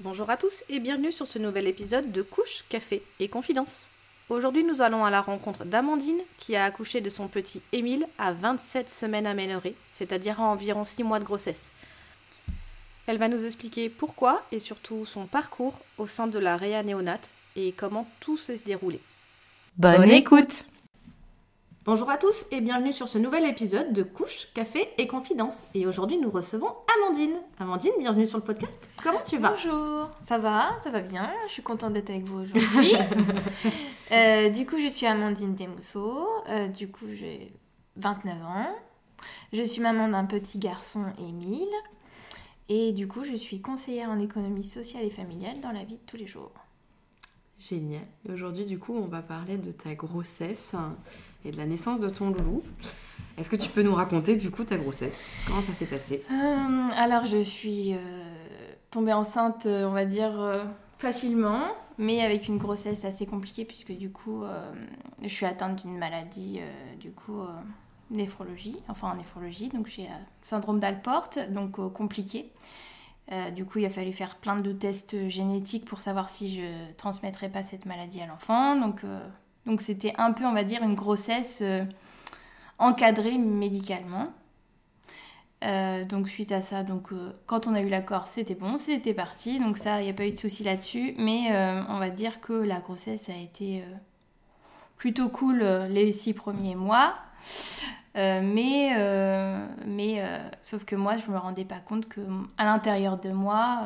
Bonjour 0.00 0.28
à 0.28 0.36
tous 0.36 0.62
et 0.68 0.78
bienvenue 0.78 1.10
sur 1.10 1.26
ce 1.26 1.38
nouvel 1.38 1.66
épisode 1.66 2.12
de 2.12 2.20
Couche, 2.20 2.64
Café 2.68 3.02
et 3.18 3.28
Confidence. 3.28 3.88
Aujourd'hui, 4.28 4.62
nous 4.62 4.82
allons 4.82 5.06
à 5.06 5.10
la 5.10 5.22
rencontre 5.22 5.64
d'Amandine 5.64 6.20
qui 6.36 6.54
a 6.54 6.66
accouché 6.66 7.00
de 7.00 7.08
son 7.08 7.28
petit 7.28 7.62
Émile 7.72 8.06
à 8.18 8.32
27 8.32 8.92
semaines 8.92 9.26
améliorées, 9.26 9.74
c'est-à-dire 9.88 10.38
à 10.38 10.44
environ 10.44 10.84
6 10.84 11.02
mois 11.02 11.18
de 11.18 11.24
grossesse. 11.24 11.72
Elle 13.06 13.16
va 13.16 13.28
nous 13.28 13.46
expliquer 13.46 13.88
pourquoi 13.88 14.44
et 14.52 14.58
surtout 14.58 15.06
son 15.06 15.24
parcours 15.26 15.80
au 15.96 16.04
sein 16.04 16.26
de 16.26 16.38
la 16.38 16.58
Réa 16.58 16.82
néonate 16.82 17.32
et 17.56 17.72
comment 17.72 18.06
tout 18.20 18.36
s'est 18.36 18.60
déroulé. 18.66 19.00
Bonne, 19.78 20.10
écoute 20.10 20.66
Bonjour 21.86 22.10
à 22.10 22.18
tous 22.18 22.46
et 22.50 22.60
bienvenue 22.60 22.92
sur 22.92 23.06
ce 23.06 23.16
nouvel 23.16 23.44
épisode 23.44 23.92
de 23.92 24.02
Couche, 24.02 24.48
Café 24.54 24.88
et 24.98 25.06
Confidence. 25.06 25.62
Et 25.72 25.86
aujourd'hui, 25.86 26.18
nous 26.18 26.30
recevons 26.30 26.66
Amandine. 26.96 27.36
Amandine, 27.60 27.92
bienvenue 28.00 28.26
sur 28.26 28.38
le 28.38 28.42
podcast. 28.42 28.76
Comment 29.00 29.22
tu 29.24 29.38
vas? 29.38 29.50
Bonjour, 29.50 30.10
ça 30.20 30.36
va, 30.36 30.76
ça 30.82 30.90
va 30.90 31.00
bien. 31.00 31.30
Je 31.46 31.52
suis 31.52 31.62
contente 31.62 31.92
d'être 31.92 32.10
avec 32.10 32.24
vous 32.24 32.40
aujourd'hui. 32.40 32.94
Euh, 34.12 34.50
du 34.50 34.66
coup, 34.66 34.78
je 34.78 34.86
suis 34.86 35.04
Amandine 35.04 35.56
Desmousseaux. 35.56 36.28
Euh, 36.48 36.68
du 36.68 36.88
coup, 36.88 37.06
j'ai 37.12 37.52
29 37.96 38.34
ans. 38.44 38.76
Je 39.52 39.62
suis 39.62 39.82
maman 39.82 40.06
d'un 40.06 40.24
petit 40.24 40.60
garçon, 40.60 41.06
Émile. 41.18 41.66
Et 42.68 42.92
du 42.92 43.08
coup, 43.08 43.24
je 43.24 43.34
suis 43.34 43.60
conseillère 43.60 44.10
en 44.10 44.20
économie 44.20 44.62
sociale 44.62 45.02
et 45.02 45.10
familiale 45.10 45.58
dans 45.60 45.72
la 45.72 45.82
vie 45.82 45.96
de 45.96 46.06
tous 46.06 46.16
les 46.16 46.28
jours. 46.28 46.52
Génial. 47.58 48.06
Aujourd'hui, 48.32 48.64
du 48.64 48.78
coup, 48.78 48.94
on 48.94 49.08
va 49.08 49.22
parler 49.22 49.56
de 49.56 49.72
ta 49.72 49.96
grossesse 49.96 50.76
et 51.46 51.50
de 51.52 51.56
la 51.56 51.66
naissance 51.66 52.00
de 52.00 52.08
ton 52.08 52.30
loulou. 52.30 52.62
Est-ce 53.38 53.50
que 53.50 53.56
tu 53.56 53.68
peux 53.68 53.82
nous 53.82 53.94
raconter, 53.94 54.36
du 54.36 54.50
coup, 54.50 54.64
ta 54.64 54.78
grossesse? 54.78 55.30
Comment 55.46 55.60
ça 55.60 55.74
s'est 55.74 55.86
passé? 55.86 56.24
Euh, 56.30 56.88
alors, 56.96 57.26
je 57.26 57.36
suis 57.36 57.92
euh, 57.94 57.98
tombée 58.90 59.12
enceinte, 59.12 59.66
euh, 59.66 59.86
on 59.86 59.92
va 59.92 60.06
dire, 60.06 60.64
facilement, 60.96 61.68
mais 61.98 62.22
avec 62.22 62.48
une 62.48 62.56
grossesse 62.56 63.04
assez 63.04 63.26
compliquée, 63.26 63.66
puisque 63.66 63.92
du 63.92 64.10
coup, 64.10 64.42
je 65.22 65.28
suis 65.28 65.44
atteinte 65.44 65.82
d'une 65.82 65.98
maladie, 65.98 66.60
du 66.98 67.12
coup, 67.12 67.42
néphrologie, 68.10 68.76
enfin 68.88 69.10
en 69.10 69.16
néphrologie, 69.16 69.68
donc 69.68 69.86
j'ai 69.86 70.08
syndrome 70.40 70.80
d'Alport, 70.80 71.28
donc 71.50 71.76
compliqué. 71.92 72.50
Du 73.54 73.66
coup, 73.66 73.80
il 73.80 73.84
a 73.84 73.90
fallu 73.90 74.12
faire 74.12 74.36
plein 74.36 74.56
de 74.56 74.72
tests 74.72 75.28
génétiques 75.28 75.84
pour 75.84 76.00
savoir 76.00 76.30
si 76.30 76.54
je 76.54 76.94
transmettrais 76.96 77.50
pas 77.50 77.62
cette 77.62 77.84
maladie 77.84 78.22
à 78.22 78.26
l'enfant. 78.26 78.76
Donc, 78.76 79.02
donc 79.66 79.80
c'était 79.80 80.14
un 80.16 80.32
peu, 80.32 80.46
on 80.46 80.52
va 80.52 80.64
dire, 80.64 80.82
une 80.82 80.94
grossesse 80.94 81.58
euh, 81.60 81.84
encadrée 82.78 83.36
médicalement. 83.36 84.28
Euh, 85.64 86.04
donc 86.04 86.28
suite 86.28 86.52
à 86.52 86.60
ça, 86.60 86.80
euh, 86.80 87.32
quand 87.46 87.66
on 87.66 87.74
a 87.74 87.80
eu 87.80 87.88
l'accord, 87.88 88.28
c'était 88.28 88.54
bon, 88.54 88.78
c'était 88.78 89.14
parti. 89.14 89.58
Donc 89.58 89.76
ça, 89.76 90.00
il 90.00 90.04
n'y 90.04 90.10
a 90.10 90.14
pas 90.14 90.26
eu 90.26 90.32
de 90.32 90.38
souci 90.38 90.62
là-dessus. 90.62 91.14
Mais 91.18 91.50
on 91.88 91.98
va 91.98 92.10
dire 92.10 92.40
que 92.40 92.52
la 92.52 92.78
grossesse 92.78 93.28
a 93.28 93.36
été 93.36 93.82
plutôt 94.96 95.28
cool 95.28 95.58
les 95.90 96.12
six 96.12 96.32
premiers 96.32 96.76
mois. 96.76 97.14
Mais 98.14 98.92
sauf 100.62 100.84
que 100.84 100.94
moi, 100.94 101.16
je 101.16 101.28
me 101.30 101.38
rendais 101.38 101.64
pas 101.64 101.80
compte 101.80 102.08
que 102.08 102.20
à 102.56 102.64
l'intérieur 102.64 103.18
de 103.18 103.30
moi, 103.30 103.82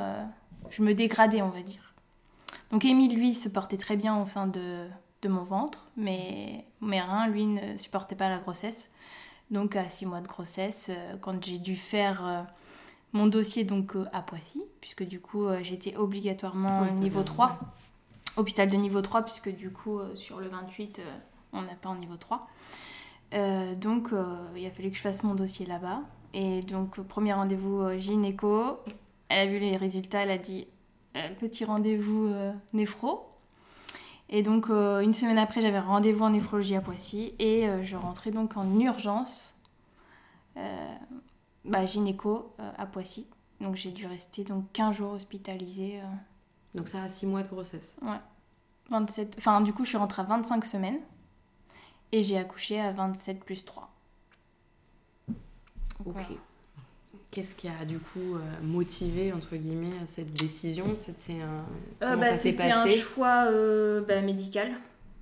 je 0.69 0.82
me 0.82 0.93
dégradais, 0.93 1.41
on 1.41 1.49
va 1.49 1.62
dire. 1.62 1.94
Donc 2.71 2.84
Émile, 2.84 3.16
lui, 3.16 3.34
se 3.34 3.49
portait 3.49 3.78
très 3.78 3.97
bien 3.97 4.21
au 4.21 4.26
sein 4.26 4.47
de, 4.47 4.87
de 5.22 5.28
mon 5.28 5.42
ventre, 5.42 5.86
mais 5.97 6.64
mes 6.81 7.00
reins, 7.00 7.28
lui, 7.28 7.47
ne 7.47 7.76
supportaient 7.76 8.16
pas 8.16 8.28
la 8.28 8.38
grossesse. 8.38 8.91
Donc 9.50 9.76
à 9.76 9.88
six 9.88 10.06
mois 10.06 10.20
de 10.20 10.28
grossesse, 10.28 10.91
euh, 10.91 11.16
quand 11.20 11.44
j'ai 11.44 11.58
dû 11.58 11.75
faire 11.75 12.25
euh, 12.25 12.42
mon 13.12 13.26
dossier 13.26 13.64
donc 13.64 13.97
euh, 13.97 14.06
à 14.12 14.22
Poissy, 14.22 14.64
puisque 14.81 15.03
du 15.03 15.20
coup 15.20 15.47
j'étais 15.62 15.97
obligatoirement 15.97 16.86
niveau 16.92 17.20
bien 17.20 17.25
3, 17.25 17.58
hôpital 18.36 18.69
de 18.69 18.76
niveau 18.76 19.03
3, 19.03 19.22
puisque 19.22 19.54
du 19.54 19.70
coup 19.70 20.00
sur 20.14 20.41
le 20.41 20.48
28 20.48 21.00
euh, 21.00 21.19
on 21.52 21.62
n'a 21.62 21.75
pas 21.75 21.88
en 21.88 21.97
niveau 21.97 22.16
3. 22.16 22.48
Euh, 23.32 23.75
donc 23.75 24.10
il 24.56 24.66
a 24.66 24.70
fallu 24.70 24.91
que 24.91 24.97
je 24.97 25.02
fasse 25.02 25.22
mon 25.22 25.34
dossier 25.34 25.66
là-bas. 25.66 26.02
Et 26.32 26.60
donc 26.60 27.00
premier 27.00 27.32
rendez-vous 27.32 27.98
gynéco, 27.98 28.78
elle 29.28 29.48
a 29.48 29.50
vu 29.50 29.58
les 29.58 29.76
résultats, 29.76 30.22
elle 30.22 30.31
a 30.31 30.38
dit 30.38 30.69
petit 31.41 31.64
rendez-vous 31.64 32.32
néphro. 32.72 33.30
Et 34.33 34.43
donc, 34.43 34.71
euh, 34.71 35.01
une 35.01 35.13
semaine 35.13 35.39
après, 35.39 35.61
j'avais 35.61 35.81
rendez-vous 35.81 36.25
en 36.25 36.31
néphrologie 36.31 36.77
à 36.77 36.81
Poissy 36.81 37.35
et 37.41 37.69
euh, 37.69 37.83
je 37.83 37.97
rentrais 37.97 38.31
donc 38.31 38.57
en 38.57 38.79
urgence, 38.79 39.57
euh, 40.57 40.95
bah, 41.65 41.85
gynéco 41.85 42.55
euh, 42.61 42.71
à 42.79 42.87
Poissy. 42.87 43.27
Donc, 43.61 43.75
j'ai 43.75 43.91
dû 43.91 44.07
rester 44.07 44.45
donc 44.45 44.65
15 44.73 44.97
jours 44.97 45.13
hospitalisée. 45.13 46.01
euh, 46.01 46.05
Donc 46.77 46.89
ça 46.89 47.03
a 47.03 47.09
6 47.09 47.27
mois 47.27 47.43
de 47.43 47.49
grossesse. 47.49 47.97
27... 48.89 49.35
Enfin, 49.39 49.61
du 49.63 49.73
coup, 49.73 49.83
je 49.85 49.89
suis 49.91 49.99
rentrée 49.99 50.23
à 50.23 50.27
25 50.27 50.65
semaines 50.65 51.01
et 52.12 52.23
j'ai 52.23 52.39
accouché 52.39 52.81
à 52.81 52.93
27 52.93 53.45
plus 53.45 53.65
3. 53.65 53.91
Ok. 55.29 55.37
Voilà. 56.07 56.29
Qu'est-ce 57.31 57.55
qui 57.55 57.69
a 57.69 57.85
du 57.85 57.99
coup 57.99 58.35
euh, 58.35 58.41
motivé, 58.63 59.33
entre 59.33 59.57
guillemets, 59.57 59.95
cette 60.07 60.33
décision? 60.33 60.87
C'était 60.97 61.41
un... 61.41 61.65
Euh, 62.05 62.17
bah, 62.17 62.35
C'était 62.35 62.71
un 62.71 62.89
choix 62.89 63.47
euh, 63.47 64.03
bah, 64.03 64.21
médical. 64.21 64.73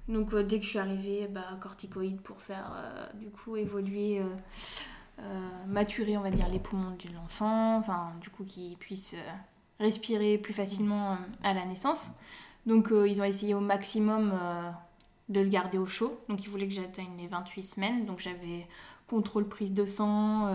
Donc 0.09 0.35
dès 0.35 0.59
que 0.59 0.65
je 0.65 0.71
suis 0.71 0.79
arrivée, 0.79 1.29
bah, 1.31 1.45
corticoïdes 1.61 2.21
pour 2.23 2.41
faire 2.41 2.73
du 3.21 3.29
coup 3.29 3.57
évoluer, 3.57 4.23
euh, 5.21 5.67
maturer 5.67 6.17
on 6.17 6.21
va 6.21 6.31
dire 6.31 6.49
les 6.49 6.61
poumons 6.61 6.93
de 6.93 7.13
l'enfant, 7.13 7.77
enfin 7.77 8.13
du 8.21 8.31
coup 8.31 8.45
qu'il 8.45 8.77
puisse 8.77 9.15
euh, 9.15 9.85
respirer 9.85 10.39
plus 10.39 10.53
facilement 10.53 11.13
euh, 11.13 11.17
à 11.43 11.55
la 11.55 11.65
naissance. 11.65 12.13
Donc 12.67 12.91
ils 12.91 13.21
ont 13.23 13.25
essayé 13.25 13.55
au 13.55 13.61
maximum 13.61 14.35
de 15.31 15.41
le 15.41 15.49
garder 15.49 15.79
au 15.79 15.87
chaud. 15.87 16.21
Donc 16.29 16.45
ils 16.45 16.51
voulaient 16.51 16.69
que 16.69 16.75
j'atteigne 16.75 17.17
les 17.17 17.27
28 17.27 17.63
semaines. 17.63 18.05
Donc 18.05 18.19
j'avais 18.19 18.67
contrôle 19.07 19.49
prise 19.49 19.73
de 19.73 19.87
sang, 19.87 20.55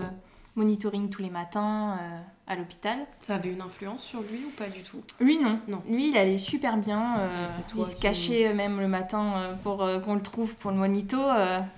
monitoring 0.55 1.09
tous 1.09 1.21
les 1.21 1.29
matins 1.29 1.97
euh, 1.99 2.19
à 2.47 2.55
l'hôpital. 2.55 2.99
Ça 3.21 3.35
avait 3.35 3.51
une 3.51 3.61
influence 3.61 4.03
sur 4.03 4.21
lui 4.21 4.43
ou 4.45 4.49
pas 4.51 4.67
du 4.69 4.81
tout? 4.81 5.01
Lui, 5.19 5.39
non. 5.39 5.59
Non. 5.67 5.81
Lui, 5.89 6.09
il 6.09 6.17
allait 6.17 6.37
super 6.37 6.77
bien. 6.77 7.17
euh, 7.19 7.47
il 7.77 7.85
se 7.85 7.95
cachait 7.95 8.47
euh, 8.49 8.53
même 8.53 8.79
le 8.79 8.87
matin 8.87 9.55
pour 9.63 9.81
euh, 9.83 9.99
qu'on 9.99 10.15
le 10.15 10.21
trouve 10.21 10.55
pour 10.57 10.71
le 10.71 10.77
monito. 10.77 11.17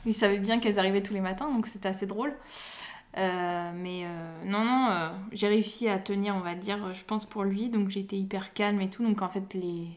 il 0.06 0.14
savait 0.14 0.40
bien 0.40 0.60
qu'elles 0.60 0.80
arrivaient 0.80 1.04
tous 1.04 1.14
les 1.14 1.22
matins, 1.22 1.52
donc 1.52 1.68
c'était 1.68 1.90
assez 1.90 2.06
drôle. 2.06 2.34
Mais 3.16 4.04
non, 4.46 4.66
non, 4.66 4.90
j'ai 5.32 5.48
réussi 5.48 5.88
à 5.88 6.00
tenir, 6.00 6.36
on 6.36 6.42
va 6.42 6.56
dire, 6.56 6.94
je 6.94 7.06
pense 7.06 7.26
pour 7.26 7.44
lui. 7.44 7.70
Donc 7.70 7.90
j'étais 7.90 8.18
hyper 8.18 8.54
calme 8.54 8.82
et 8.82 8.90
tout. 8.90 9.04
Donc 9.06 9.22
en 9.22 9.30
fait, 9.30 9.54
les, 9.54 9.88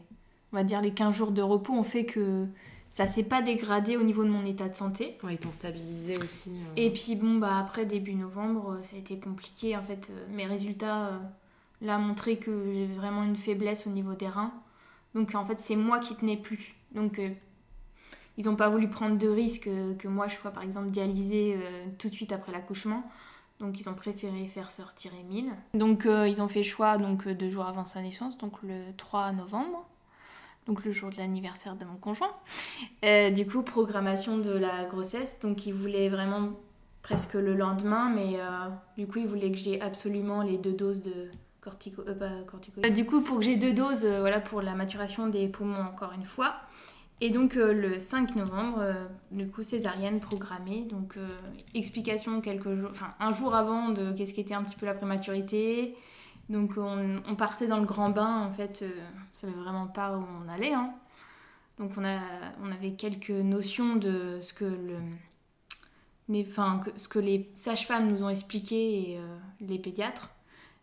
on 0.53 0.57
va 0.57 0.63
dire, 0.63 0.79
les 0.81 0.91
15 0.91 1.13
jours 1.13 1.31
de 1.31 1.41
repos 1.41 1.73
ont 1.73 1.83
fait 1.83 2.05
que 2.05 2.47
ça 2.89 3.05
s'est 3.05 3.23
pas 3.23 3.41
dégradé 3.43 3.95
au 3.97 4.03
niveau 4.03 4.23
de 4.23 4.29
mon 4.29 4.43
état 4.45 4.67
de 4.67 4.75
santé. 4.75 5.17
Ouais, 5.23 5.35
ils 5.35 5.37
t'ont 5.37 5.51
stabilisé 5.51 6.17
aussi. 6.17 6.49
euh. 6.49 6.73
Et 6.75 6.91
puis 6.91 7.15
bon, 7.15 7.35
bah 7.37 7.57
après 7.57 7.85
début 7.85 8.15
novembre, 8.15 8.71
euh, 8.79 8.83
ça 8.83 8.95
a 8.95 8.99
été 8.99 9.19
compliqué. 9.19 9.77
En 9.77 9.81
fait, 9.81 10.09
euh, 10.09 10.25
mes 10.31 10.47
résultats 10.47 11.07
euh, 11.09 11.19
là 11.81 11.99
montraient 11.99 12.37
que 12.37 12.51
j'avais 12.73 12.87
vraiment 12.87 13.23
une 13.23 13.35
faiblesse 13.35 13.85
au 13.85 13.91
niveau 13.91 14.15
des 14.15 14.27
reins. 14.27 14.51
Donc 15.13 15.33
en 15.35 15.45
fait, 15.45 15.59
c'est 15.59 15.75
moi 15.75 15.99
qui 15.99 16.15
tenais 16.15 16.35
plus. 16.35 16.75
Donc 16.93 17.19
euh, 17.19 17.29
ils 18.37 18.45
n'ont 18.45 18.55
pas 18.55 18.69
voulu 18.69 18.89
prendre 18.89 19.17
de 19.17 19.27
risque 19.27 19.69
que 19.99 20.07
moi 20.07 20.27
je 20.27 20.35
sois 20.35 20.51
par 20.51 20.63
exemple 20.63 20.89
dialysée 20.89 21.57
tout 21.97 22.09
de 22.09 22.13
suite 22.13 22.31
après 22.31 22.51
l'accouchement. 22.51 23.03
Donc 23.59 23.79
ils 23.79 23.89
ont 23.89 23.93
préféré 23.93 24.47
faire 24.47 24.71
sortir 24.71 25.11
Émile. 25.19 25.51
Donc 25.73 26.05
ils 26.05 26.41
ont 26.41 26.47
fait 26.47 26.59
le 26.59 26.65
choix 26.65 26.97
donc 26.97 27.27
deux 27.27 27.49
jours 27.49 27.65
avant 27.65 27.83
sa 27.83 28.01
naissance, 28.01 28.37
donc 28.37 28.53
le 28.63 28.93
3 28.95 29.33
novembre. 29.33 29.85
Donc 30.69 30.85
le 30.85 30.91
jour 30.91 31.09
de 31.09 31.17
l'anniversaire 31.17 31.75
de 31.75 31.83
mon 31.83 31.95
conjoint. 31.95 32.31
Euh, 33.03 33.31
du 33.31 33.47
coup, 33.47 33.63
programmation 33.63 34.37
de 34.37 34.51
la 34.51 34.85
grossesse. 34.85 35.39
Donc, 35.39 35.65
il 35.65 35.73
voulait 35.73 36.09
vraiment 36.09 36.51
presque 37.01 37.33
le 37.33 37.55
lendemain, 37.55 38.11
mais 38.13 38.35
euh, 38.35 38.69
du 38.95 39.07
coup, 39.07 39.17
il 39.17 39.25
voulait 39.25 39.49
que 39.51 39.57
j'ai 39.57 39.81
absolument 39.81 40.43
les 40.43 40.59
deux 40.59 40.73
doses 40.73 41.01
de 41.01 41.31
cortico... 41.59 42.03
euh, 42.07 42.13
pas 42.13 42.29
corticoïdes. 42.45 42.85
Euh, 42.85 42.89
du 42.91 43.03
coup, 43.03 43.21
pour 43.21 43.37
que 43.37 43.45
j'ai 43.45 43.55
deux 43.55 43.73
doses, 43.73 44.05
voilà, 44.05 44.39
pour 44.39 44.61
la 44.61 44.75
maturation 44.75 45.25
des 45.25 45.47
poumons 45.47 45.81
encore 45.81 46.13
une 46.13 46.23
fois. 46.23 46.53
Et 47.19 47.31
donc, 47.31 47.55
le 47.55 47.97
5 47.97 48.35
novembre, 48.35 48.93
du 49.31 49.49
coup, 49.49 49.63
césarienne 49.63 50.19
programmée. 50.19 50.83
Donc, 50.83 51.15
explication 51.73 52.41
quelques 52.41 52.75
jours, 52.75 52.91
enfin, 52.91 53.13
un 53.19 53.31
jour 53.31 53.55
avant 53.55 53.89
de 53.89 54.13
qu'est-ce 54.13 54.35
qu'était 54.35 54.53
un 54.53 54.63
petit 54.63 54.75
peu 54.75 54.85
la 54.85 54.93
prématurité. 54.93 55.97
Donc, 56.49 56.73
on, 56.77 57.35
partait 57.35 57.67
dans 57.67 57.77
le 57.77 57.85
grand 57.85 58.09
bain, 58.09 58.41
en 58.45 58.51
fait, 58.51 58.81
euh, 58.81 58.89
on 59.15 59.33
savait 59.33 59.53
vraiment 59.53 59.87
pas 59.87 60.17
où 60.17 60.25
on 60.43 60.49
allait, 60.49 60.73
hein. 60.73 60.93
Donc 61.77 61.93
on, 61.97 62.03
a, 62.03 62.19
on 62.61 62.71
avait 62.71 62.91
quelques 62.91 63.29
notions 63.29 63.95
de 63.95 64.39
ce 64.41 64.53
que 64.53 64.65
le 64.65 64.97
les- 66.27 66.45
ce 66.45 67.07
que 67.07 67.19
les 67.19 67.49
sages-femmes 67.55 68.11
nous 68.11 68.23
ont 68.23 68.29
expliqué 68.29 69.11
et 69.13 69.17
euh, 69.17 69.37
les 69.61 69.79
pédiatres. 69.79 70.29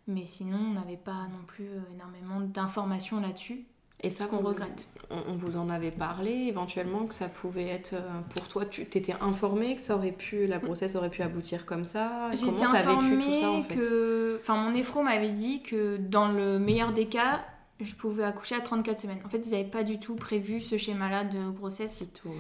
Mais 0.08 0.26
sinon, 0.26 0.58
on 0.58 0.72
n'avait 0.74 0.96
pas 0.96 1.26
non 1.28 1.44
plus 1.46 1.68
euh, 1.68 1.80
énormément 1.94 2.40
d'informations 2.40 3.20
là-dessus, 3.20 3.64
Et 4.02 4.10
ça, 4.10 4.26
qu'on 4.26 4.38
regrette. 4.38 4.88
On, 5.10 5.32
on 5.32 5.36
vous 5.36 5.56
en 5.56 5.68
avait 5.68 5.90
parlé 5.90 6.30
éventuellement 6.30 7.06
que 7.06 7.14
ça 7.14 7.28
pouvait 7.28 7.66
être 7.66 7.94
euh, 7.94 8.20
pour 8.34 8.46
toi, 8.48 8.66
tu 8.66 8.84
t'étais 8.86 9.14
informée 9.20 9.76
que 9.76 9.80
ça 9.82 9.96
aurait 9.96 10.12
pu, 10.12 10.46
la 10.46 10.58
grossesse 10.58 10.96
aurait 10.96 11.10
pu 11.10 11.22
aboutir 11.22 11.64
comme 11.64 11.84
ça? 11.84 12.30
Été 12.32 12.44
t'as 12.58 12.72
vécu 12.72 12.76
informée 12.76 13.24
tout 13.24 13.40
ça 13.40 13.50
en 13.50 13.62
fait? 13.62 13.76
que... 13.76 14.36
Enfin, 14.38 14.56
mon 14.56 14.72
néphro 14.72 15.02
m'avait 15.02 15.30
dit 15.30 15.62
que 15.62 15.96
dans 15.96 16.28
le 16.28 16.58
meilleur 16.58 16.92
des 16.92 17.06
cas, 17.06 17.44
je 17.80 17.94
pouvais 17.94 18.24
accoucher 18.24 18.54
à 18.54 18.60
34 18.60 19.00
semaines. 19.00 19.20
En 19.24 19.28
fait, 19.28 19.38
ils 19.46 19.50
n'avaient 19.50 19.64
pas 19.64 19.82
du 19.82 19.98
tout 19.98 20.14
prévu 20.14 20.60
ce 20.60 20.76
schéma-là 20.76 21.24
de 21.24 21.50
grossesse. 21.50 21.94
C'est 21.94 22.12
tout. 22.12 22.28
ouais. 22.28 22.34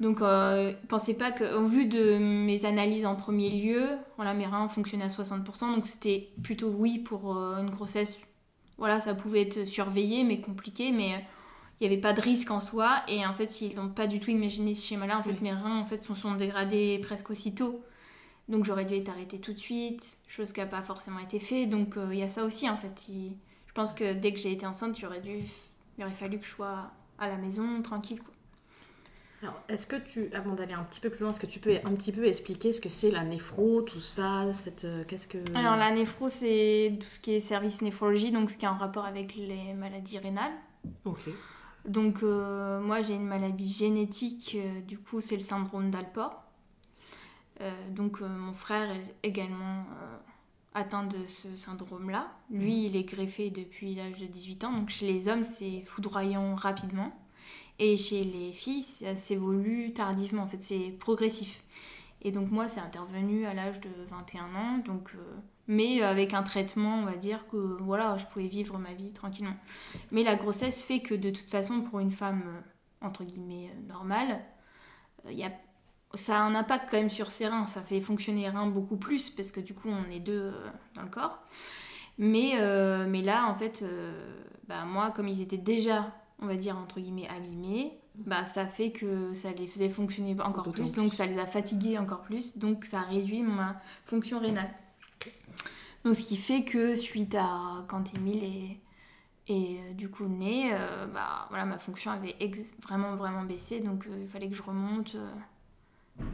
Donc, 0.00 0.22
euh, 0.22 0.72
pensez 0.88 1.12
pas 1.12 1.30
que, 1.30 1.56
au 1.56 1.64
vu 1.64 1.84
de 1.84 2.16
mes 2.18 2.64
analyses 2.64 3.04
en 3.04 3.16
premier 3.16 3.50
lieu, 3.50 3.82
voilà, 4.16 4.32
mes 4.32 4.46
reins 4.46 4.66
fonctionnaient 4.66 5.04
à 5.04 5.08
60%, 5.08 5.74
donc 5.74 5.86
c'était 5.86 6.30
plutôt 6.42 6.68
oui 6.70 6.98
pour 6.98 7.36
euh, 7.36 7.60
une 7.60 7.68
grossesse. 7.68 8.18
Voilà, 8.80 8.98
ça 8.98 9.14
pouvait 9.14 9.42
être 9.42 9.64
surveillé, 9.68 10.24
mais 10.24 10.40
compliqué, 10.40 10.90
mais 10.90 11.14
euh, 11.14 11.18
il 11.80 11.86
n'y 11.88 11.92
avait 11.94 12.00
pas 12.00 12.12
de 12.12 12.20
risque 12.20 12.50
en 12.50 12.60
soi. 12.60 13.02
Et 13.06 13.24
en 13.24 13.34
fait, 13.34 13.60
ils 13.60 13.76
n'ont 13.76 13.90
pas 13.90 14.08
du 14.08 14.18
tout 14.18 14.30
imaginé 14.30 14.74
ce 14.74 14.84
schéma-là. 14.88 15.18
En 15.18 15.22
fait, 15.22 15.30
Oui. 15.30 15.38
mes 15.42 15.52
reins 15.52 15.78
en 15.78 15.86
fait, 15.86 16.02
sont 16.02 16.34
dégradés 16.34 16.98
presque 17.02 17.30
aussitôt. 17.30 17.82
Donc, 18.48 18.64
j'aurais 18.64 18.84
dû 18.86 18.94
être 18.94 19.10
arrêtée 19.10 19.38
tout 19.38 19.52
de 19.52 19.58
suite, 19.58 20.18
chose 20.26 20.50
qui 20.52 20.58
n'a 20.58 20.66
pas 20.66 20.82
forcément 20.82 21.20
été 21.20 21.38
fait. 21.38 21.66
Donc, 21.66 21.96
euh, 21.96 22.08
il 22.12 22.18
y 22.18 22.22
a 22.24 22.28
ça 22.28 22.42
aussi, 22.44 22.68
en 22.68 22.76
fait. 22.76 23.06
Il- 23.08 23.36
Je 23.68 23.72
pense 23.74 23.92
que 23.92 24.14
dès 24.14 24.32
que 24.32 24.40
j'ai 24.40 24.50
été 24.50 24.66
enceinte, 24.66 24.98
j'aurais 24.98 25.20
dû... 25.20 25.38
il 25.98 26.04
aurait 26.04 26.12
fallu 26.12 26.40
que 26.40 26.44
je 26.44 26.50
sois 26.50 26.90
à 27.20 27.28
la 27.28 27.36
maison, 27.36 27.80
tranquille, 27.82 28.20
quoi. 28.20 28.34
Alors, 29.42 29.60
est-ce 29.68 29.86
que 29.86 29.96
tu, 29.96 30.28
avant 30.34 30.54
d'aller 30.54 30.74
un 30.74 30.82
petit 30.84 31.00
peu 31.00 31.08
plus 31.08 31.20
loin, 31.20 31.30
est-ce 31.30 31.40
que 31.40 31.46
tu 31.46 31.60
peux 31.60 31.76
un 31.84 31.94
petit 31.94 32.12
peu 32.12 32.26
expliquer 32.26 32.72
ce 32.72 32.80
que 32.80 32.90
c'est 32.90 33.10
la 33.10 33.24
néphro, 33.24 33.80
tout 33.82 34.00
ça, 34.00 34.52
cette, 34.52 34.84
euh, 34.84 35.04
qu'est-ce 35.08 35.26
que... 35.26 35.38
Alors 35.54 35.76
la 35.76 35.90
néphro, 35.90 36.28
c'est 36.28 36.98
tout 37.00 37.08
ce 37.08 37.18
qui 37.18 37.32
est 37.32 37.40
service 37.40 37.80
néphrologie, 37.80 38.32
donc 38.32 38.50
ce 38.50 38.58
qui 38.58 38.66
est 38.66 38.68
en 38.68 38.76
rapport 38.76 39.06
avec 39.06 39.34
les 39.36 39.72
maladies 39.72 40.18
rénales. 40.18 40.52
Ok. 41.06 41.30
Donc 41.86 42.22
euh, 42.22 42.80
moi 42.80 43.00
j'ai 43.00 43.14
une 43.14 43.26
maladie 43.26 43.72
génétique, 43.72 44.56
euh, 44.58 44.80
du 44.82 44.98
coup 44.98 45.20
c'est 45.20 45.36
le 45.36 45.40
syndrome 45.40 45.90
d'Alport. 45.90 46.44
Euh, 47.60 47.70
donc 47.90 48.20
mon 48.20 48.52
frère 48.52 48.90
est 48.90 49.14
également 49.22 49.84
atteint 50.74 51.04
de 51.04 51.26
ce 51.26 51.56
syndrome-là. 51.56 52.32
Lui 52.50 52.86
il 52.86 52.96
est 52.96 53.04
greffé 53.04 53.50
depuis 53.50 53.94
l'âge 53.94 54.18
de 54.20 54.26
18 54.26 54.64
ans, 54.64 54.72
donc 54.72 54.90
chez 54.90 55.06
les 55.06 55.28
hommes 55.28 55.44
c'est 55.44 55.82
foudroyant 55.82 56.54
rapidement. 56.54 57.16
Et 57.80 57.96
chez 57.96 58.22
les 58.22 58.52
filles 58.52 58.82
ça 58.82 59.16
s'évolue 59.16 59.92
tardivement, 59.92 60.42
en 60.42 60.46
fait 60.46 60.62
c'est 60.62 60.94
progressif. 61.00 61.64
Et 62.22 62.30
donc 62.30 62.52
moi 62.52 62.68
c'est 62.68 62.80
intervenu 62.80 63.46
à 63.46 63.54
l'âge 63.54 63.80
de 63.80 63.90
21 64.06 64.54
ans, 64.54 64.78
donc... 64.78 65.10
euh, 65.16 65.40
mais 65.70 66.02
avec 66.02 66.34
un 66.34 66.42
traitement, 66.42 66.98
on 66.98 67.04
va 67.04 67.14
dire 67.14 67.46
que 67.46 67.56
voilà, 67.56 68.16
je 68.16 68.26
pouvais 68.26 68.48
vivre 68.48 68.76
ma 68.78 68.92
vie 68.92 69.12
tranquillement. 69.12 69.54
Mais 70.10 70.24
la 70.24 70.34
grossesse 70.34 70.82
fait 70.82 70.98
que 70.98 71.14
de 71.14 71.30
toute 71.30 71.48
façon, 71.48 71.82
pour 71.82 72.00
une 72.00 72.10
femme, 72.10 72.42
euh, 72.44 73.06
entre 73.06 73.22
guillemets, 73.22 73.70
euh, 73.70 73.86
normale, 73.86 74.40
euh, 75.26 75.32
y 75.32 75.44
a... 75.44 75.52
ça 76.14 76.38
a 76.38 76.40
un 76.40 76.56
impact 76.56 76.88
quand 76.90 76.96
même 76.96 77.08
sur 77.08 77.30
ses 77.30 77.46
reins. 77.46 77.66
Ça 77.66 77.82
fait 77.82 78.00
fonctionner 78.00 78.40
les 78.40 78.48
reins 78.48 78.66
beaucoup 78.66 78.96
plus, 78.96 79.30
parce 79.30 79.52
que 79.52 79.60
du 79.60 79.72
coup, 79.72 79.88
on 79.88 80.10
est 80.10 80.18
deux 80.18 80.52
dans 80.94 81.02
le 81.02 81.08
corps. 81.08 81.38
Mais, 82.18 82.54
mais 83.06 83.22
là, 83.22 83.46
en 83.46 83.54
fait, 83.54 83.84
bah, 84.66 84.84
moi, 84.84 85.12
comme 85.12 85.28
ils 85.28 85.40
étaient 85.40 85.56
déjà, 85.56 86.12
on 86.42 86.46
va 86.46 86.56
dire, 86.56 86.76
entre 86.78 87.00
guillemets, 87.00 87.28
abîmés, 87.28 87.92
bah, 88.14 88.44
ça 88.44 88.66
fait 88.66 88.92
que 88.92 89.32
ça 89.32 89.52
les 89.52 89.66
faisait 89.66 89.88
fonctionner 89.90 90.36
encore 90.40 90.64
plus, 90.70 90.82
plus. 90.82 90.94
donc 90.94 91.14
ça 91.14 91.26
les 91.26 91.38
a 91.38 91.46
fatigués 91.46 91.98
encore 91.98 92.22
plus, 92.22 92.58
donc 92.58 92.84
ça 92.84 93.00
réduit 93.02 93.42
ma 93.42 93.80
fonction 94.04 94.40
rénale. 94.40 94.70
Donc 96.04 96.14
ce 96.14 96.22
qui 96.22 96.36
fait 96.36 96.64
que 96.64 96.94
suite 96.94 97.34
à 97.34 97.84
quand 97.88 98.14
Émile 98.14 98.42
est, 98.42 98.80
est 99.52 99.78
euh, 99.80 99.92
du 99.94 100.10
coup 100.10 100.26
né, 100.26 100.70
euh, 100.72 101.06
bah, 101.06 101.46
voilà, 101.50 101.66
ma 101.66 101.78
fonction 101.78 102.10
avait 102.10 102.36
ex- 102.40 102.72
vraiment 102.82 103.14
vraiment 103.16 103.42
baissé, 103.44 103.80
donc 103.80 104.06
euh, 104.06 104.18
il 104.20 104.26
fallait 104.26 104.48
que 104.48 104.56
je 104.56 104.62
remonte 104.62 105.14
euh, 105.16 105.30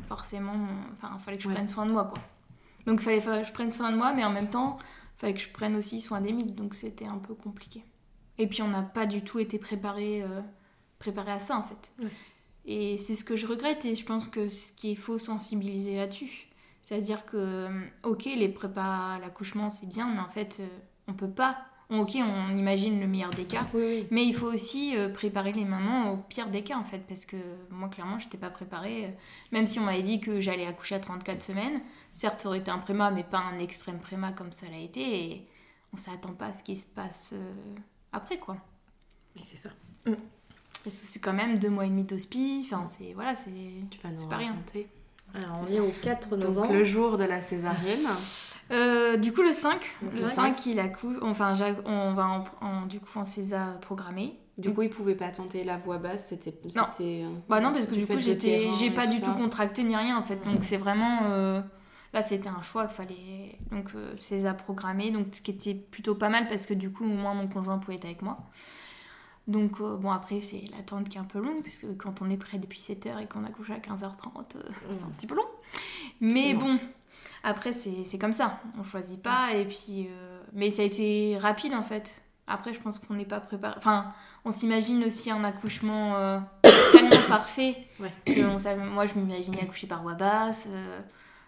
forcément, 0.09 0.55
enfin 0.93 1.11
il 1.15 1.21
fallait 1.21 1.37
que 1.37 1.43
je 1.43 1.49
Ouais. 1.49 1.55
prenne 1.55 1.69
soin 1.69 1.87
de 1.87 1.91
moi 1.93 2.05
quoi. 2.05 2.19
Donc 2.87 3.01
il 3.01 3.05
fallait 3.05 3.21
que 3.43 3.45
je 3.49 3.53
prenne 3.53 3.71
soin 3.73 3.91
de 3.91 3.97
moi, 3.97 4.13
mais 4.15 4.25
en 4.25 4.31
même 4.31 4.51
temps 4.51 4.79
il 5.17 5.21
fallait 5.21 5.35
que 5.35 5.41
je 5.41 5.49
prenne 5.51 5.75
aussi 5.77 6.01
soin 6.01 6.21
d'Émile, 6.21 6.55
donc 6.55 6.75
c'était 6.75 7.07
un 7.07 7.19
peu 7.19 7.35
compliqué. 7.35 7.85
Et 8.39 8.47
puis 8.47 8.63
on 8.63 8.69
n'a 8.69 8.83
pas 8.83 9.07
du 9.07 9.23
tout 9.23 9.39
été 9.39 9.59
préparé, 9.59 10.23
euh, 10.23 10.41
préparé 10.99 11.33
à 11.33 11.41
ça 11.41 11.57
en 11.59 11.63
fait. 11.63 11.93
Ouais. 12.03 12.09
Et 12.67 12.97
c'est 12.97 13.15
ce 13.15 13.25
que 13.25 13.37
je 13.37 13.47
regrette 13.47 13.85
et 13.85 13.95
je 13.95 14.05
pense 14.05 14.27
que 14.27 14.49
ce 14.49 14.73
qu'il 14.73 14.97
faut 14.97 15.19
sensibiliser 15.19 15.97
là-dessus. 15.97 16.49
C'est-à-dire 16.83 17.25
que, 17.25 17.37
euh, 17.37 17.81
ok, 18.05 18.25
les 18.25 18.49
prépas 18.49 19.15
à 19.15 19.19
l'accouchement, 19.21 19.71
c'est 19.71 19.87
bien, 19.89 20.09
mais 20.13 20.21
en 20.21 20.29
fait, 20.29 20.59
euh, 20.61 20.67
on 21.09 21.15
peut 21.15 21.31
pas. 21.31 21.59
Ok, 21.89 22.17
on 22.17 22.57
imagine 22.57 22.99
le 23.01 23.07
meilleur 23.07 23.31
des 23.31 23.45
cas, 23.45 23.65
Oui, 23.73 23.81
oui. 23.85 24.07
mais 24.11 24.25
il 24.27 24.35
faut 24.35 24.53
aussi 24.53 24.95
préparer 25.15 25.53
les 25.53 25.65
mamans 25.65 26.11
au 26.13 26.17
pire 26.17 26.49
des 26.49 26.63
cas, 26.65 26.77
en 26.77 26.83
fait, 26.83 26.99
parce 27.07 27.25
que 27.25 27.37
moi, 27.71 27.89
clairement, 27.89 28.19
j'étais 28.19 28.39
pas 28.39 28.51
préparée. 28.51 29.15
Même 29.53 29.69
si 29.69 29.79
on 29.79 29.85
m'avait 29.85 30.03
dit 30.03 30.21
que 30.21 30.41
j'allais 30.41 30.67
accoucher 30.67 30.97
à 30.97 30.99
34 30.99 31.41
semaines, 31.45 31.81
certes, 32.13 32.41
ça 32.41 32.49
aurait 32.49 32.59
été 32.59 32.73
un 32.73 32.79
préma, 32.79 33.13
mais 33.13 33.23
pas 33.23 33.39
un 33.39 33.61
extrême 33.61 34.01
préma 34.01 34.33
comme 34.33 34.51
ça 34.51 34.69
l'a 34.69 34.79
été, 34.81 35.31
et 35.31 35.49
on 35.93 35.97
s'attend 35.97 36.33
pas 36.33 36.47
à 36.47 36.55
ce 36.55 36.65
qui 36.65 36.77
se 36.77 36.87
passe 36.87 37.31
euh, 37.35 37.55
après, 38.13 38.39
quoi. 38.39 38.57
Et 39.37 39.43
c'est 39.45 39.57
ça. 39.57 39.71
Parce 40.05 40.17
que 40.85 40.91
c'est 41.07 41.21
quand 41.21 41.33
même 41.33 41.59
deux 41.59 41.69
mois 41.71 41.85
et 41.87 41.89
demi 41.89 42.03
d'hospice, 42.05 42.73
enfin, 42.73 42.85
c'est. 42.87 43.13
Voilà, 43.15 43.35
c'est. 43.35 43.51
Tu 43.91 43.99
vas 44.03 44.11
nous 44.11 44.21
C'est 44.21 44.29
pas 44.29 44.37
rien. 44.37 44.55
Alors, 45.35 45.61
on 45.69 45.73
est 45.75 45.81
au 45.81 45.93
4 46.03 46.31
Donc 46.37 46.41
novembre. 46.55 46.73
le 46.73 46.85
jour 46.85 47.19
de 47.19 47.25
la 47.25 47.43
césarienne. 47.43 48.07
Euh, 48.71 49.17
du 49.17 49.33
coup, 49.33 49.43
le 49.43 49.53
5, 49.53 49.85
Le 50.03 50.11
le 50.21 50.25
5. 50.25 50.35
5, 50.57 50.67
il 50.67 50.79
accouche. 50.81 51.17
Enfin, 51.23 51.55
j'a- 51.55 51.75
on 51.85 52.15
va 52.15 52.27
en, 52.29 52.45
en- 52.67 52.87
du 52.87 53.01
coup 53.01 53.19
en 53.19 53.25
César 53.25 53.79
programmé. 53.81 54.39
Du 54.59 54.73
coup, 54.73 54.83
il 54.83 54.89
pouvait 54.89 55.15
pas 55.17 55.31
tenter 55.31 55.65
la 55.65 55.77
voix 55.77 55.99
basse, 55.99 56.27
c'était. 56.29 56.55
Non. 56.75 56.85
euh, 57.01 57.29
Bah 57.49 57.61
non, 57.61 57.73
parce 57.73 57.87
que 57.87 57.95
du 57.95 58.07
coup, 58.07 58.19
j'étais, 58.19 58.71
j'ai 58.79 58.91
pas 58.91 59.07
du 59.07 59.21
tout 59.21 59.33
contracté 59.35 59.83
ni 59.83 59.95
rien 59.97 60.17
en 60.17 60.23
fait. 60.23 60.37
Donc 60.45 60.63
c'est 60.63 60.77
vraiment. 60.79 61.19
euh, 61.25 61.61
Là, 62.13 62.23
c'était 62.23 62.49
un 62.49 62.63
choix 62.63 62.87
qu'il 62.87 62.97
fallait. 62.97 63.59
Donc 63.71 63.91
euh, 63.95 64.15
César 64.19 64.57
programmé. 64.57 65.11
Donc 65.11 65.29
ce 65.33 65.41
qui 65.43 65.51
était 65.51 65.75
plutôt 65.75 66.15
pas 66.15 66.29
mal 66.29 66.47
parce 66.49 66.67
que 66.67 66.75
du 66.75 66.91
coup, 66.93 67.05
au 67.05 67.09
moins 67.09 67.35
mon 67.35 67.49
conjoint 67.49 67.79
pouvait 67.79 67.97
être 67.97 68.05
avec 68.07 68.23
moi. 68.23 68.39
Donc 69.47 69.81
euh, 69.81 69.97
bon, 69.97 70.11
après, 70.11 70.41
c'est 70.41 70.65
l'attente 70.77 71.09
qui 71.09 71.19
est 71.19 71.21
un 71.21 71.25
peu 71.25 71.39
longue 71.41 71.63
puisque 71.63 71.87
quand 71.99 72.21
on 72.23 72.29
est 72.31 72.37
prêt 72.37 72.59
depuis 72.59 72.81
7h 72.81 73.23
et 73.23 73.27
qu'on 73.27 73.45
accouche 73.45 73.71
à 73.71 73.79
15h30, 73.79 74.57
euh, 74.57 74.61
c'est 74.97 75.05
un 75.05 75.11
petit 75.11 75.27
peu 75.27 75.37
long. 75.37 75.47
Mais 76.21 76.49
C'est 76.51 76.55
bon, 76.55 76.79
après, 77.45 77.73
c'est 77.73 78.03
c'est 78.05 78.19
comme 78.19 78.33
ça. 78.33 78.61
On 78.79 78.83
choisit 78.83 79.23
pas. 79.23 79.53
Et 79.55 79.65
puis. 79.65 80.09
Mais 80.53 80.71
ça 80.71 80.83
a 80.83 80.85
été 80.85 81.37
rapide 81.39 81.75
en 81.75 81.83
fait. 81.83 82.23
Après, 82.49 82.73
je 82.73 82.81
pense 82.81 82.99
qu'on 83.01 83.15
n'est 83.15 83.25
pas 83.25 83.41
préparé. 83.41 83.75
Enfin, 83.77 84.13
on 84.45 84.53
s'imagine 84.53 85.03
aussi 85.05 85.31
un 85.33 85.43
accouchement 85.45 86.15
euh, 86.17 86.39
tellement 86.93 87.11
parfait 87.29 87.77
Ouais. 87.99 88.13
que 88.25 88.41
on 88.47 88.57
savait- 88.59 88.85
moi, 88.85 89.05
je 89.07 89.15
m'imaginais 89.17 89.63
accoucher 89.63 89.89
par 89.89 90.03
voie 90.03 90.15
basse. 90.15 90.69
euh, 90.71 91.01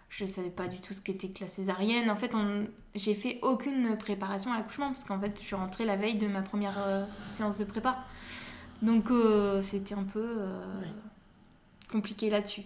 je 0.09 0.25
savais 0.25 0.49
pas 0.49 0.67
du 0.67 0.79
tout 0.81 0.93
ce 0.93 1.01
qu'était 1.01 1.29
que 1.29 1.41
la 1.43 1.47
césarienne. 1.49 2.09
En 2.09 2.15
fait, 2.15 2.33
on... 2.33 2.67
j'ai 2.95 3.13
fait 3.13 3.39
aucune 3.43 3.95
préparation 3.97 4.51
à 4.51 4.57
l'accouchement 4.57 4.87
parce 4.87 5.03
qu'en 5.03 5.19
fait, 5.19 5.39
je 5.39 5.45
suis 5.45 5.55
rentrée 5.55 5.85
la 5.85 5.95
veille 5.95 6.17
de 6.17 6.27
ma 6.27 6.41
première 6.41 6.77
euh, 6.79 7.05
séance 7.29 7.57
de 7.57 7.63
prépa. 7.65 7.99
Donc, 8.81 9.11
euh, 9.11 9.61
c'était 9.61 9.95
un 9.95 10.03
peu 10.03 10.23
euh, 10.39 10.81
Ouais. 10.81 10.87
compliqué 11.91 12.29
là-dessus. 12.29 12.63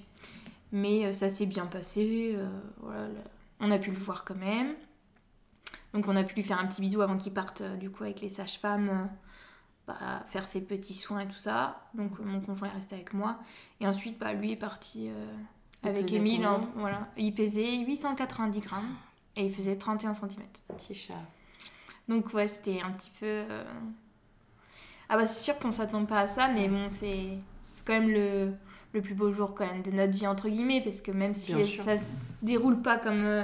Mais 0.72 1.14
ça 1.14 1.30
s'est 1.30 1.46
bien 1.46 1.66
passé. 1.68 2.38
voilà, 2.82 3.08
on 3.60 3.70
a 3.72 3.78
pu 3.78 3.92
le 3.92 3.98
voir 3.98 4.24
quand 4.26 4.38
même. 4.38 4.74
Donc 5.94 6.08
on 6.08 6.16
a 6.16 6.24
pu 6.24 6.34
lui 6.34 6.42
faire 6.44 6.60
un 6.60 6.66
petit 6.66 6.82
bisou 6.82 7.02
avant 7.02 7.18
qu'il 7.18 7.32
parte 7.34 7.62
du 7.78 7.92
coup 7.92 8.04
avec 8.04 8.22
les 8.22 8.30
sages-femmes, 8.30 9.12
bah, 9.86 10.24
faire 10.26 10.48
ses 10.48 10.62
petits 10.62 10.96
soins 10.96 11.20
et 11.20 11.28
tout 11.28 11.38
ça. 11.38 11.84
Donc 11.94 12.18
mon 12.20 12.42
conjoint 12.42 12.70
est 12.70 12.74
resté 12.74 12.96
avec 12.96 13.14
moi. 13.14 13.38
Et 13.80 13.88
ensuite 13.88 14.18
bah, 14.18 14.34
lui 14.34 14.52
est 14.54 14.56
parti 14.56 15.12
avec 15.84 16.12
Émile. 16.14 16.42
combien 16.44 16.70
voilà. 16.76 17.08
Il 17.18 17.34
pesait 17.34 17.78
890 17.80 18.60
grammes 18.62 18.96
et 19.36 19.46
il 19.46 19.52
faisait 19.54 19.76
31 19.76 20.14
cm. 20.14 20.30
Petit 20.70 20.96
chat. 20.96 21.14
Donc 22.08 22.34
ouais, 22.34 22.48
c'était 22.48 22.82
un 22.82 22.92
petit 22.92 23.12
peu... 23.20 23.26
euh, 23.26 23.64
Ah 25.10 25.18
bah 25.18 25.28
c'est 25.28 25.44
sûr 25.44 25.58
qu'on 25.60 25.72
s'attend 25.72 26.06
pas 26.06 26.20
à 26.22 26.28
ça, 26.28 26.48
mais 26.50 26.68
bon, 26.68 26.88
c'est 26.90 27.38
quand 27.86 27.94
même 27.94 28.10
le, 28.10 28.54
le 28.94 29.02
plus 29.02 29.14
beau 29.16 29.32
jour 29.32 29.54
quand 29.56 29.66
même 29.66 29.82
de 29.82 29.92
notre 29.92 30.14
vie, 30.14 30.28
entre 30.28 30.50
guillemets, 30.50 30.82
parce 30.82 31.02
que 31.02 31.12
même 31.12 31.34
si 31.34 31.54
sûr. 31.66 31.84
ça 31.84 31.98
se 31.98 32.06
déroule 32.42 32.82
pas 32.82 32.98
comme... 32.98 33.24
euh, 33.24 33.44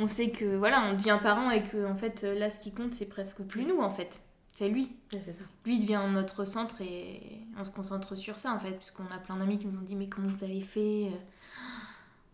on 0.00 0.06
sait 0.06 0.30
que, 0.30 0.56
voilà, 0.56 0.82
on 0.88 0.94
devient 0.94 1.18
parent 1.22 1.50
et 1.50 1.62
que, 1.62 1.84
en 1.90 1.96
fait, 1.96 2.22
euh, 2.24 2.38
là, 2.38 2.50
ce 2.50 2.60
qui 2.60 2.70
compte, 2.72 2.92
c'est 2.94 3.06
presque 3.06 3.42
plus 3.42 3.64
nous, 3.64 3.80
en 3.80 3.90
fait. 3.90 4.22
C'est 4.52 4.68
lui. 4.68 4.92
Ouais, 5.12 5.20
c'est 5.24 5.32
ça. 5.32 5.42
Lui 5.66 5.78
devient 5.80 6.00
notre 6.10 6.44
centre 6.44 6.80
et 6.82 7.20
on 7.58 7.64
se 7.64 7.70
concentre 7.72 8.14
sur 8.16 8.38
ça, 8.38 8.52
en 8.52 8.58
fait, 8.60 8.72
puisqu'on 8.72 9.06
a 9.12 9.18
plein 9.18 9.36
d'amis 9.36 9.58
qui 9.58 9.66
nous 9.66 9.76
ont 9.76 9.82
dit, 9.82 9.96
mais 9.96 10.06
comment 10.06 10.28
vous 10.28 10.44
avez 10.44 10.60
fait 10.60 11.10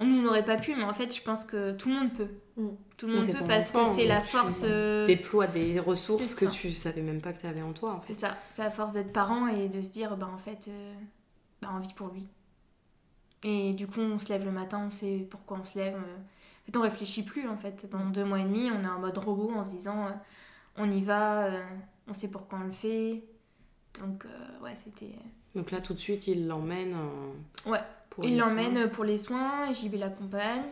on 0.01 0.07
n'aurait 0.07 0.45
pas 0.45 0.57
pu, 0.57 0.75
mais 0.75 0.85
en 0.85 0.93
fait, 0.93 1.15
je 1.15 1.23
pense 1.23 1.45
que 1.45 1.73
tout 1.73 1.89
le 1.89 1.95
monde 1.95 2.13
peut. 2.15 2.29
Mm. 2.57 2.69
Tout 2.97 3.07
le 3.09 3.15
monde 3.17 3.27
peut 3.33 3.45
parce 3.47 3.71
que 3.73 3.85
c'est 3.85 4.07
la 4.07 4.17
donc 4.17 4.25
tu 4.25 4.31
force. 4.37 4.61
euh, 4.65 5.07
Déploie 5.07 5.47
des 5.49 5.81
ressources 5.81 6.35
que 6.35 6.45
tu 6.47 6.73
savais 6.73 7.03
même 7.03 7.21
pas 7.21 7.33
que 7.33 7.41
tu 7.41 7.47
avais 7.47 7.63
en 7.63 7.73
toi. 7.73 7.95
En 7.95 8.01
fait. 8.01 8.13
C'est 8.13 8.21
ça, 8.21 8.37
c'est 8.53 8.63
à 8.63 8.71
force 8.71 8.93
d'être 8.93 9.13
parent 9.13 9.49
et 9.49 9.69
de 9.69 9.81
se 9.83 9.91
dire, 9.91 10.17
bah 10.17 10.31
en 10.33 10.39
fait, 10.39 10.67
euh, 10.69 10.95
bah, 11.61 11.71
on 11.75 11.79
vit 11.79 11.93
pour 11.95 12.09
lui. 12.09 12.29
Et 13.43 13.75
du 13.75 13.87
coup, 13.87 14.01
on 14.01 14.19
se 14.19 14.29
lève 14.29 14.45
le 14.45 14.53
matin, 14.53 14.83
on 14.87 14.91
sait 14.91 15.27
pourquoi 15.31 15.59
on 15.61 15.65
se 15.65 15.79
lève. 15.79 15.95
euh. 15.97 16.17
En 16.17 16.67
fait, 16.73 16.79
on 16.79 16.83
réfléchit 16.83 17.23
plus 17.25 17.47
en 17.49 17.57
fait. 17.57 17.87
Pendant 17.91 18.07
deux 18.11 18.25
mois 18.25 18.41
et 18.41 18.45
demi, 18.45 18.71
on 18.71 18.83
est 18.83 18.89
en 18.89 18.99
mode 19.01 19.19
robot 19.19 19.53
en 19.55 19.63
se 19.65 19.71
disant, 19.71 20.07
euh, 20.07 20.11
on 20.77 20.91
y 20.91 21.03
va, 21.03 21.45
euh, 21.47 21.63
on 22.09 22.13
sait 22.15 22.29
pourquoi 22.29 22.59
on 22.61 22.65
le 22.65 22.73
fait. 22.73 23.23
Donc, 24.01 24.25
euh, 24.25 24.65
ouais, 24.65 24.75
c'était. 24.75 25.15
Donc 25.55 25.71
là, 25.71 25.81
tout 25.81 25.93
de 25.95 25.99
suite, 25.99 26.27
il 26.27 26.47
l'emmène. 26.47 26.95
euh, 26.95 27.71
Ouais. 27.71 27.81
Pour 28.15 28.25
Il 28.25 28.39
l'emmène 28.39 28.89
pour 28.91 29.05
les 29.05 29.19
soins, 29.19 29.73
JB 29.73 29.95
l'accompagne. 29.97 30.63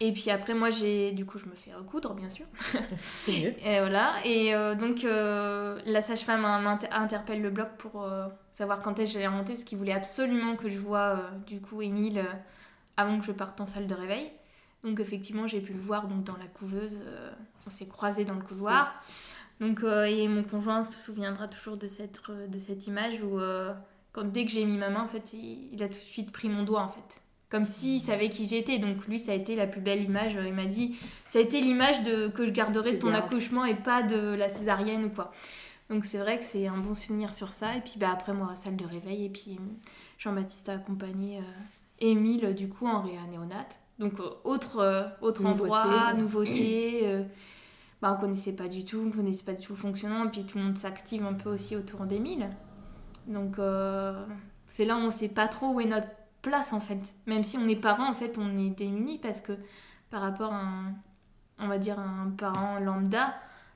Et 0.00 0.12
puis 0.12 0.30
après, 0.30 0.54
moi, 0.54 0.70
j'ai, 0.70 1.10
du 1.10 1.26
coup, 1.26 1.38
je 1.38 1.46
me 1.46 1.54
fais 1.54 1.74
recoudre, 1.74 2.14
bien 2.14 2.28
sûr. 2.28 2.46
C'est 2.96 3.32
mieux. 3.32 3.66
Et 3.66 3.80
voilà. 3.80 4.14
Et 4.24 4.54
euh, 4.54 4.76
donc, 4.76 5.04
euh, 5.04 5.80
la 5.86 6.02
sage-femme 6.02 6.44
interpelle 6.44 7.42
le 7.42 7.50
bloc 7.50 7.70
pour 7.78 8.04
euh, 8.04 8.28
savoir 8.52 8.78
quand 8.78 8.98
est-ce 9.00 9.10
que 9.10 9.14
j'allais 9.14 9.26
remonter, 9.26 9.54
parce 9.54 9.64
qu'il 9.64 9.76
voulait 9.76 9.92
absolument 9.92 10.54
que 10.54 10.68
je 10.68 10.78
voie, 10.78 11.18
euh, 11.18 11.38
du 11.48 11.60
coup, 11.60 11.82
Émile 11.82 12.24
avant 12.96 13.18
que 13.18 13.26
je 13.26 13.32
parte 13.32 13.60
en 13.60 13.66
salle 13.66 13.88
de 13.88 13.94
réveil. 13.94 14.30
Donc, 14.84 15.00
effectivement, 15.00 15.48
j'ai 15.48 15.60
pu 15.60 15.72
le 15.72 15.80
voir 15.80 16.06
donc, 16.06 16.22
dans 16.22 16.36
la 16.36 16.46
couveuse. 16.46 17.00
on 17.66 17.70
s'est 17.70 17.86
croisés 17.86 18.24
dans 18.24 18.34
le 18.34 18.42
couloir. 18.42 19.02
Donc, 19.60 19.82
et 19.82 20.28
mon 20.28 20.44
conjoint 20.44 20.84
se 20.84 20.96
souviendra 20.96 21.48
toujours 21.48 21.76
de 21.76 21.88
cette, 21.88 22.22
de 22.30 22.58
cette 22.60 22.86
image 22.86 23.20
où, 23.22 23.40
quand, 24.12 24.24
dès 24.24 24.44
que 24.44 24.50
j'ai 24.50 24.64
mis 24.64 24.76
ma 24.78 24.90
main, 24.90 25.02
en 25.02 25.08
fait, 25.08 25.32
il, 25.32 25.70
il 25.72 25.82
a 25.82 25.88
tout 25.88 25.94
de 25.94 26.00
suite 26.00 26.32
pris 26.32 26.48
mon 26.48 26.62
doigt, 26.62 26.82
en 26.82 26.88
fait. 26.88 27.22
Comme 27.50 27.64
s'il 27.64 28.00
savait 28.00 28.28
qui 28.28 28.46
j'étais. 28.46 28.78
Donc, 28.78 29.06
lui, 29.06 29.18
ça 29.18 29.32
a 29.32 29.34
été 29.34 29.56
la 29.56 29.66
plus 29.66 29.80
belle 29.80 30.02
image. 30.02 30.38
Il 30.44 30.52
m'a 30.52 30.66
dit 30.66 30.96
ça 31.28 31.38
a 31.38 31.42
été 31.42 31.60
l'image 31.62 32.02
de 32.02 32.28
que 32.28 32.44
je 32.44 32.50
garderai 32.50 32.92
de 32.92 32.98
ton 32.98 33.14
accouchement 33.14 33.64
et 33.64 33.74
pas 33.74 34.02
de 34.02 34.34
la 34.34 34.48
césarienne 34.50 35.04
ou 35.06 35.10
quoi. 35.10 35.30
Donc 35.88 36.04
c'est 36.04 36.18
vrai 36.18 36.36
que 36.36 36.44
c'est 36.44 36.66
un 36.66 36.76
bon 36.76 36.92
souvenir 36.92 37.32
sur 37.32 37.48
ça. 37.48 37.74
Et 37.74 37.80
puis 37.80 37.94
bah, 37.96 38.10
après 38.12 38.34
moi, 38.34 38.54
salle 38.54 38.76
de 38.76 38.84
réveil. 38.84 39.24
Et 39.24 39.30
puis 39.30 39.58
Jean-Baptiste 40.18 40.68
a 40.68 40.74
accompagné 40.74 41.38
euh, 41.38 41.42
Émile 42.00 42.54
du 42.54 42.68
coup 42.68 42.86
en 42.86 43.00
réa 43.00 43.22
néonate. 43.30 43.80
Donc 43.98 44.20
euh, 44.20 44.28
autre, 44.44 44.80
euh, 44.80 45.04
autre 45.22 45.42
Nouveauté. 45.42 45.62
endroit, 45.62 46.12
nouveauté. 46.12 47.00
euh, 47.04 47.22
bah, 48.02 48.14
on 48.14 48.20
connaissait 48.20 48.54
pas 48.54 48.68
du 48.68 48.84
tout, 48.84 49.02
on 49.06 49.10
connaissait 49.10 49.44
pas 49.44 49.54
du 49.54 49.62
tout 49.62 49.72
le 49.72 49.78
fonctionnement. 49.78 50.26
Et 50.26 50.28
puis 50.28 50.44
tout 50.44 50.58
le 50.58 50.64
monde 50.64 50.76
s'active 50.76 51.24
un 51.24 51.32
peu 51.32 51.48
aussi 51.48 51.74
autour 51.76 52.00
d'Émile. 52.04 52.50
Donc 53.28 53.58
euh, 53.58 54.24
c'est 54.66 54.84
là 54.84 54.96
où 54.96 55.00
on 55.00 55.10
sait 55.10 55.28
pas 55.28 55.48
trop 55.48 55.68
où 55.68 55.80
est 55.80 55.86
notre 55.86 56.08
place 56.42 56.72
en 56.72 56.80
fait. 56.80 57.14
Même 57.26 57.44
si 57.44 57.58
on 57.58 57.68
est 57.68 57.76
parents, 57.76 58.10
en 58.10 58.14
fait, 58.14 58.38
on 58.38 58.58
est 58.58 58.70
démunis 58.70 59.18
parce 59.18 59.40
que 59.40 59.52
par 60.10 60.22
rapport 60.22 60.52
à 60.52 60.62
un, 60.62 60.94
on 61.58 61.68
va 61.68 61.78
dire 61.78 61.98
un 61.98 62.30
parent 62.30 62.80
lambda, 62.80 63.34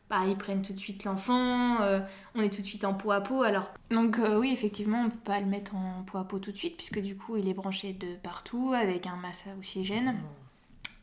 bah, 0.09 0.21
ils 0.27 0.37
prennent 0.37 0.63
tout 0.63 0.73
de 0.73 0.79
suite 0.79 1.05
l'enfant, 1.05 1.81
euh, 1.83 2.01
on 2.35 2.43
est 2.43 2.53
tout 2.53 2.63
de 2.63 2.67
suite 2.67 2.85
en 2.85 2.95
peau 2.95 3.13
à 3.13 3.21
peau. 3.21 3.43
Alors... 3.43 3.71
Donc 3.91 4.19
euh, 4.19 4.39
oui, 4.39 4.51
effectivement, 4.53 5.03
on 5.03 5.11
peut 5.11 5.17
pas 5.19 5.41
le 5.41 5.47
mettre 5.47 5.75
en 5.75 6.03
peau 6.03 6.19
à 6.19 6.25
peau 6.25 6.39
tout 6.39 6.51
de 6.51 6.57
suite 6.57 6.77
puisque 6.77 7.01
du 7.01 7.17
coup, 7.17 7.37
il 7.37 7.49
est 7.49 7.55
branché 7.55 7.93
de 7.93 8.17
partout 8.17 8.73
avec 8.75 9.07
un 9.07 9.17
massa 9.17 9.51
oxygène. 9.59 10.17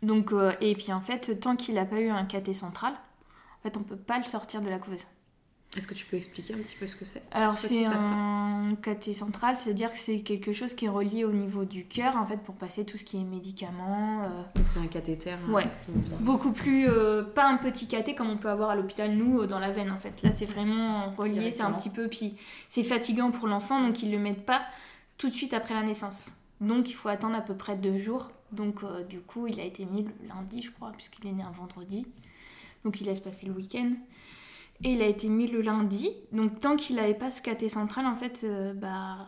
Donc, 0.02 0.32
et 0.62 0.76
puis 0.76 0.94
en 0.94 1.02
fait, 1.02 1.40
tant 1.42 1.56
qu'il 1.56 1.76
n'a 1.76 1.86
pas 1.86 2.00
eu 2.00 2.10
un 2.10 2.24
cathé 2.24 2.54
central, 2.54 2.94
en 2.94 3.64
fait, 3.64 3.78
on 3.78 3.84
peut 3.84 3.98
pas 3.98 4.18
le 4.18 4.24
sortir 4.24 4.62
de 4.62 4.70
la 4.70 4.80
couveuse. 4.80 5.06
Est-ce 5.78 5.86
que 5.88 5.94
tu 5.94 6.04
peux 6.08 6.18
expliquer 6.18 6.56
un 6.56 6.58
petit 6.58 6.76
peu 6.76 6.88
ce 6.88 6.96
que 6.96 7.06
c'est? 7.06 7.22
Alors 7.32 7.56
c'est 7.56 7.86
un 7.86 8.76
cathé 8.82 9.14
central, 9.14 9.56
c'est-à-dire 9.56 9.92
que 9.92 10.00
c'est 10.00 10.22
quelque 10.22 10.52
chose 10.52 10.74
qui 10.74 10.86
est 10.86 10.90
relié 10.90 11.26
au 11.26 11.32
niveau 11.32 11.64
du 11.64 11.86
cœur 11.86 12.16
en 12.18 12.26
fait 12.26 12.38
pour 12.38 12.56
passer 12.56 12.86
tout 12.86 12.98
ce 12.98 13.04
qui 13.04 13.18
est 13.22 13.24
médicaments. 13.24 14.24
euh, 14.24 14.28
Donc 14.56 14.66
c'est 14.68 14.80
un 14.80 14.88
cathéter. 14.88 15.32
hein, 15.34 15.52
Ouais. 15.54 15.68
beaucoup 16.22 16.52
plus 16.54 16.88
euh, 16.90 17.22
pas 17.24 17.48
un 17.48 17.58
petit 17.58 17.88
cathé 17.88 18.16
comme 18.16 18.32
on 18.32 18.38
peut 18.38 18.50
avoir 18.50 18.72
à 18.72 18.76
l'hôpital 18.76 19.12
nous 19.16 19.42
euh, 19.42 19.48
dans 19.48 19.60
la 19.60 19.70
veine 19.70 19.92
en 19.92 20.00
fait. 20.00 20.24
Là 20.24 20.32
c'est 20.32 20.46
vraiment 20.46 21.12
relié, 21.16 21.52
c'est 21.52 21.62
un 21.62 21.72
petit 21.72 21.92
peu 21.92 22.08
puis 22.08 22.36
c'est 22.68 22.84
fatigant 22.84 23.30
pour 23.30 23.48
l'enfant 23.48 23.80
donc 23.80 24.02
ils 24.02 24.12
le 24.12 24.18
mettent 24.18 24.46
pas 24.48 24.64
tout 25.20 25.30
de 25.30 25.34
suite 25.36 25.54
après 25.54 25.76
la 25.76 25.84
naissance. 25.84 26.34
Donc 26.62 26.90
il 26.90 26.94
faut 26.94 27.10
attendre 27.10 27.36
à 27.36 27.42
peu 27.42 27.54
près 27.56 27.76
deux 27.76 27.98
jours. 27.98 28.32
Donc 28.52 28.84
euh, 28.84 29.04
du 29.04 29.20
coup 29.20 29.46
il 29.46 29.60
a 29.60 29.64
été 29.66 29.86
mis 29.86 30.02
le 30.02 30.12
lundi 30.28 30.64
je 30.64 30.72
crois 30.72 30.92
puisqu'il 30.94 31.28
est 31.28 31.32
né 31.32 31.44
un 31.44 31.52
vendredi. 31.52 32.08
Donc 32.84 33.00
il 33.02 33.06
laisse 33.06 33.20
passer 33.20 33.46
le 33.46 33.52
week-end. 33.54 33.92
Et 34.84 34.94
il 34.94 35.02
a 35.02 35.08
été 35.08 35.28
mis 35.28 35.48
le 35.48 35.62
lundi. 35.62 36.12
Donc 36.32 36.60
tant 36.60 36.76
qu'il 36.76 36.96
n'avait 36.96 37.14
pas 37.14 37.30
ce 37.30 37.42
cathé 37.42 37.70
central 37.70 38.06
en 38.06 38.16
fait 38.16 38.42
euh, 38.44 38.74
bah 38.74 39.28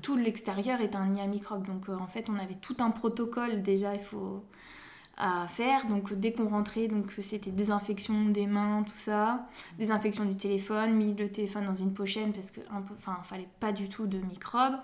tout 0.00 0.16
l'extérieur 0.16 0.80
est 0.80 0.94
un 0.94 1.06
nid 1.08 1.20
à 1.20 1.26
microbes. 1.26 1.66
Donc 1.66 1.88
euh, 1.88 1.96
en 1.96 2.06
fait 2.06 2.28
on 2.30 2.36
avait 2.36 2.54
tout 2.54 2.76
un 2.80 2.90
protocole 2.90 3.62
déjà 3.62 3.94
il 3.94 4.00
faut 4.00 4.44
à 5.16 5.46
faire. 5.46 5.86
Donc 5.86 6.12
dès 6.14 6.32
qu'on 6.32 6.48
rentrait, 6.48 6.88
donc 6.88 7.12
c'était 7.20 7.50
désinfection 7.50 8.26
des 8.26 8.46
mains, 8.46 8.82
tout 8.82 8.96
ça, 8.96 9.46
désinfection 9.78 10.24
du 10.24 10.36
téléphone, 10.36 10.94
mis 10.94 11.14
le 11.14 11.30
téléphone 11.30 11.64
dans 11.64 11.74
une 11.74 11.92
pochette 11.92 12.32
parce 12.32 12.50
peu, 12.50 12.62
enfin, 12.92 13.18
fallait 13.24 13.48
pas 13.60 13.72
du 13.72 13.88
tout 13.88 14.06
de 14.06 14.18
microbes. 14.18 14.78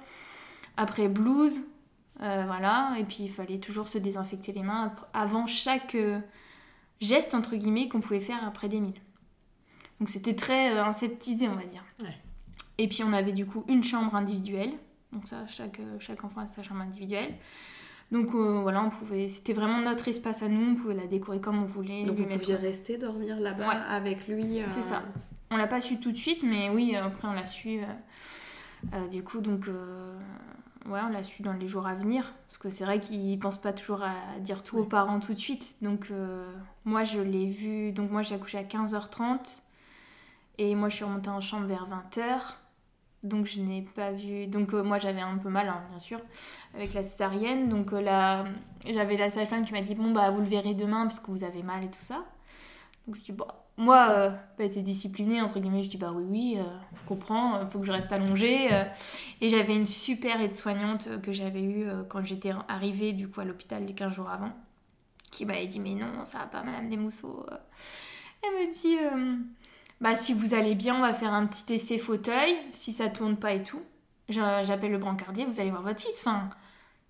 Après 0.76 1.08
blouse, 1.08 1.62
euh, 2.20 2.44
voilà, 2.46 2.94
et 2.98 3.04
puis 3.04 3.24
il 3.24 3.30
fallait 3.30 3.58
toujours 3.58 3.88
se 3.88 3.98
désinfecter 3.98 4.52
les 4.52 4.62
mains 4.62 4.92
avant 5.12 5.46
chaque 5.46 5.94
euh, 5.94 6.20
geste 7.00 7.34
entre 7.34 7.56
guillemets 7.56 7.88
qu'on 7.88 8.00
pouvait 8.00 8.20
faire 8.20 8.46
après 8.46 8.68
des 8.68 8.80
milles. 8.80 9.00
Donc 10.00 10.08
c'était 10.08 10.34
très 10.36 10.72
euh, 10.76 10.84
inseptisé, 10.84 11.48
on 11.48 11.54
va 11.54 11.64
dire. 11.64 11.84
Ouais. 12.02 12.14
Et 12.78 12.88
puis 12.88 13.02
on 13.04 13.12
avait 13.12 13.32
du 13.32 13.46
coup 13.46 13.64
une 13.68 13.82
chambre 13.84 14.14
individuelle. 14.14 14.72
Donc 15.12 15.26
ça, 15.26 15.46
chaque, 15.46 15.80
euh, 15.80 15.96
chaque 15.98 16.22
enfant 16.24 16.42
a 16.42 16.46
sa 16.46 16.62
chambre 16.62 16.80
individuelle. 16.82 17.34
Donc 18.12 18.34
euh, 18.34 18.60
voilà, 18.62 18.82
on 18.82 18.88
pouvait, 18.90 19.28
c'était 19.28 19.52
vraiment 19.52 19.80
notre 19.80 20.08
espace 20.08 20.42
à 20.42 20.48
nous, 20.48 20.70
on 20.72 20.74
pouvait 20.74 20.94
la 20.94 21.06
décorer 21.06 21.40
comme 21.40 21.62
on 21.62 21.66
voulait. 21.66 22.04
Donc 22.04 22.16
vous 22.16 22.24
mettre- 22.26 22.40
pouviez 22.40 22.56
rester 22.56 22.96
dormir 22.98 23.38
là-bas 23.40 23.68
Ouais. 23.68 23.74
avec 23.88 24.26
lui. 24.28 24.60
euh, 24.62 24.66
C'est 24.68 24.82
ça. 24.82 25.02
On 25.50 25.56
l'a 25.56 25.66
pas 25.66 25.80
su 25.80 25.98
tout 25.98 26.12
de 26.12 26.16
suite, 26.16 26.42
mais 26.42 26.68
oui, 26.70 26.94
après 26.94 27.26
on 27.28 27.32
l'a 27.32 27.46
su. 27.46 27.80
euh, 27.80 27.84
euh, 28.94 29.08
du 29.08 29.24
coup, 29.24 29.40
donc, 29.40 29.66
euh, 29.68 30.16
ouais, 30.86 31.00
on 31.04 31.08
l'a 31.08 31.24
su 31.24 31.42
dans 31.42 31.52
les 31.54 31.66
jours 31.66 31.86
à 31.86 31.94
venir. 31.94 32.32
Parce 32.46 32.58
que 32.58 32.68
c'est 32.68 32.84
vrai 32.84 33.00
qu'ils 33.00 33.38
pensent 33.38 33.60
pas 33.60 33.72
toujours 33.72 34.02
à 34.02 34.38
dire 34.40 34.62
tout 34.62 34.78
aux 34.78 34.84
parents 34.84 35.18
tout 35.20 35.34
de 35.34 35.38
suite. 35.38 35.76
Donc, 35.82 36.08
euh, 36.10 36.46
moi, 36.84 37.02
je 37.02 37.20
l'ai 37.20 37.46
vu. 37.46 37.92
Donc, 37.92 38.10
moi, 38.10 38.22
j'ai 38.22 38.34
accouché 38.36 38.56
à 38.58 38.62
15h30. 38.62 39.62
Et 40.58 40.74
moi, 40.74 40.88
je 40.88 40.96
suis 40.96 41.04
remontée 41.04 41.30
en 41.30 41.40
chambre 41.40 41.66
vers 41.66 41.86
20h. 41.86 42.40
Donc, 43.22 43.46
je 43.46 43.60
n'ai 43.60 43.82
pas 43.82 44.12
vu. 44.12 44.46
Donc, 44.46 44.74
euh, 44.74 44.82
moi, 44.82 44.98
j'avais 44.98 45.20
un 45.20 45.38
peu 45.38 45.48
mal, 45.48 45.68
hein, 45.68 45.82
bien 45.90 45.98
sûr, 45.98 46.20
avec 46.74 46.94
la 46.94 47.02
césarienne. 47.04 47.68
Donc, 47.68 47.92
euh, 47.92 48.44
j'avais 48.86 49.16
la 49.16 49.30
sage-femme 49.30 49.64
qui 49.64 49.72
m'a 49.72 49.80
dit 49.82 49.94
Bon, 49.94 50.12
bah, 50.12 50.30
vous 50.30 50.38
le 50.40 50.46
verrez 50.46 50.74
demain 50.74 51.02
parce 51.02 51.20
que 51.20 51.30
vous 51.30 51.44
avez 51.44 51.62
mal 51.62 51.82
et 51.84 51.88
tout 51.90 51.98
ça. 52.00 52.24
Donc, 53.06 53.16
je 53.16 53.22
dis 53.22 53.32
Bon, 53.32 53.46
moi, 53.76 54.08
euh, 54.10 54.30
été 54.58 54.82
disciplinée, 54.82 55.40
entre 55.40 55.60
guillemets, 55.60 55.82
je 55.84 55.88
dis 55.88 55.96
bah 55.98 56.12
oui, 56.14 56.24
oui, 56.28 56.56
euh, 56.58 56.62
je 56.96 57.04
comprends, 57.04 57.60
il 57.62 57.68
faut 57.68 57.78
que 57.78 57.86
je 57.86 57.92
reste 57.92 58.12
allongée. 58.12 58.72
euh. 58.72 58.84
et 59.40 59.48
j'avais 59.48 59.76
une 59.76 59.86
super 59.86 60.40
aide-soignante 60.40 61.06
euh, 61.08 61.18
que 61.18 61.30
j'avais 61.32 61.62
eue 61.62 61.88
euh, 61.88 62.02
quand 62.08 62.22
j'étais 62.22 62.52
arrivée 62.68 63.12
du 63.12 63.28
coup 63.30 63.40
à 63.40 63.44
l'hôpital 63.44 63.84
les 63.84 63.94
15 63.94 64.12
jours 64.12 64.28
avant, 64.30 64.50
qui 65.30 65.46
m'avait 65.46 65.66
dit 65.68 65.80
mais 65.80 65.94
non, 65.94 66.24
ça 66.24 66.38
va 66.38 66.46
pas, 66.46 66.62
Madame 66.64 66.88
Desmousseaux. 66.88 67.46
euh. 67.52 67.56
Elle 68.42 68.66
me 68.66 68.72
dit 68.72 68.98
euh, 68.98 69.36
bah 70.00 70.14
si 70.16 70.32
vous 70.32 70.54
allez 70.54 70.74
bien, 70.74 70.96
on 70.96 71.00
va 71.00 71.12
faire 71.12 71.32
un 71.32 71.46
petit 71.46 71.74
essai 71.74 71.98
fauteuil, 71.98 72.56
si 72.72 72.92
ça 72.92 73.08
tourne 73.08 73.36
pas 73.36 73.52
et 73.52 73.62
tout. 73.62 73.82
J'appelle 74.28 74.92
le 74.92 74.98
brancardier, 74.98 75.44
vous 75.44 75.60
allez 75.60 75.70
voir 75.70 75.82
votre 75.82 76.00
fils. 76.00 76.16
Enfin, 76.20 76.50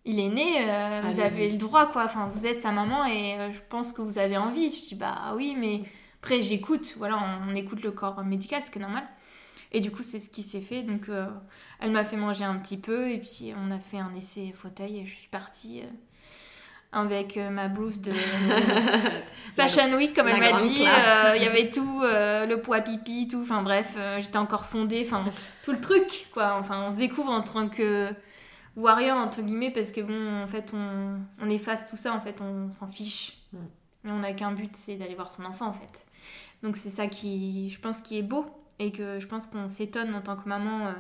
il 0.05 0.21
est 0.21 0.29
né, 0.29 0.71
euh, 0.71 1.03
vous 1.11 1.21
avez 1.21 1.51
le 1.51 1.59
droit 1.59 1.87
quoi. 1.87 2.05
Enfin, 2.05 2.29
vous 2.33 2.47
êtes 2.47 2.63
sa 2.63 2.73
maman 2.73 3.05
et 3.05 3.35
euh, 3.35 3.53
je 3.53 3.61
pense 3.69 3.93
que 3.93 4.01
vous 4.01 4.19
avez 4.19 4.37
envie. 4.37 4.71
Je 4.71 4.89
dis 4.89 4.95
bah 4.95 5.35
oui, 5.37 5.55
mais 5.59 5.83
après, 6.23 6.43
j'écoute, 6.43 6.95
voilà, 6.97 7.19
on, 7.47 7.51
on 7.53 7.55
écoute 7.55 7.83
le 7.83 7.91
corps 7.91 8.25
médical, 8.25 8.63
ce 8.63 8.71
qui 8.71 8.79
est 8.79 8.83
normal. 8.83 9.07
Et 9.73 9.81
du 9.81 9.91
coup, 9.91 10.03
c'est 10.03 10.19
ce 10.19 10.31
qui 10.31 10.43
s'est 10.43 10.63
fait. 10.63 10.83
Donc, 10.83 11.09
euh, 11.09 11.27
elle 11.81 11.91
m'a 11.91 12.05
fait 12.05 12.17
manger 12.17 12.45
un 12.45 12.57
petit 12.57 12.79
peu, 12.79 13.11
et 13.11 13.19
puis 13.19 13.53
on 13.57 13.71
a 13.71 13.79
fait 13.79 13.99
un 13.99 14.15
essai 14.15 14.53
fauteuil, 14.53 14.99
et 15.01 15.05
je 15.05 15.15
suis 15.15 15.29
partie 15.29 15.83
avec 16.93 17.37
euh, 17.37 17.51
ma 17.51 17.69
blouse 17.69 18.01
de 18.01 18.13
Fashion 19.57 19.95
Week, 19.97 20.15
comme 20.15 20.29
elle 20.29 20.41
m'a 20.41 20.61
dit. 20.61 20.85
Euh, 20.85 21.37
Il 21.37 21.43
y 21.43 21.47
avait 21.47 21.71
tout, 21.71 22.01
euh, 22.03 22.47
le 22.47 22.61
poids 22.61 22.81
pipi, 22.81 23.29
tout. 23.29 23.41
Enfin 23.43 23.63
bref, 23.63 23.97
j'étais 24.21 24.39
encore 24.39 24.65
sondée, 24.65 25.03
enfin 25.05 25.25
tout 25.63 25.73
le 25.73 25.81
truc, 25.81 26.29
quoi. 26.33 26.57
Enfin, 26.59 26.85
on 26.87 26.91
se 26.91 26.97
découvre 26.97 27.33
en 27.33 27.43
tant 27.43 27.69
que 27.69 28.09
warrior, 28.77 29.17
entre 29.17 29.43
guillemets, 29.43 29.71
parce 29.71 29.91
que 29.91 30.01
bon, 30.01 30.43
en 30.43 30.47
fait, 30.47 30.73
on, 30.75 31.19
on 31.43 31.51
efface 31.51 31.89
tout 31.89 31.97
ça, 31.97 32.15
en 32.15 32.21
fait, 32.21 32.41
on 32.41 32.71
s'en 32.71 32.87
fiche. 32.87 33.39
Mm. 33.53 33.59
Et 34.07 34.11
on 34.11 34.19
n'a 34.21 34.33
qu'un 34.33 34.53
but, 34.53 34.75
c'est 34.77 34.95
d'aller 34.95 35.15
voir 35.15 35.31
son 35.31 35.45
enfant, 35.45 35.67
en 35.67 35.73
fait. 35.73 36.07
Donc 36.63 36.77
c'est 36.77 36.91
ça 36.91 37.07
qui, 37.07 37.71
je 37.71 37.81
pense, 37.81 38.01
qui 38.01 38.19
est 38.19 38.23
beau 38.23 38.47
et 38.79 38.93
que 38.93 39.21
je 39.21 39.27
pense 39.27 39.47
qu'on 39.47 39.69
s'étonne 39.69 40.15
en 40.15 40.23
tant 40.23 40.37
que 40.37 40.49
maman 40.49 40.87
euh, 40.87 40.93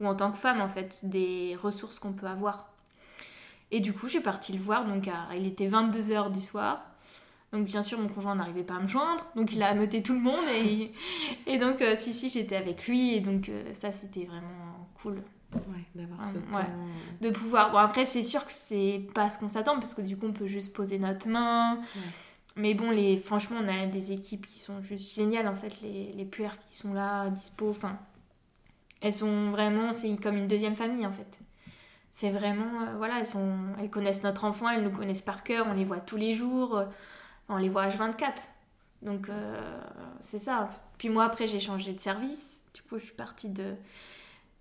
ou 0.00 0.06
en 0.06 0.14
tant 0.14 0.30
que 0.30 0.36
femme, 0.36 0.60
en 0.60 0.68
fait, 0.68 1.00
des 1.04 1.56
ressources 1.60 1.98
qu'on 1.98 2.12
peut 2.12 2.26
avoir. 2.26 2.72
Et 3.70 3.80
du 3.80 3.92
coup, 3.92 4.08
j'ai 4.08 4.20
parti 4.20 4.52
le 4.52 4.58
voir, 4.58 4.84
donc 4.86 5.08
à- 5.08 5.34
il 5.36 5.46
était 5.46 5.66
22h 5.68 6.30
du 6.30 6.40
soir. 6.40 6.82
Donc 7.52 7.64
bien 7.64 7.82
sûr, 7.82 7.98
mon 7.98 8.08
conjoint 8.08 8.34
n'arrivait 8.34 8.64
pas 8.64 8.74
à 8.76 8.80
me 8.80 8.86
joindre, 8.86 9.24
donc 9.36 9.52
il 9.52 9.62
a 9.62 9.68
ameuté 9.68 10.02
tout 10.02 10.12
le 10.14 10.20
monde 10.20 10.44
et, 10.52 10.92
et 11.46 11.58
donc 11.58 11.80
euh, 11.80 11.94
si 11.96 12.12
si, 12.12 12.28
j'étais 12.28 12.56
avec 12.56 12.86
lui 12.88 13.14
et 13.14 13.20
donc 13.20 13.48
euh, 13.48 13.72
ça 13.72 13.92
c'était 13.92 14.24
vraiment 14.24 14.88
cool. 15.00 15.22
Ouais, 15.54 15.84
d'avoir 15.94 16.26
ce 16.26 16.32
Ouais. 16.34 16.64
temps. 16.64 16.70
De 17.20 17.30
pouvoir. 17.30 17.70
Bon, 17.70 17.78
après, 17.78 18.04
c'est 18.04 18.20
sûr 18.22 18.44
que 18.44 18.50
c'est 18.50 19.00
pas 19.14 19.30
ce 19.30 19.38
qu'on 19.38 19.48
s'attend 19.48 19.74
parce 19.76 19.94
que 19.94 20.02
du 20.02 20.16
coup, 20.16 20.26
on 20.26 20.32
peut 20.32 20.48
juste 20.48 20.74
poser 20.74 20.98
notre 20.98 21.28
main. 21.28 21.78
Mais 22.56 22.74
bon, 22.74 22.90
les, 22.90 23.16
franchement, 23.16 23.58
on 23.62 23.68
a 23.68 23.86
des 23.86 24.12
équipes 24.12 24.46
qui 24.46 24.58
sont 24.58 24.82
juste 24.82 25.14
géniales 25.14 25.46
en 25.46 25.54
fait. 25.54 25.80
Les, 25.82 26.12
les 26.12 26.24
puères 26.24 26.58
qui 26.58 26.76
sont 26.76 26.92
là, 26.94 27.30
dispo. 27.30 27.70
Enfin, 27.70 27.96
elles 29.00 29.12
sont 29.14 29.50
vraiment. 29.50 29.92
C'est 29.92 30.14
comme 30.20 30.36
une 30.36 30.48
deuxième 30.48 30.74
famille 30.76 31.06
en 31.06 31.12
fait. 31.12 31.38
C'est 32.18 32.30
vraiment. 32.30 32.80
euh, 32.80 32.96
voilà, 32.96 33.18
elles, 33.18 33.26
sont, 33.26 33.46
elles 33.78 33.90
connaissent 33.90 34.22
notre 34.22 34.44
enfant, 34.44 34.70
elles 34.70 34.82
nous 34.82 34.90
connaissent 34.90 35.20
par 35.20 35.42
cœur, 35.42 35.66
on 35.68 35.74
les 35.74 35.84
voit 35.84 36.00
tous 36.00 36.16
les 36.16 36.32
jours. 36.32 36.78
euh, 36.78 36.86
on 37.50 37.58
les 37.58 37.68
voit 37.68 37.86
H24. 37.88 38.48
Donc, 39.02 39.28
euh, 39.28 39.60
c'est 40.22 40.38
ça. 40.38 40.70
Puis 40.96 41.10
moi, 41.10 41.24
après, 41.24 41.46
j'ai 41.46 41.60
changé 41.60 41.92
de 41.92 42.00
service. 42.00 42.60
Du 42.72 42.80
coup, 42.80 42.98
je 42.98 43.04
suis 43.04 43.14
partie 43.14 43.50
de, 43.50 43.74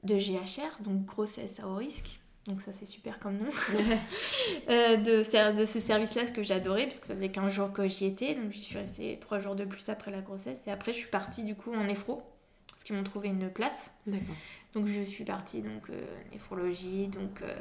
de 0.03 0.15
GHR, 0.17 0.81
donc 0.83 1.05
grossesse 1.05 1.61
à 1.61 1.67
haut 1.67 1.75
risque. 1.75 2.19
Donc 2.47 2.59
ça 2.61 2.71
c'est 2.73 2.85
super 2.85 3.19
comme 3.19 3.37
nom. 3.37 3.49
Euh, 4.69 4.97
de, 4.97 5.57
de 5.57 5.65
ce 5.65 5.79
service-là, 5.79 6.27
ce 6.27 6.31
que 6.33 6.43
j'adorais, 6.43 6.87
puisque 6.87 7.05
ça 7.05 7.15
faisait 7.15 7.29
15 7.29 7.53
jours 7.53 7.71
que 7.71 7.87
j'y 7.87 8.05
étais. 8.05 8.35
Donc 8.35 8.51
j'y 8.51 8.59
suis 8.59 8.77
restée 8.77 9.17
3 9.19 9.39
jours 9.39 9.55
de 9.55 9.63
plus 9.65 9.87
après 9.89 10.11
la 10.11 10.21
grossesse. 10.21 10.61
Et 10.67 10.71
après 10.71 10.91
je 10.93 10.97
suis 10.99 11.09
partie 11.09 11.43
du 11.43 11.55
coup 11.55 11.73
en 11.73 11.85
néphro, 11.85 12.21
parce 12.67 12.83
qu'ils 12.83 12.95
m'ont 12.95 13.03
trouvé 13.03 13.29
une 13.29 13.49
place. 13.49 13.91
D'accord. 14.07 14.35
Donc 14.75 14.87
je 14.87 15.01
suis 15.01 15.23
partie 15.23 15.61
donc 15.61 15.89
euh, 15.89 16.05
néphrologie, 16.31 17.07
donc 17.07 17.41
euh, 17.41 17.55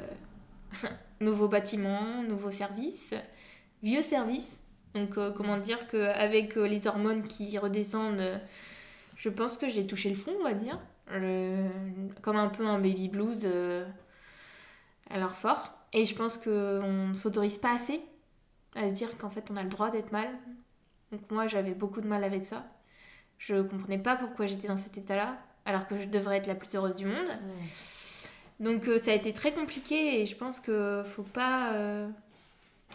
nouveau 1.21 1.47
bâtiment, 1.47 2.21
nouveau 2.21 2.51
service, 2.51 3.15
vieux 3.81 4.01
service. 4.01 4.61
Donc 4.93 5.17
euh, 5.17 5.31
comment 5.31 5.57
dire 5.57 5.87
qu'avec 5.87 6.55
les 6.55 6.87
hormones 6.87 7.23
qui 7.23 7.57
redescendent, 7.57 8.19
euh, 8.19 8.37
je 9.15 9.29
pense 9.29 9.57
que 9.57 9.67
j'ai 9.67 9.87
touché 9.87 10.09
le 10.09 10.15
fond, 10.15 10.33
on 10.39 10.43
va 10.43 10.53
dire. 10.53 10.79
Comme 12.21 12.37
un 12.37 12.47
peu 12.47 12.65
un 12.65 12.79
baby 12.79 13.09
blues 13.09 13.43
euh, 13.45 13.85
leur 15.13 15.35
fort. 15.35 15.73
Et 15.93 16.05
je 16.05 16.15
pense 16.15 16.37
qu'on 16.37 17.07
ne 17.09 17.13
s'autorise 17.13 17.59
pas 17.59 17.73
assez 17.73 18.01
à 18.75 18.89
se 18.89 18.93
dire 18.93 19.17
qu'en 19.17 19.29
fait 19.29 19.49
on 19.51 19.55
a 19.55 19.63
le 19.63 19.69
droit 19.69 19.89
d'être 19.89 20.11
mal. 20.11 20.27
Donc 21.11 21.29
moi 21.31 21.47
j'avais 21.47 21.73
beaucoup 21.73 22.01
de 22.01 22.07
mal 22.07 22.23
avec 22.23 22.43
ça. 22.43 22.65
Je 23.37 23.61
comprenais 23.61 23.99
pas 23.99 24.15
pourquoi 24.15 24.45
j'étais 24.47 24.67
dans 24.67 24.77
cet 24.77 24.97
état-là, 24.97 25.37
alors 25.65 25.87
que 25.87 25.99
je 25.99 26.07
devrais 26.07 26.37
être 26.37 26.47
la 26.47 26.55
plus 26.55 26.73
heureuse 26.75 26.95
du 26.95 27.05
monde. 27.05 27.29
Donc 28.59 28.87
euh, 28.87 28.97
ça 28.99 29.11
a 29.11 29.13
été 29.13 29.33
très 29.33 29.51
compliqué 29.51 30.21
et 30.21 30.25
je 30.25 30.35
pense 30.35 30.59
que 30.59 31.01
faut 31.03 31.23
pas, 31.23 31.73
euh, 31.73 32.07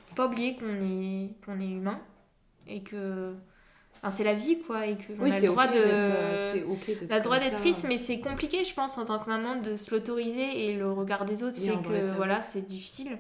faut 0.07 0.15
pas 0.15 0.27
oublier 0.27 0.57
qu'on 0.57 0.81
est, 0.81 1.31
qu'on 1.45 1.61
est 1.61 1.69
humain 1.69 2.01
et 2.67 2.83
que 2.83 3.35
enfin, 3.99 4.11
c'est 4.11 4.25
la 4.25 4.33
vie 4.33 4.59
quoi 4.61 4.87
et 4.87 4.97
qu'on 4.97 5.23
Oui, 5.23 5.31
a 5.31 5.35
c'est 5.35 5.43
le 5.43 5.49
droit 5.49 5.67
de 5.67 5.73
d'être, 5.75 5.87
euh, 5.87 6.63
on 6.67 7.13
a 7.13 7.19
le 7.19 7.23
droit 7.23 7.39
d'être 7.39 7.57
triste, 7.57 7.85
mais 7.87 7.99
c'est 7.99 8.21
compliqué, 8.21 8.65
je 8.65 8.73
pense, 8.73 8.97
en 8.97 9.05
tant 9.05 9.19
que 9.19 9.29
maman, 9.29 9.57
de 9.57 9.77
se 9.77 9.91
l'autoriser 9.91 10.71
et 10.71 10.77
le 10.77 10.91
regard 10.91 11.27
des 11.27 11.43
autres 11.43 11.59
a 11.59 11.61
fait 11.61 11.83
que 11.83 12.13
voilà, 12.17 12.41
c'est 12.41 12.63
difficile. 12.63 13.19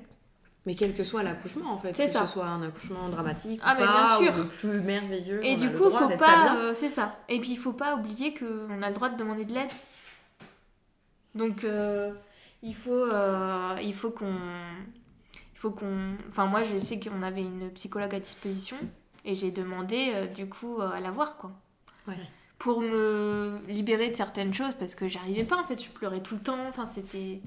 Mais 0.66 0.74
quel 0.74 0.94
que 0.94 1.04
soit 1.04 1.22
l'accouchement 1.22 1.72
en 1.72 1.78
fait, 1.78 1.94
C'est 1.96 2.04
que 2.06 2.12
ça. 2.12 2.26
ce 2.26 2.32
soit 2.34 2.46
un 2.46 2.62
accouchement 2.62 3.08
dramatique 3.08 3.60
Ah, 3.64 3.74
ou 3.76 3.80
mais 3.80 3.86
pas, 3.86 4.18
bien 4.20 4.30
sûr. 4.32 4.38
ou 4.38 4.42
le 4.42 4.48
plus 4.48 4.80
merveilleux. 4.82 5.44
Et 5.44 5.54
on 5.54 5.58
du 5.58 5.66
a 5.66 5.70
le 5.70 5.78
coup, 5.78 5.84
droit 5.84 6.00
faut 6.00 6.08
d'être 6.08 6.18
pas. 6.18 6.26
bien. 6.42 6.56
euh, 6.56 6.74
c'est 6.74 6.90
ça. 6.90 7.18
Et 7.30 7.40
puis, 7.40 7.52
il 7.52 7.56
faut 7.58 7.72
pas 7.72 7.96
oublier 7.96 8.34
qu'on 8.34 8.82
a 8.82 8.88
le 8.88 8.94
droit 8.94 9.08
de 9.08 9.16
demander 9.16 9.46
de 9.46 9.54
l'aide. 9.54 9.70
Donc, 11.34 11.64
euh, 11.64 12.12
il 12.62 12.74
faut, 12.74 12.92
euh, 12.92 13.76
il 13.82 13.94
faut 13.94 14.10
qu'on. 14.10 14.34
Il 14.34 15.58
faut 15.58 15.70
qu'on. 15.70 16.14
Enfin, 16.28 16.46
moi, 16.46 16.62
je 16.62 16.78
sais 16.78 16.98
qu'on 17.00 17.22
avait 17.22 17.42
une 17.42 17.70
psychologue 17.70 18.14
à 18.14 18.20
disposition 18.20 18.76
et 19.24 19.34
j'ai 19.34 19.50
demandé, 19.50 20.10
euh, 20.14 20.26
du 20.26 20.46
coup, 20.48 20.80
euh, 20.80 20.90
à 20.90 21.00
la 21.00 21.10
voir, 21.10 21.36
quoi. 21.36 21.52
Ouais. 22.08 22.14
Pour 22.58 22.82
me 22.82 23.58
libérer 23.68 24.10
de 24.10 24.16
certaines 24.16 24.52
choses 24.52 24.74
parce 24.78 24.94
que 24.94 25.06
j'arrivais 25.06 25.44
pas, 25.44 25.56
en 25.56 25.64
fait. 25.64 25.82
Je 25.82 25.88
pleurais 25.90 26.20
tout 26.20 26.34
le 26.34 26.42
temps. 26.42 26.66
Enfin, 26.68 26.84
c'était. 26.84 27.40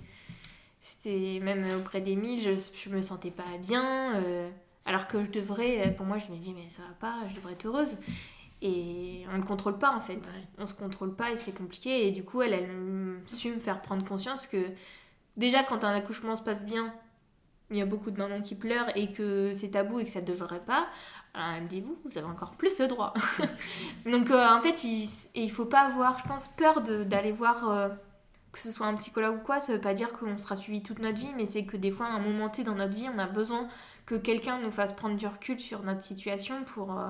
C'était 0.86 1.40
même 1.42 1.63
auprès 1.80 2.02
d'Emile, 2.02 2.42
je, 2.42 2.52
je 2.74 2.90
me 2.90 3.02
sentais 3.02 3.32
pas 3.32 3.46
bien. 3.62 4.16
euh, 4.18 4.50
alors 4.86 5.08
que 5.08 5.24
je 5.24 5.30
devrais, 5.30 5.94
pour 5.96 6.06
moi, 6.06 6.18
je 6.18 6.30
me 6.30 6.36
dis, 6.38 6.54
mais 6.54 6.70
ça 6.70 6.82
va 6.82 6.94
pas, 7.00 7.16
je 7.30 7.36
devrais 7.36 7.54
être 7.54 7.66
heureuse. 7.66 7.96
Et 8.62 9.24
on 9.34 9.38
ne 9.38 9.44
contrôle 9.44 9.78
pas 9.78 9.96
en 9.96 10.02
fait. 10.02 10.16
Ouais. 10.16 10.48
On 10.58 10.66
se 10.66 10.74
contrôle 10.74 11.16
pas 11.16 11.32
et 11.32 11.38
c'est 11.38 11.54
compliqué. 11.58 12.08
Et 12.08 12.12
du 12.12 12.25
coup, 12.25 12.42
elle, 12.42 12.54
elle 12.54 12.66
a 12.66 13.30
su 13.30 13.52
me 13.54 13.60
faire 13.60 13.82
prendre 13.82 14.04
conscience 14.06 14.46
que 14.48 14.58
déjà, 15.38 15.63
quand 15.63 15.86
un 15.86 15.94
accouchement 15.94 16.36
se 16.36 16.41
passe 16.41 16.65
bien, 16.65 16.93
il 17.72 17.78
y 17.78 17.82
a 17.82 17.86
beaucoup 17.86 18.12
de 18.12 18.17
mamans 18.17 18.41
qui 18.41 18.56
pleurent 18.56 18.89
et 18.98 19.12
que 19.12 19.52
c'est 19.54 19.69
tabou 19.69 20.00
et 20.00 20.04
que 20.04 20.10
ça 20.10 20.19
ne 20.22 20.26
devrait 20.26 20.63
pas. 20.65 20.88
Alors 21.34 21.56
elle 21.56 21.63
me 21.63 21.69
dit, 21.69 21.80
vous, 21.82 21.98
vous 22.06 22.17
avez 22.17 22.28
encore 22.28 22.52
plus 22.56 22.78
de 22.78 22.86
droits. 22.88 23.13
Donc 24.06 24.32
euh, 24.32 24.48
en 24.48 24.62
fait, 24.62 24.84
il, 24.84 25.10
et 25.36 25.43
il 25.43 25.52
faut 25.52 25.65
pas 25.65 25.82
avoir, 25.82 26.19
je 26.19 26.26
pense, 26.28 26.50
peur 26.50 26.82
d'aller 26.82 27.32
voir. 27.32 27.69
euh, 27.72 27.89
que 28.54 28.60
ce 28.60 28.72
soit 28.72 28.86
un 28.86 28.94
psychologue 28.94 29.39
ou 29.39 29.44
quoi, 29.44 29.60
ça 29.60 29.74
veut 29.74 29.82
pas 29.82 29.96
dire 29.96 30.13
qu'on 30.13 30.38
sera 30.38 30.56
suivi 30.56 30.84
toute 30.84 31.00
notre 31.00 31.18
vie, 31.18 31.34
mais 31.36 31.48
c'est 31.48 31.66
que 31.66 31.76
des 31.76 31.92
fois, 31.92 32.06
à 32.06 32.12
un 32.12 32.20
moment 32.20 32.50
T 32.50 32.63
dans 32.63 32.76
notre 32.76 32.96
vie, 32.96 33.10
on 33.13 33.18
a 33.18 33.26
besoin 33.26 33.68
que 34.06 34.13
quelqu'un 34.16 34.60
nous 34.60 34.70
fasse 34.70 34.94
prendre 34.94 35.18
du 35.18 35.26
recul 35.26 35.60
sur 35.60 35.82
notre 35.82 36.04
situation 36.04 36.63
pour, 36.63 36.98
euh, 36.98 37.10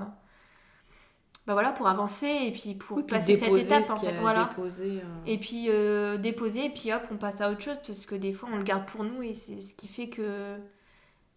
bah 1.46 1.52
voilà, 1.52 1.72
pour 1.72 1.86
avancer 1.86 2.26
et 2.26 2.50
puis 2.50 2.74
pour 2.74 2.96
Oui, 2.96 3.02
puis 3.02 3.14
passer 3.14 3.36
cette 3.36 3.54
étape 3.54 3.84
ce 3.84 3.92
en 3.92 3.98
fait. 3.98 4.18
Voilà. 4.20 4.50
déposer, 4.56 5.00
euh, 5.00 5.24
Et 5.26 5.38
puis 5.38 5.66
euh, 5.68 6.16
déposer, 6.16 6.66
et 6.66 6.70
puis 6.70 6.90
hop, 6.94 7.02
on 7.10 7.16
passe 7.18 7.42
à 7.42 7.50
autre 7.50 7.60
chose 7.60 7.78
parce 7.86 8.06
que 8.06 8.14
des 8.14 8.32
fois 8.32 8.48
on 8.50 8.56
le 8.56 8.62
garde 8.62 8.86
pour 8.86 9.04
nous 9.04 9.22
et 9.22 9.34
c'est 9.34 9.60
ce 9.60 9.74
qui 9.74 9.86
fait 9.86 10.08
que 10.08 10.56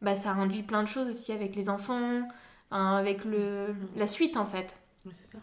bah, 0.02 0.16
ça 0.16 0.32
induit 0.32 0.64
plein 0.64 0.84
de 0.84 0.88
choses 0.88 1.10
aussi 1.10 1.34
avec 1.34 1.54
les 1.54 1.68
enfants, 1.68 2.26
hein, 2.72 2.96
avec 2.96 3.26
le, 3.26 3.76
la 3.98 4.08
suite 4.08 4.38
en 4.38 4.46
fait. 4.46 4.78
ouais, 5.06 5.12
c'est 5.14 5.34
ça. 5.34 5.40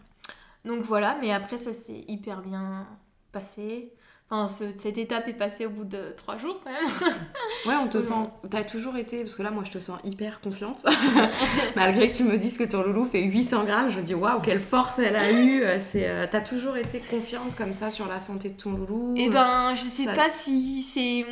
Donc 0.63 0.81
voilà, 0.81 1.15
mais 1.21 1.31
après 1.31 1.57
ça 1.57 1.71
s'est 1.71 2.03
hyper 2.07 2.41
bien 2.41 2.87
passé. 3.31 3.93
Enfin, 4.31 4.47
ce- 4.47 4.75
cette 4.75 4.97
étape 4.97 5.27
est 5.27 5.33
passée 5.33 5.67
au 5.67 5.69
bout 5.69 5.83
de 5.83 6.11
trois 6.17 6.37
jours 6.37 6.59
quand 6.63 6.71
même. 6.71 6.89
Ouais, 7.67 7.73
on 7.83 7.87
te 7.87 7.97
Oui. 7.99 8.03
sent. 8.03 8.29
T'as 8.49 8.63
toujours 8.63 8.95
été. 8.97 9.21
Parce 9.23 9.35
que 9.35 9.43
là, 9.43 9.49
moi, 9.51 9.63
je 9.65 9.71
te 9.71 9.79
sens 9.79 9.97
hyper 10.03 10.39
confiante. 10.41 10.83
Malgré 11.75 12.09
que 12.11 12.15
tu 12.15 12.23
me 12.23 12.37
dises 12.37 12.57
que 12.57 12.63
ton 12.63 12.83
loulou 12.83 13.05
fait 13.05 13.21
800 13.23 13.63
grammes, 13.65 13.89
je 13.89 13.99
me 13.99 14.03
dis 14.05 14.13
waouh, 14.13 14.41
quelle 14.41 14.59
force 14.59 14.99
elle 14.99 15.15
a 15.15 15.31
eue. 15.31 15.63
Euh, 15.63 15.77
C'est, 15.79 16.07
euh, 16.09 16.25
T'as 16.29 16.41
toujours 16.41 16.77
été 16.77 16.99
confiante 16.99 17.55
comme 17.55 17.73
ça 17.73 17.89
sur 17.91 18.07
la 18.07 18.19
santé 18.19 18.49
de 18.49 18.57
ton 18.57 18.71
loulou. 18.71 19.13
Et 19.17 19.29
ben, 19.29 19.73
je 19.75 19.83
sais 19.83 20.05
Ça- 20.05 20.13
pas 20.13 20.29
si 20.29 20.81
c'est 20.81 21.25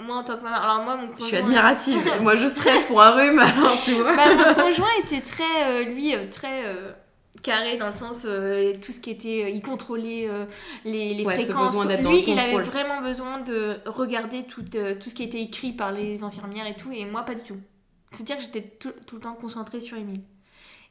moi 0.00 0.16
en 0.16 0.22
tant 0.24 0.36
que 0.36 0.42
maman. 0.42 0.56
Alors 0.56 0.82
moi, 0.84 0.96
mon 0.96 1.06
Je 1.06 1.12
conjoint. 1.12 1.26
suis 1.28 1.36
admirative. 1.36 2.10
moi, 2.22 2.36
je 2.36 2.46
stresse 2.46 2.84
pour 2.84 3.00
un 3.02 3.10
rhume, 3.10 3.38
alors 3.38 3.78
tu 3.82 3.92
vois. 3.92 4.14
Bah, 4.16 4.34
mon 4.34 4.54
conjoint 4.64 4.88
était 5.02 5.20
très, 5.20 5.44
euh, 5.70 5.84
lui, 5.84 6.14
euh, 6.14 6.26
très 6.30 6.64
euh, 6.66 6.92
carré 7.42 7.76
dans 7.76 7.86
le 7.86 7.92
sens, 7.92 8.22
euh, 8.24 8.72
tout 8.74 8.92
ce 8.92 9.00
qui 9.00 9.10
était, 9.10 9.44
euh, 9.44 9.48
il 9.50 9.60
contrôlait 9.62 10.28
euh, 10.28 10.44
les, 10.84 11.14
les 11.14 11.24
Ouais, 11.24 11.34
fréquences. 11.34 11.74
lui, 11.86 12.24
il 12.26 12.38
avait 12.38 12.58
vraiment 12.62 13.00
besoin 13.00 13.40
de 13.40 13.78
regarder 13.86 14.44
tout, 14.44 14.64
euh, 14.74 14.94
tout 14.98 15.10
ce 15.10 15.14
qui 15.14 15.22
était 15.22 15.40
écrit 15.42 15.72
par 15.72 15.92
les 15.92 16.22
infirmières 16.22 16.66
et 16.66 16.74
tout, 16.76 16.90
et 16.92 17.04
moi 17.04 17.22
pas 17.22 17.34
du 17.34 17.42
tout. 17.42 17.56
C'est-à-dire 18.12 18.36
que 18.38 18.42
j'étais 18.42 18.62
tout, 18.62 18.92
tout 19.06 19.16
le 19.16 19.22
temps 19.22 19.34
concentrée 19.34 19.80
sur 19.80 19.96
Émile. 19.98 20.22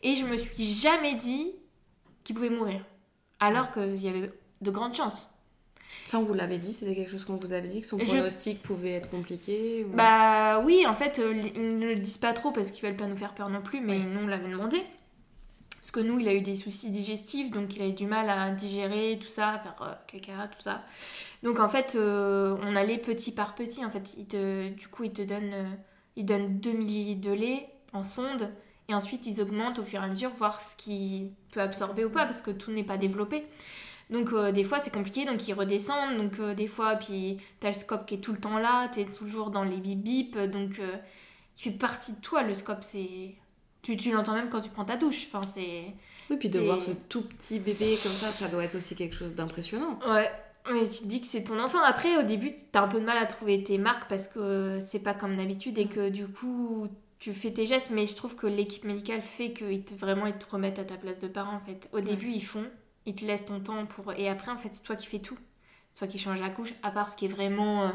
Et 0.04 0.16
je 0.16 0.26
me 0.26 0.38
suis 0.38 0.66
jamais 0.66 1.16
dit 1.16 1.52
qu'il 2.24 2.36
pouvait 2.36 2.50
mourir. 2.52 2.82
Alors 3.40 3.72
qu'il 3.72 3.96
y 3.96 4.08
avait 4.08 4.32
de 4.62 4.72
grandes 4.72 4.94
chances. 4.96 5.30
Ça, 6.08 6.20
on 6.20 6.24
vous 6.24 6.34
l'avait 6.34 6.58
dit, 6.60 6.74
c'était 6.74 6.96
quelque 6.96 7.12
chose 7.12 7.26
qu'on 7.26 7.36
vous 7.38 7.54
avait 7.54 7.68
dit, 7.68 7.82
que 7.82 7.88
son 7.88 7.98
Je- 8.00 8.06
pronostic 8.06 8.62
pouvait 8.62 8.92
être 8.92 9.10
compliqué 9.10 9.86
ou- 9.88 9.96
Bah 9.96 10.62
oui, 10.64 10.86
en 10.88 10.96
fait, 10.96 11.20
euh, 11.20 11.34
ils 11.56 11.80
ne 11.80 11.88
le 11.88 11.96
disent 11.96 12.18
pas 12.18 12.34
trop 12.34 12.52
parce 12.52 12.72
qu'ils 12.72 12.86
veulent 12.88 12.96
pas 12.98 13.08
nous 13.08 13.16
faire 13.16 13.34
peur 13.34 13.50
non 13.50 13.62
plus, 13.62 13.82
mais 13.82 13.98
nous 14.00 14.22
on 14.24 14.28
l'avait 14.28 14.50
demandé. 14.50 14.82
Parce 15.88 16.04
que 16.04 16.12
nous, 16.12 16.20
il 16.20 16.28
a 16.28 16.34
eu 16.34 16.42
des 16.42 16.58
soucis 16.58 16.92
digestifs, 16.92 17.50
donc 17.50 17.78
il 17.78 17.82
a 17.82 17.88
eu 17.88 17.94
du 17.94 18.06
mal 18.06 18.30
à 18.30 18.52
digérer 18.52 19.18
tout 19.22 19.30
ça, 19.30 19.52
à 19.52 19.60
faire 19.60 19.76
euh, 19.84 19.94
caca, 20.06 20.50
tout 20.50 20.60
ça. 20.60 20.84
Donc 21.44 21.62
en 21.62 21.70
fait, 21.70 21.96
euh, 21.96 22.58
on 22.62 22.76
allait 22.76 22.98
petit 22.98 23.32
par 23.32 23.56
petit. 23.56 23.86
En 23.86 23.90
fait, 23.90 24.18
il 24.18 24.76
du 24.76 24.88
coup, 24.90 25.06
ils 25.06 25.14
te 25.14 25.22
donnent, 25.22 25.54
euh, 25.54 25.70
ils 26.18 26.26
donnent 26.26 26.60
2 26.60 26.72
millilitres 26.74 27.22
de 27.22 27.32
lait 27.32 27.70
en 27.94 28.04
sonde, 28.04 28.52
et 28.90 28.96
ensuite 28.96 29.28
ils 29.28 29.40
augmentent 29.40 29.80
au 29.80 29.84
fur 29.84 30.02
et 30.02 30.04
à 30.04 30.08
mesure, 30.10 30.30
voir 30.32 30.60
ce 30.60 30.76
qu'il 30.76 31.32
peut 31.52 31.62
absorber 31.62 32.04
ou 32.04 32.10
pas, 32.10 32.26
parce 32.26 32.42
que 32.42 32.52
tout 32.52 32.72
n'est 32.72 32.84
pas 32.84 32.98
développé. 32.98 33.46
Donc 34.10 34.36
des 34.52 34.66
fois 34.66 34.82
c'est 34.82 34.94
compliqué, 34.94 35.24
donc 35.24 35.48
ils 35.48 35.54
redescendent, 35.54 36.18
donc 36.18 36.42
des 36.56 36.68
fois, 36.68 36.98
puis 36.98 37.38
t'as 37.62 37.70
le 37.70 37.76
scope 37.76 38.06
qui 38.06 38.16
est 38.16 38.20
tout 38.20 38.34
le 38.34 38.40
temps 38.42 38.58
là, 38.58 38.90
t'es 38.90 39.06
toujours 39.06 39.52
dans 39.52 39.64
les 39.64 39.78
bip 39.78 40.04
bip, 40.04 40.38
donc 40.38 40.82
il 40.82 41.62
fait 41.62 41.72
partie 41.72 42.12
de 42.12 42.20
toi 42.20 42.44
le 42.44 42.56
scope, 42.56 42.84
c'est... 42.84 43.36
Tu, 43.88 43.96
tu 43.96 44.12
l'entends 44.12 44.34
même 44.34 44.50
quand 44.50 44.60
tu 44.60 44.70
prends 44.70 44.84
ta 44.84 44.98
douche, 44.98 45.28
enfin 45.32 45.48
c'est... 45.48 45.94
Oui, 46.30 46.36
puis 46.36 46.50
de 46.50 46.60
voir 46.60 46.82
ce 46.82 46.92
tout 47.08 47.22
petit 47.22 47.58
bébé 47.58 47.98
comme 48.04 48.12
ça, 48.12 48.28
ça 48.32 48.50
doit 48.50 48.66
être 48.66 48.76
aussi 48.76 48.98
quelque 48.98 49.16
chose 49.16 49.34
d'impressionnant. 49.34 49.98
Ouais, 50.06 50.30
mais 50.70 50.82
tu 50.90 51.04
te 51.04 51.06
dis 51.06 51.22
que 51.22 51.28
c'est 51.28 51.46
ton 51.46 51.58
enfant. 51.58 51.82
Après, 51.82 52.18
au 52.18 52.24
début, 52.24 52.52
t'as 52.74 52.82
un 52.82 52.90
peu 52.90 53.00
de 53.00 53.06
mal 53.06 53.18
à 53.18 53.26
trouver 53.26 53.64
tes 53.64 53.78
marques 53.78 54.10
parce 54.10 54.28
que 54.28 54.78
c'est 54.82 55.00
pas 55.00 55.14
comme 55.14 55.38
d'habitude 55.38 55.78
et 55.78 55.88
que 55.88 56.10
du 56.10 56.28
coup, 56.28 56.90
tu 57.20 57.32
fais 57.32 57.52
tes 57.52 57.66
gestes. 57.66 57.92
Mais 57.92 58.06
je 58.06 58.14
trouve 58.14 58.36
que 58.36 58.46
l'équipe 58.46 58.84
médicale 58.84 59.22
fait 59.22 59.54
qu'ils 59.54 59.86
te, 59.86 59.94
vraiment 59.94 60.26
ils 60.26 60.38
te 60.38 60.46
remettent 60.52 60.80
à 60.80 60.84
ta 60.84 60.98
place 60.98 61.20
de 61.20 61.30
parent 61.30 61.56
en 61.56 61.62
fait. 61.62 61.88
Au 61.94 62.02
début, 62.02 62.28
ils 62.30 62.44
font, 62.44 62.66
ils 63.06 63.16
te 63.16 63.24
laissent 63.24 63.46
ton 63.46 63.62
temps 63.62 63.86
pour. 63.86 64.12
Et 64.12 64.28
après, 64.28 64.52
en 64.52 64.58
fait, 64.58 64.72
c'est 64.74 64.84
toi 64.84 64.98
qui 64.98 65.08
fais 65.08 65.20
tout. 65.20 65.38
C'est 65.94 66.00
toi 66.00 66.08
qui 66.10 66.20
change 66.20 66.42
la 66.42 66.50
couche, 66.50 66.74
à 66.84 66.92
part 66.92 67.08
ce 67.08 67.16
qui 67.16 67.24
est 67.24 67.30
vraiment. 67.30 67.84
euh, 67.84 67.90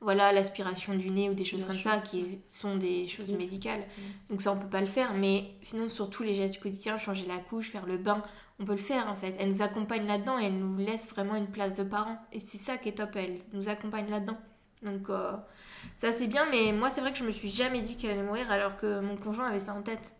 voilà 0.00 0.32
l'aspiration 0.32 0.94
du 0.94 1.10
nez 1.10 1.28
ou 1.28 1.34
des 1.34 1.44
choses 1.44 1.60
Bien 1.60 1.68
comme 1.68 1.78
sûr. 1.78 1.90
ça 1.90 1.98
qui 1.98 2.40
sont 2.50 2.76
des 2.76 3.06
choses 3.06 3.32
médicales. 3.32 3.82
Donc 4.30 4.42
ça 4.42 4.52
on 4.52 4.58
peut 4.58 4.68
pas 4.68 4.80
le 4.80 4.86
faire, 4.86 5.14
mais 5.14 5.44
sinon 5.60 5.88
sur 5.88 6.08
tous 6.08 6.22
les 6.22 6.34
gestes 6.34 6.60
quotidiens, 6.62 6.98
changer 6.98 7.26
la 7.26 7.38
couche, 7.38 7.70
faire 7.70 7.86
le 7.86 7.96
bain, 7.96 8.22
on 8.60 8.64
peut 8.64 8.72
le 8.72 8.78
faire 8.78 9.08
en 9.08 9.14
fait. 9.14 9.36
Elle 9.38 9.48
nous 9.48 9.62
accompagne 9.62 10.06
là-dedans 10.06 10.38
et 10.38 10.44
elle 10.44 10.58
nous 10.58 10.76
laisse 10.76 11.08
vraiment 11.08 11.34
une 11.34 11.48
place 11.50 11.74
de 11.74 11.82
parents. 11.82 12.18
Et 12.32 12.40
c'est 12.40 12.58
ça 12.58 12.78
qui 12.78 12.88
est 12.90 12.92
top, 12.92 13.10
elle 13.16 13.34
nous 13.52 13.68
accompagne 13.68 14.08
là-dedans. 14.08 14.38
Donc 14.82 15.10
euh, 15.10 15.32
ça 15.96 16.12
c'est 16.12 16.28
bien, 16.28 16.46
mais 16.50 16.72
moi 16.72 16.90
c'est 16.90 17.00
vrai 17.00 17.12
que 17.12 17.18
je 17.18 17.24
me 17.24 17.32
suis 17.32 17.48
jamais 17.48 17.80
dit 17.80 17.96
qu'elle 17.96 18.12
allait 18.12 18.22
mourir 18.22 18.50
alors 18.52 18.76
que 18.76 19.00
mon 19.00 19.16
conjoint 19.16 19.46
avait 19.46 19.58
ça 19.58 19.74
en 19.74 19.82
tête. 19.82 20.14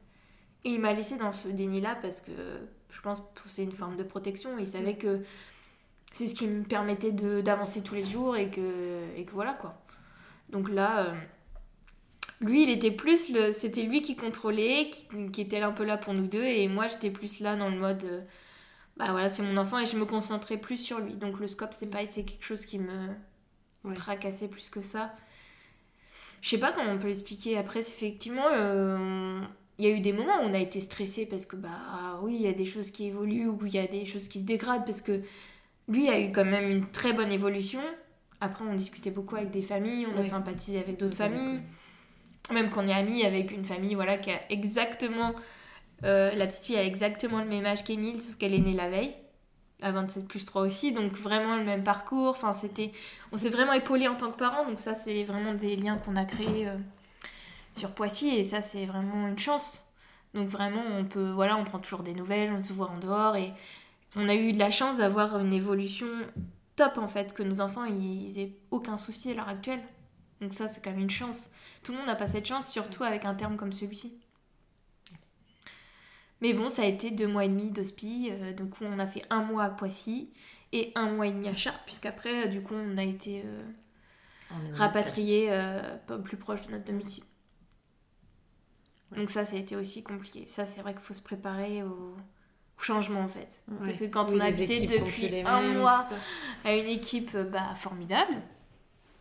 Et 0.65 0.71
il 0.71 0.81
m'a 0.81 0.93
laissé 0.93 1.17
dans 1.17 1.31
ce 1.31 1.47
déni-là 1.47 1.97
parce 2.03 2.21
que 2.21 2.33
je 2.91 3.01
pense 3.01 3.21
que 3.21 3.43
c'est 3.49 3.63
une 3.63 3.71
forme 3.71 3.97
de 3.97 4.03
protection. 4.03 4.59
Il 4.59 4.67
savait 4.67 4.97
que 4.97 5.23
c'est 6.13 6.27
ce 6.27 6.35
qui 6.35 6.47
me 6.47 6.65
permettait 6.65 7.13
de- 7.13 7.41
d'avancer 7.41 7.83
tous 7.83 7.95
les 7.95 8.05
jours 8.05 8.37
et 8.37 8.51
que, 8.51 9.05
et 9.17 9.25
que 9.25 9.33
voilà 9.33 9.55
quoi. 9.55 9.81
Donc 10.51 10.69
là, 10.71 11.07
euh, 11.09 11.15
lui 12.41 12.63
il 12.65 12.71
était 12.71 12.91
plus, 12.91 13.31
le, 13.31 13.53
c'était 13.53 13.83
lui 13.83 14.03
qui 14.03 14.17
contrôlait, 14.17 14.91
qui, 14.91 15.31
qui 15.31 15.41
était 15.41 15.61
un 15.61 15.73
peu 15.73 15.85
là 15.85 15.97
pour 15.97 16.15
nous 16.15 16.27
deux 16.27 16.43
et 16.45 16.69
moi 16.69 16.89
j'étais 16.89 17.11
plus 17.11 17.41
là 17.41 17.57
dans 17.57 17.69
le 17.69 17.79
mode, 17.79 18.05
euh, 18.05 18.21
bah 18.97 19.07
voilà 19.13 19.29
c'est 19.29 19.43
mon 19.43 19.57
enfant 19.57 19.79
et 19.79 19.87
je 19.87 19.97
me 19.97 20.05
concentrais 20.07 20.57
plus 20.59 20.77
sur 20.77 21.01
lui. 21.01 21.15
Donc 21.15 21.41
le 21.41 21.47
scope 21.49 21.73
c'est 21.75 21.91
pas 21.91 22.03
été 22.03 22.25
quelque 22.25 22.45
chose 22.45 22.65
qui 22.67 22.79
me 22.79 22.91
Ouais. 23.85 23.95
tracassait 23.95 24.49
plus 24.49 24.71
que 24.71 24.81
ça. 24.81 25.15
Je 26.41 26.49
sais 26.51 26.59
pas 26.59 26.73
comment 26.73 26.93
on 26.93 26.99
peut 26.99 27.07
l'expliquer. 27.09 27.57
Après, 27.57 27.81
effectivement, 27.81 28.47
euh, 28.53 29.41
il 29.79 29.85
y 29.85 29.89
a 29.89 29.95
eu 29.97 30.01
des 30.01 30.13
moments 30.13 30.37
où 30.43 30.47
on 30.47 30.55
a 30.55 30.59
été 30.59 30.81
stressé 30.81 31.27
parce 31.27 31.47
que, 31.47 31.57
bah 31.57 32.19
oui, 32.23 32.35
il 32.37 32.43
y 32.43 32.49
a 32.49 32.53
des 32.53 32.65
choses 32.65 32.91
qui 32.91 33.07
évoluent 33.07 33.47
ou 33.49 33.59
il 33.67 33.75
y 33.75 33.79
a 33.79 33.87
des 33.87 34.05
choses 34.05 34.29
qui 34.29 34.41
se 34.41 34.45
dégradent 34.45 34.85
parce 34.85 35.01
que 35.03 35.21
lui 35.89 36.09
a 36.09 36.21
eu 36.21 36.31
quand 36.33 36.45
même 36.45 36.71
une 36.71 36.87
très 36.91 37.13
bonne 37.13 37.33
évolution. 37.33 37.81
Après, 38.41 38.65
on 38.65 38.75
discutait 38.75 39.11
beaucoup 39.11 39.37
avec 39.37 39.51
des 39.51 39.63
familles, 39.63 40.07
on 40.15 40.19
a 40.19 40.23
Oui. 40.23 40.29
sympathisé 40.29 40.79
avec 40.79 40.99
d'autres 40.99 41.17
familles. 41.17 41.61
Même 42.53 42.71
qu'on 42.71 42.87
est 42.87 42.95
amis 42.95 43.25
avec 43.25 43.51
une 43.51 43.65
famille 43.65 43.95
voilà, 43.95 44.17
qui 44.19 44.31
a 44.31 44.41
exactement. 44.51 45.35
euh, 46.05 46.33
la 46.35 46.47
petite 46.47 46.65
fille 46.65 46.77
a 46.77 46.85
exactement 46.85 47.41
le 47.41 47.47
même 47.47 47.67
âge 47.67 47.83
qu'Emile, 47.85 48.23
sauf 48.23 48.37
qu'elle 48.37 48.55
est 48.55 48.59
née 48.61 48.73
la 48.75 48.89
veille. 48.89 49.15
À 49.83 49.93
27 49.93 50.27
plus 50.27 50.45
3 50.45 50.63
aussi, 50.63 50.93
donc 50.93 51.13
vraiment 51.13 51.57
le 51.57 51.65
même 51.65 51.85
parcours. 51.85 52.31
Enfin, 52.31 52.53
c'était 52.53 52.93
on 53.33 53.37
s'est 53.37 53.49
vraiment 53.49 53.73
épaulé 53.73 54.09
en 54.09 54.15
tant 54.17 54.31
que 54.31 54.37
parents, 54.37 54.65
donc 54.67 54.79
ça 54.79 54.95
c'est 54.95 55.23
vraiment 55.25 55.55
des 55.55 55.77
liens 55.77 55.97
qu'on 55.99 56.17
a 56.17 56.25
créés 56.25 56.69
euh, 56.69 56.77
sur 57.77 57.91
Poissy 57.91 58.29
et 58.31 58.45
ça 58.45 58.61
c'est 58.63 58.87
vraiment 58.87 59.29
une 59.29 59.39
chance. 59.39 59.85
Donc 60.35 60.49
vraiment 60.49 60.83
on 60.97 61.05
peut, 61.05 61.31
voilà, 61.31 61.57
on 61.57 61.65
prend 61.65 61.79
toujours 61.79 62.03
des 62.03 62.15
nouvelles, 62.15 62.53
on 62.53 62.63
se 62.63 62.73
voit 62.73 62.89
en 62.91 62.99
dehors 62.99 63.37
et 63.37 63.53
on 64.17 64.29
a 64.29 64.35
eu 64.35 64.53
de 64.53 64.59
la 64.59 64.71
chance 64.71 64.99
d'avoir 64.99 65.39
une 65.39 65.53
évolution 65.53 66.07
top 66.77 66.99
en 66.99 67.09
fait, 67.09 67.35
que 67.35 67.43
nos 67.43 67.61
enfants 67.61 67.85
ils 67.85 68.39
aient 68.39 68.57
aucun 68.71 68.97
souci 68.97 69.31
à 69.31 69.35
l'heure 69.35 69.49
actuelle. 69.49 69.83
Donc 70.41 70.53
ça 70.53 70.69
c'est 70.69 70.83
quand 70.83 70.91
même 70.91 71.01
une 71.01 71.11
chance. 71.11 71.49
Tout 71.83 71.93
le 71.93 71.99
monde 71.99 72.07
n'a 72.07 72.17
pas 72.17 72.27
cette 72.27 72.47
chance, 72.47 72.71
surtout 72.71 73.03
avec 73.03 73.25
un 73.25 73.35
terme 73.35 73.57
comme 73.57 73.73
celui-ci. 73.73 74.19
Mais 76.41 76.53
bon, 76.53 76.71
ça 76.71 76.83
a 76.83 76.87
été 76.87 77.11
deux 77.11 77.27
mois 77.27 77.45
et 77.45 77.49
demi 77.49 77.71
d'hospi, 77.73 78.29
euh, 78.31 78.53
donc 78.53 78.75
on 78.81 78.99
a 79.01 79.09
fait 79.09 79.25
un 79.29 79.43
mois 79.43 79.65
à 79.65 79.71
Poissy 79.71 80.31
et 80.73 80.93
un 80.95 81.11
mois 81.11 81.27
et 81.27 81.33
demi 81.33 81.49
à 81.49 81.55
Chartres, 81.55 81.85
puisqu'après, 81.85 82.47
euh, 82.47 82.49
du 82.49 82.63
coup, 82.63 82.75
on 82.75 82.99
a 82.99 83.05
été 83.05 83.43
euh, 83.45 83.63
rapatriés 84.75 85.49
euh, 85.51 85.97
pas 86.07 86.19
plus 86.19 86.37
proche 86.37 86.67
de 86.67 86.73
notre 86.73 86.85
domicile. 86.85 87.25
Donc 89.17 89.31
ça, 89.31 89.45
ça 89.45 89.57
a 89.57 89.59
été 89.59 89.75
aussi 89.77 90.03
compliqué. 90.03 90.47
Ça, 90.47 90.67
c'est 90.67 90.81
vrai 90.81 90.93
qu'il 90.93 91.03
faut 91.03 91.15
se 91.15 91.23
préparer 91.23 91.83
au 91.83 92.15
changement, 92.79 93.21
en 93.23 93.29
fait. 93.29 93.61
Parce 93.85 93.99
que 93.99 94.05
quand 94.07 94.31
Oui, 94.31 94.37
on 94.37 94.41
a 94.41 94.45
habité 94.47 94.87
depuis 94.87 95.41
un 95.45 95.63
mois 95.75 96.07
à 96.65 96.75
une 96.77 96.87
équipe 96.87 97.33
euh, 97.35 97.45
bah, 97.45 97.75
formidable, 97.77 98.35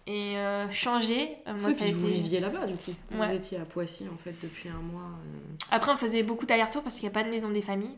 et 0.09 0.37
euh, 0.37 0.69
changer, 0.69 1.35
euh, 1.47 1.53
moi, 1.59 1.69
ça 1.71 1.83
a 1.83 1.87
puis 1.87 1.91
vous 1.93 2.05
été... 2.07 2.13
viviez 2.15 2.39
là-bas 2.39 2.65
du 2.65 2.77
coup. 2.77 2.91
Ouais. 3.11 3.27
Vous 3.27 3.35
étiez 3.35 3.57
à 3.57 3.65
Poissy 3.65 4.05
en 4.07 4.17
fait 4.17 4.33
depuis 4.41 4.69
un 4.69 4.79
mois. 4.79 5.01
euh. 5.01 5.55
Après, 5.71 5.91
on 5.91 5.97
faisait 5.97 6.23
beaucoup 6.23 6.45
d'allers-retours 6.45 6.81
parce 6.81 6.95
qu'il 6.95 7.03
n'y 7.03 7.09
a 7.09 7.11
pas 7.11 7.23
de 7.23 7.29
maison 7.29 7.49
des 7.49 7.61
familles. 7.61 7.97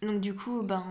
Donc, 0.00 0.20
du 0.20 0.32
coup, 0.32 0.62
ben, 0.62 0.84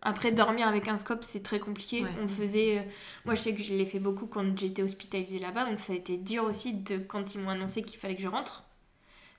après, 0.00 0.32
dormir 0.32 0.66
avec 0.68 0.88
un 0.88 0.96
scope, 0.96 1.22
c'est 1.22 1.42
très 1.42 1.58
compliqué. 1.60 2.02
Ouais. 2.02 2.08
On 2.22 2.28
faisait. 2.28 2.78
euh, 2.78 2.82
Moi, 3.26 3.34
je 3.34 3.40
sais 3.42 3.54
que 3.54 3.62
je 3.62 3.74
l'ai 3.74 3.84
fait 3.86 3.98
beaucoup 4.00 4.26
quand 4.26 4.58
j'étais 4.58 4.82
hospitalisée 4.82 5.38
là-bas. 5.38 5.66
Donc, 5.66 5.78
ça 5.78 5.92
a 5.92 5.96
été 5.96 6.16
dur 6.16 6.44
aussi 6.44 6.72
de, 6.72 6.96
quand 6.98 7.34
ils 7.34 7.40
m'ont 7.42 7.50
annoncé 7.50 7.82
qu'il 7.82 7.98
fallait 7.98 8.16
que 8.16 8.22
je 8.22 8.28
rentre. 8.28 8.63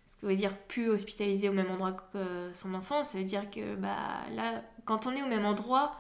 Ce 0.08 0.18
qui 0.18 0.26
veut 0.26 0.36
dire 0.36 0.56
plus 0.56 0.90
hospitalisé 0.90 1.50
au 1.50 1.54
même 1.54 1.72
endroit 1.72 1.94
que 1.94 2.52
son 2.54 2.74
enfant. 2.74 3.04
Ça 3.04 3.18
veut 3.18 3.24
dire 3.24 3.50
que 3.50 3.76
bah, 3.76 3.98
là, 4.34 4.64
quand 4.86 5.08
on 5.08 5.16
est 5.16 5.24
au 5.24 5.28
même 5.28 5.46
endroit, 5.46 5.96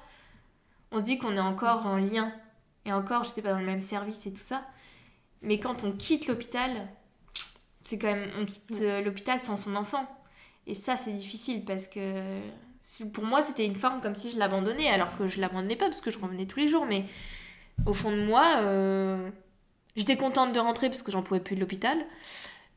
on 0.91 0.99
se 0.99 1.03
dit 1.03 1.17
qu'on 1.17 1.35
est 1.35 1.39
encore 1.39 1.85
en 1.85 1.97
lien. 1.97 2.31
Et 2.85 2.93
encore, 2.93 3.23
j'étais 3.23 3.41
pas 3.41 3.51
dans 3.51 3.59
le 3.59 3.65
même 3.65 3.81
service 3.81 4.25
et 4.27 4.31
tout 4.31 4.37
ça. 4.37 4.63
Mais 5.41 5.59
quand 5.59 5.83
on 5.83 5.91
quitte 5.91 6.27
l'hôpital, 6.27 6.87
c'est 7.83 7.97
quand 7.97 8.07
même. 8.07 8.29
On 8.39 8.45
quitte 8.45 8.71
euh, 8.81 9.01
l'hôpital 9.01 9.39
sans 9.39 9.57
son 9.57 9.75
enfant. 9.75 10.07
Et 10.67 10.75
ça, 10.75 10.97
c'est 10.97 11.13
difficile 11.13 11.65
parce 11.65 11.87
que. 11.87 12.41
Pour 13.13 13.23
moi, 13.23 13.41
c'était 13.41 13.65
une 13.65 13.75
forme 13.75 13.99
comme 13.99 14.13
si 14.13 14.29
je 14.29 14.37
l'abandonnais, 14.37 14.87
alors 14.89 15.17
que 15.17 15.25
je 15.25 15.41
l'abandonnais 15.41 15.75
pas 15.75 15.85
parce 15.85 16.01
que 16.01 16.11
je 16.11 16.19
revenais 16.19 16.45
tous 16.45 16.59
les 16.59 16.67
jours. 16.67 16.85
Mais 16.85 17.05
au 17.87 17.93
fond 17.93 18.11
de 18.11 18.23
moi, 18.23 18.57
euh, 18.59 19.31
j'étais 19.95 20.17
contente 20.17 20.53
de 20.53 20.59
rentrer 20.59 20.89
parce 20.89 21.01
que 21.01 21.11
j'en 21.11 21.23
pouvais 21.23 21.39
plus 21.39 21.55
de 21.55 21.61
l'hôpital. 21.61 21.97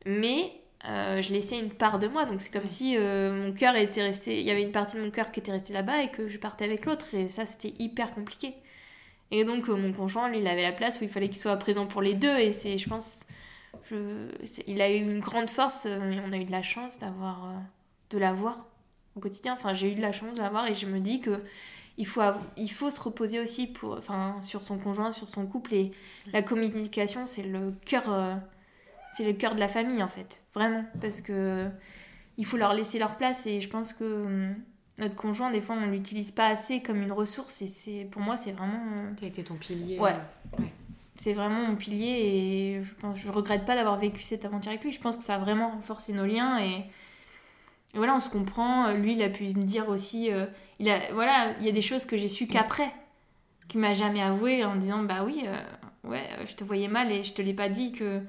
Mais 0.07 0.51
euh, 0.87 1.21
je 1.21 1.33
laissais 1.33 1.59
une 1.59 1.71
part 1.71 1.99
de 1.99 2.07
moi. 2.07 2.25
Donc 2.25 2.39
c'est 2.39 2.51
comme 2.51 2.67
si 2.67 2.95
euh, 2.97 3.47
mon 3.47 3.53
cœur 3.53 3.75
était 3.75 4.01
resté. 4.01 4.39
Il 4.39 4.45
y 4.45 4.51
avait 4.51 4.63
une 4.63 4.71
partie 4.71 4.97
de 4.97 5.01
mon 5.01 5.11
cœur 5.11 5.31
qui 5.31 5.39
était 5.39 5.51
restée 5.51 5.73
là-bas 5.73 6.03
et 6.03 6.09
que 6.09 6.27
je 6.27 6.37
partais 6.37 6.65
avec 6.65 6.85
l'autre. 6.85 7.13
Et 7.13 7.27
ça, 7.27 7.45
c'était 7.45 7.73
hyper 7.79 8.13
compliqué. 8.13 8.55
Et 9.31 9.43
donc, 9.43 9.69
euh, 9.69 9.75
mon 9.75 9.93
conjoint, 9.93 10.31
il 10.31 10.47
avait 10.47 10.63
la 10.63 10.71
place 10.71 11.01
où 11.01 11.03
il 11.03 11.09
fallait 11.09 11.27
qu'il 11.27 11.37
soit 11.37 11.55
présent 11.57 11.85
pour 11.85 12.01
les 12.01 12.13
deux. 12.13 12.37
Et 12.37 12.51
c'est, 12.51 12.77
je 12.77 12.87
pense, 12.87 13.25
je, 13.89 14.29
il 14.67 14.81
a 14.81 14.89
eu 14.89 15.01
une 15.01 15.19
grande 15.19 15.49
force. 15.49 15.85
et 15.85 16.19
on 16.25 16.31
a 16.31 16.37
eu 16.37 16.45
de 16.45 16.51
la 16.51 16.63
chance 16.63 16.97
d'avoir, 16.99 17.53
de 18.09 18.17
l'avoir 18.17 18.65
au 19.15 19.19
quotidien. 19.19 19.53
Enfin, 19.53 19.73
j'ai 19.73 19.91
eu 19.91 19.95
de 19.95 20.01
la 20.01 20.13
chance 20.13 20.33
de 20.35 20.41
l'avoir 20.41 20.67
et 20.67 20.75
je 20.75 20.85
me 20.85 20.99
dis 20.99 21.19
que 21.19 21.41
il 21.97 22.07
faut, 22.07 22.21
il 22.55 22.71
faut 22.71 22.89
se 22.89 23.01
reposer 23.01 23.41
aussi 23.41 23.67
pour, 23.67 23.97
enfin, 23.97 24.37
sur 24.41 24.63
son 24.63 24.77
conjoint, 24.77 25.11
sur 25.11 25.27
son 25.27 25.45
couple. 25.45 25.73
Et 25.73 25.91
la 26.31 26.41
communication, 26.41 27.27
c'est 27.27 27.43
le 27.43 27.73
cœur, 27.85 28.39
c'est 29.11 29.25
le 29.25 29.33
cœur 29.33 29.55
de 29.55 29.59
la 29.59 29.67
famille 29.67 30.03
en 30.03 30.07
fait, 30.07 30.41
vraiment, 30.53 30.85
parce 31.01 31.21
que 31.21 31.67
il 32.37 32.45
faut 32.45 32.57
leur 32.57 32.73
laisser 32.73 32.99
leur 32.99 33.15
place. 33.17 33.45
Et 33.47 33.59
je 33.61 33.69
pense 33.69 33.93
que 33.93 34.25
hum, 34.25 34.55
notre 34.97 35.15
conjoint, 35.15 35.51
des 35.51 35.61
fois, 35.61 35.75
on 35.75 35.87
l'utilise 35.87 36.31
pas 36.31 36.47
assez 36.47 36.81
comme 36.81 37.01
une 37.01 37.11
ressource. 37.11 37.61
Et 37.61 37.67
c'est, 37.67 38.07
pour 38.11 38.21
moi, 38.21 38.37
c'est 38.37 38.51
vraiment 38.51 38.81
euh, 38.95 39.11
T'as 39.19 39.27
été 39.27 39.43
ton 39.43 39.55
pilier. 39.55 39.99
Ouais. 39.99 40.13
euh, 40.59 40.63
c'est 41.17 41.33
vraiment 41.33 41.67
mon 41.67 41.75
pilier 41.75 42.77
et 42.77 42.81
je 42.81 42.95
pense 42.95 43.19
je 43.19 43.29
regrette 43.29 43.65
pas 43.65 43.75
d'avoir 43.75 43.97
vécu 43.97 44.21
cette 44.21 44.45
aventure 44.45 44.69
avec 44.71 44.85
lui 44.85 44.93
je 44.93 45.01
pense 45.01 45.17
que 45.17 45.23
ça 45.23 45.35
a 45.35 45.37
vraiment 45.37 45.71
renforcé 45.71 46.13
nos 46.13 46.25
liens 46.25 46.59
et, 46.61 46.69
et 47.93 47.97
voilà 47.97 48.15
on 48.15 48.21
se 48.21 48.29
comprend 48.29 48.93
lui 48.93 49.13
il 49.13 49.21
a 49.21 49.27
pu 49.27 49.43
me 49.43 49.63
dire 49.63 49.89
aussi 49.89 50.31
euh, 50.31 50.45
il 50.79 50.89
a 50.89 51.11
voilà 51.13 51.55
il 51.59 51.65
y 51.65 51.69
a 51.69 51.73
des 51.73 51.81
choses 51.81 52.05
que 52.05 52.15
j'ai 52.15 52.29
su 52.29 52.47
qu'après 52.47 52.89
qu'il 53.67 53.81
m'a 53.81 53.93
jamais 53.93 54.21
avoué 54.21 54.63
en 54.63 54.77
disant 54.77 55.03
bah 55.03 55.23
oui 55.25 55.43
euh, 55.45 56.09
ouais 56.09 56.23
euh, 56.39 56.45
je 56.47 56.55
te 56.55 56.63
voyais 56.63 56.87
mal 56.87 57.11
et 57.11 57.21
je 57.21 57.33
te 57.33 57.41
l'ai 57.41 57.53
pas 57.53 57.67
dit 57.67 57.91
que 57.91 58.21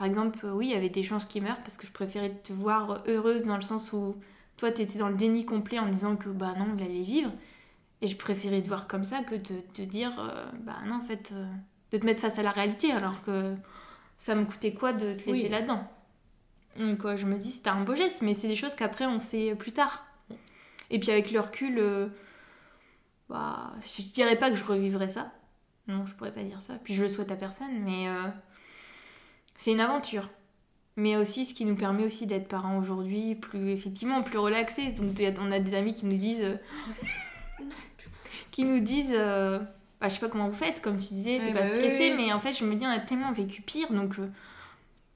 par 0.00 0.06
exemple 0.06 0.46
euh, 0.46 0.52
oui 0.52 0.68
il 0.68 0.72
y 0.72 0.74
avait 0.74 0.88
des 0.88 1.02
chances 1.02 1.26
qu'il 1.26 1.42
meure 1.42 1.58
parce 1.58 1.76
que 1.76 1.86
je 1.86 1.92
préférais 1.92 2.30
te 2.30 2.54
voir 2.54 3.02
heureuse 3.06 3.44
dans 3.44 3.56
le 3.56 3.60
sens 3.60 3.92
où 3.92 4.16
toi 4.56 4.72
t'étais 4.72 4.98
dans 4.98 5.10
le 5.10 5.14
déni 5.14 5.44
complet 5.44 5.78
en 5.78 5.90
disant 5.90 6.16
que 6.16 6.30
bah 6.30 6.54
non 6.58 6.68
il 6.78 6.82
allait 6.82 7.02
vivre. 7.02 7.30
Et 8.00 8.06
je 8.06 8.16
préférais 8.16 8.62
te 8.62 8.68
voir 8.68 8.88
comme 8.88 9.04
ça 9.04 9.22
que 9.22 9.34
te, 9.34 9.52
te 9.52 9.82
dire 9.82 10.12
euh, 10.18 10.50
bah 10.62 10.78
non 10.86 10.94
en 10.94 11.00
fait 11.02 11.32
euh, 11.34 11.44
de 11.92 11.98
te 11.98 12.06
mettre 12.06 12.22
face 12.22 12.38
à 12.38 12.42
la 12.42 12.50
réalité 12.50 12.90
alors 12.92 13.20
que 13.20 13.54
ça 14.16 14.34
me 14.34 14.46
coûtait 14.46 14.72
quoi 14.72 14.94
de 14.94 15.12
te 15.12 15.26
laisser 15.28 15.42
Oui. 15.42 15.48
là-dedans? 15.50 15.86
Donc 16.78 17.06
je 17.16 17.26
me 17.26 17.36
dis 17.36 17.52
c'était 17.52 17.68
un 17.68 17.84
beau 17.84 17.94
geste 17.94 18.22
mais 18.22 18.32
c'est 18.32 18.48
des 18.48 18.56
choses 18.56 18.74
qu'après 18.74 19.04
on 19.04 19.18
sait 19.18 19.54
plus 19.54 19.72
tard. 19.72 20.06
Et 20.88 20.98
puis 20.98 21.10
avec 21.10 21.30
le 21.30 21.40
recul 21.40 22.10
bah, 23.28 23.70
je 23.82 24.00
dirais 24.14 24.36
pas 24.36 24.48
que 24.48 24.56
je 24.56 24.64
revivrais 24.64 25.08
ça. 25.08 25.30
Non 25.88 26.06
je 26.06 26.14
pourrais 26.14 26.32
pas 26.32 26.42
dire 26.42 26.62
ça. 26.62 26.78
Puis 26.82 26.94
je 26.94 27.02
le 27.02 27.08
souhaite 27.10 27.30
à 27.32 27.36
personne 27.36 27.78
mais 27.84 28.08
c'est 29.60 29.72
une 29.72 29.80
aventure 29.80 30.28
mais 30.96 31.16
aussi 31.16 31.44
ce 31.44 31.54
qui 31.54 31.64
nous 31.64 31.76
permet 31.76 32.04
aussi 32.04 32.26
d'être 32.26 32.48
parents 32.48 32.78
aujourd'hui 32.78 33.34
plus 33.34 33.68
effectivement 33.70 34.22
plus 34.22 34.38
relaxés 34.38 34.92
donc 34.92 35.10
on 35.40 35.52
a 35.52 35.58
des 35.58 35.74
amis 35.74 35.94
qui 35.94 36.06
nous 36.06 36.18
disent 36.18 36.42
euh, 36.42 36.56
qui 38.50 38.64
nous 38.64 38.80
disent 38.80 39.12
euh, 39.14 39.58
bah, 40.00 40.08
je 40.08 40.14
sais 40.14 40.20
pas 40.20 40.28
comment 40.28 40.48
vous 40.48 40.56
faites 40.56 40.80
comme 40.82 40.98
tu 40.98 41.08
disais 41.14 41.38
t'es 41.38 41.48
Ouais, 41.48 41.52
pas 41.54 41.62
bah 41.62 41.68
oui, 41.70 41.74
stressé 41.74 42.10
oui. 42.10 42.14
mais 42.16 42.32
en 42.32 42.38
fait 42.40 42.52
je 42.52 42.64
me 42.64 42.74
dis 42.74 42.86
on 42.86 42.90
a 42.90 42.98
tellement 42.98 43.32
vécu 43.32 43.62
pire 43.62 43.92
donc 43.92 44.18
euh, 44.18 44.28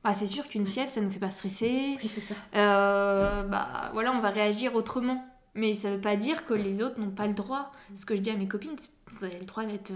bah, 0.02 0.12
c'est 0.14 0.26
sûr 0.26 0.46
qu'une 0.46 0.66
fièvre 0.66 0.88
ça 0.90 1.00
nous 1.00 1.10
fait 1.10 1.18
pas 1.18 1.30
stresser 1.30 1.98
Oui, 2.02 2.08
c'est 2.08 2.20
ça. 2.20 2.34
euh, 2.54 3.42
bah 3.44 3.90
voilà, 3.94 4.12
on 4.12 4.20
va 4.20 4.28
réagir 4.30 4.74
autrement. 4.74 5.24
Mais 5.56 5.74
ça 5.74 5.88
veut 5.94 6.00
pas 6.00 6.16
dire 6.16 6.44
que 6.46 6.52
les 6.52 6.82
autres 6.82 7.00
n'ont 7.00 7.10
pas 7.12 7.26
le 7.28 7.32
droit. 7.32 7.70
Ce 7.94 8.04
que 8.04 8.16
je 8.16 8.20
dis 8.20 8.28
à 8.30 8.36
mes 8.36 8.48
copines, 8.48 8.74
vous 9.12 9.24
avez 9.24 9.38
le 9.38 9.46
droit 9.46 9.64
d'être. 9.64 9.92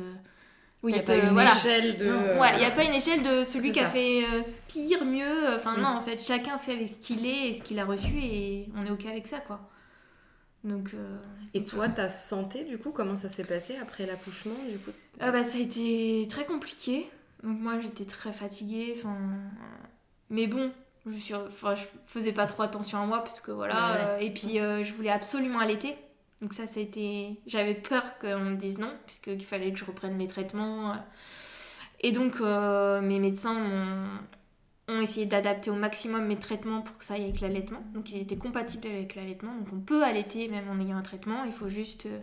Euh, 0.85 0.87
Oui, 0.87 0.93
il 0.93 0.95
n'y 0.95 1.01
a 1.01 1.03
pas 1.03 1.13
euh, 1.13 1.23
une 1.27 1.33
voilà. 1.33 1.51
échelle 1.53 1.97
de. 1.99 2.07
euh, 2.07 2.39
Ouais, 2.41 2.51
il 2.55 2.59
n'y 2.59 2.65
a 2.65 2.71
pas 2.71 2.85
une 2.85 2.95
échelle 2.95 3.23
de 3.23 3.45
celui 3.45 3.73
qui 3.73 3.81
a 3.81 3.89
fait 3.91 4.25
euh, 4.25 4.43
pire, 4.69 5.05
mieux. 5.05 5.55
Enfin, 5.57 5.77
Mm. 5.77 5.81
non, 5.83 5.89
en 5.89 6.01
fait, 6.01 6.19
chacun 6.23 6.57
fait 6.59 6.73
avec 6.73 6.89
ce 6.89 6.95
qu'il 6.95 7.27
est 7.27 7.49
et 7.49 7.53
ce 7.53 7.63
qu'il 7.63 7.79
a 7.79 7.85
reçu 7.85 8.15
et 8.19 8.69
on 8.77 8.87
est 8.87 8.91
OK 8.91 9.07
avec 9.07 9.27
ça, 9.27 9.39
quoi. 9.41 9.61
Donc, 10.65 10.91
euh, 10.95 11.17
Et 11.55 11.65
toi, 11.65 11.89
ta 11.89 12.09
santé, 12.09 12.65
du 12.65 12.79
coup, 12.79 12.91
comment 12.91 13.17
ça 13.17 13.29
s'est 13.29 13.45
passé 13.45 13.77
après 13.81 14.07
l'accouchement 14.07 14.57
du 14.69 14.77
coup? 14.79 14.91
Ah 15.21 15.31
bah, 15.33 15.43
ça 15.45 15.59
a 15.59 15.61
été 15.61 16.27
très 16.29 16.45
compliqué. 16.45 17.09
Donc 17.45 17.61
moi 17.61 17.79
j'étais 17.81 18.05
très 18.05 18.33
fatiguée. 18.33 18.95
Mais 20.31 20.47
bon, 20.49 20.73
je, 21.07 21.17
suis, 21.17 21.35
enfin, 21.35 21.75
je 21.77 21.85
faisais 22.05 22.33
pas 22.33 22.47
trop 22.47 22.63
attention 22.65 23.01
à 23.01 23.07
moi 23.07 23.21
parce 23.21 23.41
que 23.41 23.51
voilà. 23.53 23.75
Ouais, 23.75 23.81
ouais. 23.99 24.05
euh, 24.07 24.19
et 24.19 24.31
puis 24.31 24.59
euh, 24.59 24.83
je 24.85 24.93
voulais 24.93 25.11
absolument 25.11 25.61
allaiter. 25.61 25.97
Donc 26.41 26.53
ça, 26.53 26.67
ça 26.67 26.81
a 26.81 26.83
été. 26.83 27.41
J'avais 27.47 27.75
peur 27.75 28.19
qu'on 28.19 28.39
me 28.41 28.57
dise 28.57 28.79
non, 28.79 28.93
puisqu'il 29.07 29.45
fallait 29.45 29.73
que 29.73 29.79
je 29.79 29.85
reprenne 29.85 30.17
mes 30.17 30.29
traitements. 30.29 30.95
Et 32.01 32.13
donc 32.13 32.37
euh, 32.41 33.01
mes 33.01 33.19
médecins 33.19 33.57
ont 34.87 35.01
essayé 35.01 35.27
d'adapter 35.27 35.71
au 35.71 35.75
maximum 35.75 36.27
mes 36.27 36.39
traitements 36.39 36.81
pour 36.81 36.97
que 36.97 37.05
ça 37.05 37.15
aille 37.15 37.25
avec 37.25 37.41
l'allaitement. 37.41 37.83
Donc 37.93 38.11
ils 38.13 38.21
étaient 38.21 38.37
compatibles 38.37 38.87
avec 38.87 39.17
l'allaitement. 39.17 39.55
Donc 39.57 39.69
on 39.73 39.81
peut 39.81 40.05
allaiter 40.05 40.49
même 40.49 40.69
en 40.71 40.81
ayant 40.81 40.97
un 40.97 41.03
traitement. 41.03 41.45
Il 41.45 41.53
faut 41.53 41.69
juste 41.69 42.07
euh, 42.07 42.21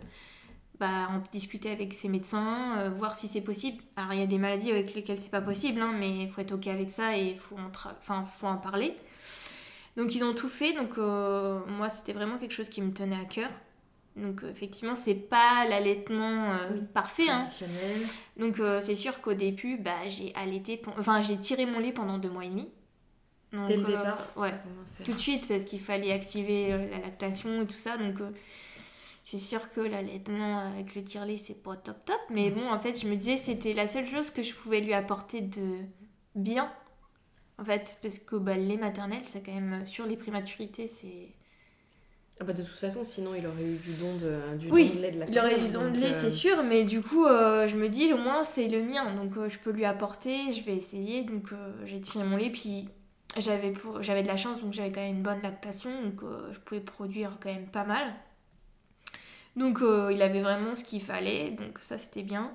bah, 0.80 1.08
en 1.10 1.22
discuter 1.30 1.70
avec 1.70 1.92
ses 1.92 2.08
médecins, 2.08 2.78
euh, 2.78 2.90
voir 2.90 3.14
si 3.14 3.28
c'est 3.28 3.42
possible. 3.42 3.82
Alors 3.96 4.14
il 4.14 4.20
y 4.20 4.22
a 4.22 4.26
des 4.26 4.38
maladies 4.38 4.70
avec 4.70 4.94
lesquelles 4.94 5.18
c'est 5.20 5.30
pas 5.30 5.42
possible, 5.42 5.80
hein, 5.82 5.94
mais 5.98 6.22
il 6.22 6.28
faut 6.28 6.40
être 6.40 6.52
ok 6.52 6.68
avec 6.68 6.90
ça 6.90 7.18
et 7.18 7.32
il 7.32 7.38
faut, 7.38 7.56
faut 8.00 8.46
en 8.46 8.56
parler. 8.56 8.94
Donc 9.98 10.14
ils 10.14 10.24
ont 10.24 10.34
tout 10.34 10.48
fait, 10.48 10.74
donc 10.74 10.98
moi 10.98 11.88
c'était 11.88 12.12
vraiment 12.12 12.36
quelque 12.36 12.52
chose 12.52 12.68
qui 12.68 12.82
me 12.82 12.92
tenait 12.92 13.16
à 13.16 13.24
cœur. 13.24 13.48
Donc 14.16 14.42
euh, 14.42 14.50
effectivement 14.50 14.94
c'est 14.94 15.14
pas 15.14 15.66
l'allaitement 15.68 16.52
euh, 16.52 16.68
Oui. 16.72 16.80
parfait, 16.94 17.28
hein. 17.28 17.46
Donc 18.38 18.60
euh, 18.60 18.80
c'est 18.80 18.94
sûr 18.94 19.20
qu'au 19.20 19.34
début 19.34 19.76
bah, 19.76 20.08
j'ai 20.08 20.34
allaité, 20.34 20.80
enfin 20.98 21.20
j'ai 21.20 21.36
tiré 21.38 21.66
mon 21.66 21.78
lait 21.78 21.92
pendant 21.92 22.18
deux 22.18 22.30
mois 22.30 22.44
et 22.44 22.48
demi. 22.48 22.68
Donc, 23.52 23.68
Dès 23.68 23.76
le 23.76 23.84
euh, 23.84 23.86
départ 23.86 24.18
Ouais 24.36 24.54
tout 25.04 25.12
de 25.12 25.18
suite 25.18 25.46
parce 25.48 25.64
qu'il 25.64 25.80
fallait 25.80 26.12
activer 26.12 26.68
la 26.68 26.98
lactation 26.98 27.62
et 27.62 27.66
tout 27.66 27.76
ça. 27.76 27.96
Donc, 27.96 28.16
c'est 29.22 29.38
sûr 29.38 29.70
que 29.70 29.80
l'allaitement 29.80 30.58
avec 30.58 30.94
le 30.94 31.02
tire-lait, 31.02 31.36
c'est 31.36 31.60
pas 31.60 31.76
top 31.76 32.04
top. 32.04 32.20
Mais 32.30 32.50
bon, 32.50 32.70
en 32.70 32.78
fait, 32.80 33.00
je 33.00 33.08
me 33.08 33.16
disais 33.16 33.36
c'était 33.36 33.72
la 33.72 33.88
seule 33.88 34.06
chose 34.06 34.30
que 34.30 34.42
je 34.42 34.54
pouvais 34.54 34.80
lui 34.80 34.94
apporter 34.94 35.40
de 35.40 35.78
bien. 36.34 36.72
En 37.58 37.64
fait, 37.64 37.98
parce 38.02 38.18
que 38.18 38.36
bah, 38.36 38.54
le 38.54 38.62
lait 38.62 38.76
maternel, 38.76 39.20
c'est 39.22 39.42
quand 39.42 39.52
même 39.54 39.84
sur 39.84 40.06
les 40.06 40.16
prématurités, 40.16 40.86
c'est. 40.88 41.34
Ah 42.38 42.44
bah 42.44 42.52
de 42.52 42.62
toute 42.62 42.74
façon, 42.76 43.02
sinon 43.02 43.34
il 43.34 43.46
aurait 43.46 43.62
eu 43.64 43.76
du 43.76 43.92
don 43.94 44.14
de, 44.16 44.56
du 44.58 44.70
Oui, 44.70 44.88
don 44.90 44.94
de 44.96 45.00
lait 45.00 45.10
de 45.12 45.18
la 45.20 45.26
Il 45.28 45.38
aurait 45.38 45.50
famille, 45.52 45.66
du 45.68 45.72
don 45.72 45.90
de 45.90 45.98
lait, 45.98 46.12
euh, 46.12 46.20
c'est 46.20 46.30
sûr, 46.30 46.62
mais 46.62 46.84
du 46.84 47.00
coup, 47.00 47.24
euh, 47.24 47.66
je 47.66 47.76
me 47.76 47.88
dis, 47.88 48.12
au 48.12 48.18
moins, 48.18 48.42
c'est 48.44 48.68
le 48.68 48.82
mien, 48.82 49.10
donc 49.14 49.36
euh, 49.38 49.48
je 49.48 49.58
peux 49.58 49.70
lui 49.70 49.86
apporter, 49.86 50.52
je 50.52 50.62
vais 50.62 50.74
essayer. 50.76 51.22
Donc, 51.22 51.52
euh, 51.52 51.72
j'ai 51.84 51.98
tiré 52.00 52.24
mon 52.24 52.36
lait, 52.36 52.50
puis 52.50 52.88
j'avais 53.38 53.70
pour- 53.72 54.02
j'avais 54.02 54.22
de 54.22 54.28
la 54.28 54.36
chance, 54.36 54.60
donc 54.60 54.74
j'avais 54.74 54.90
quand 54.92 55.00
même 55.00 55.16
une 55.16 55.22
bonne 55.22 55.40
lactation, 55.42 55.90
donc 56.02 56.22
euh, 56.24 56.52
je 56.52 56.60
pouvais 56.60 56.80
produire 56.80 57.38
quand 57.42 57.50
même 57.52 57.68
pas 57.68 57.84
mal. 57.84 58.12
Donc, 59.56 59.80
euh, 59.80 60.10
il 60.12 60.20
avait 60.20 60.40
vraiment 60.40 60.76
ce 60.76 60.84
qu'il 60.84 61.00
fallait, 61.00 61.50
donc 61.52 61.78
ça, 61.80 61.96
c'était 61.96 62.22
bien. 62.22 62.52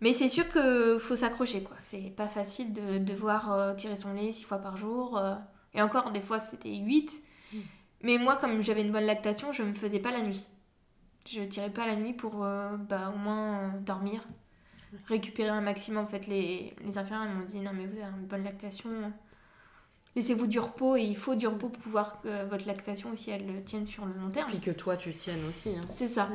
Mais 0.00 0.12
c'est 0.14 0.28
sûr 0.28 0.48
qu'il 0.48 0.96
faut 0.98 1.16
s'accrocher, 1.16 1.62
quoi. 1.62 1.76
C'est 1.78 2.12
pas 2.16 2.28
facile 2.28 2.72
de 2.72 2.98
devoir 2.98 3.52
euh, 3.52 3.74
tirer 3.74 3.96
son 3.96 4.12
lait 4.14 4.32
six 4.32 4.44
fois 4.44 4.58
par 4.58 4.76
jour. 4.76 5.18
euh, 5.18 5.34
et 5.74 5.82
encore, 5.82 6.10
des 6.12 6.20
fois, 6.20 6.38
c'était 6.38 6.74
8. 6.74 7.22
Mais 8.04 8.18
moi, 8.18 8.36
comme 8.36 8.60
j'avais 8.60 8.82
une 8.82 8.92
bonne 8.92 9.06
lactation, 9.06 9.50
je 9.50 9.62
me 9.62 9.72
faisais 9.72 9.98
pas 9.98 10.10
la 10.10 10.20
nuit. 10.20 10.46
Je 11.26 11.40
tirais 11.42 11.70
pas 11.70 11.86
la 11.86 11.96
nuit 11.96 12.12
pour 12.12 12.44
euh, 12.44 12.76
bah, 12.76 13.10
au 13.14 13.18
moins 13.18 13.60
euh, 13.60 13.68
dormir, 13.80 14.20
récupérer 15.06 15.48
un 15.48 15.62
maximum. 15.62 16.04
En 16.04 16.06
fait, 16.06 16.26
les, 16.26 16.76
les 16.84 16.98
infirmières 16.98 17.30
m'ont 17.30 17.44
dit 17.44 17.60
non, 17.60 17.70
mais 17.74 17.86
vous 17.86 17.96
avez 17.96 18.12
une 18.20 18.26
bonne 18.26 18.44
lactation, 18.44 18.90
laissez-vous 20.16 20.46
du 20.46 20.58
repos 20.58 20.96
et 20.96 21.02
il 21.02 21.16
faut 21.16 21.34
du 21.34 21.46
repos 21.46 21.70
pour 21.70 21.82
pouvoir 21.82 22.20
que 22.20 22.44
votre 22.44 22.66
lactation 22.66 23.10
aussi 23.10 23.30
elle 23.30 23.64
tienne 23.64 23.86
sur 23.86 24.04
le 24.04 24.12
long 24.12 24.28
terme. 24.28 24.50
Puis 24.50 24.60
que 24.60 24.70
toi 24.70 24.98
tu 24.98 25.10
tiennes 25.14 25.44
aussi. 25.48 25.70
Hein. 25.70 25.80
C'est 25.88 26.08
ça. 26.08 26.28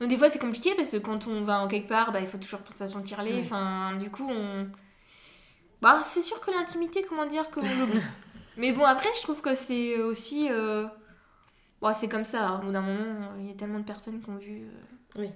Donc 0.00 0.08
des 0.08 0.18
fois 0.18 0.28
c'est 0.30 0.40
compliqué 0.40 0.74
parce 0.74 0.90
que 0.90 0.96
quand 0.96 1.28
on 1.28 1.42
va 1.42 1.60
en 1.60 1.68
quelque 1.68 1.88
part, 1.88 2.10
bah, 2.10 2.20
il 2.20 2.26
faut 2.26 2.38
toujours 2.38 2.60
penser 2.60 2.82
à 2.82 2.88
son 2.88 3.02
tire-lait. 3.02 3.34
Ouais. 3.34 3.40
Enfin, 3.40 3.94
du 4.00 4.10
coup, 4.10 4.28
on... 4.28 4.66
Bah, 5.80 6.00
c'est 6.02 6.22
sûr 6.22 6.40
que 6.40 6.50
l'intimité, 6.50 7.04
comment 7.08 7.26
dire, 7.26 7.50
qu'on 7.50 7.60
l'oublie. 7.62 8.00
Mais 8.56 8.72
bon, 8.72 8.84
après, 8.84 9.10
je 9.16 9.22
trouve 9.22 9.40
que 9.40 9.54
c'est 9.54 10.02
aussi... 10.02 10.48
euh, 10.50 10.88
bon, 11.88 11.94
c'est 11.94 12.08
comme 12.08 12.24
ça. 12.24 12.48
hein. 12.48 12.60
Au 12.62 12.66
bout 12.66 12.72
d'un 12.72 12.82
moment, 12.82 13.30
il 13.38 13.46
y 13.48 13.50
a 13.50 13.54
tellement 13.54 13.78
de 13.78 13.84
personnes 13.84 14.20
qui 14.20 14.30
ont 14.30 14.36
vu... 14.36 14.62
euh, 14.62 15.20
Oui. 15.20 15.30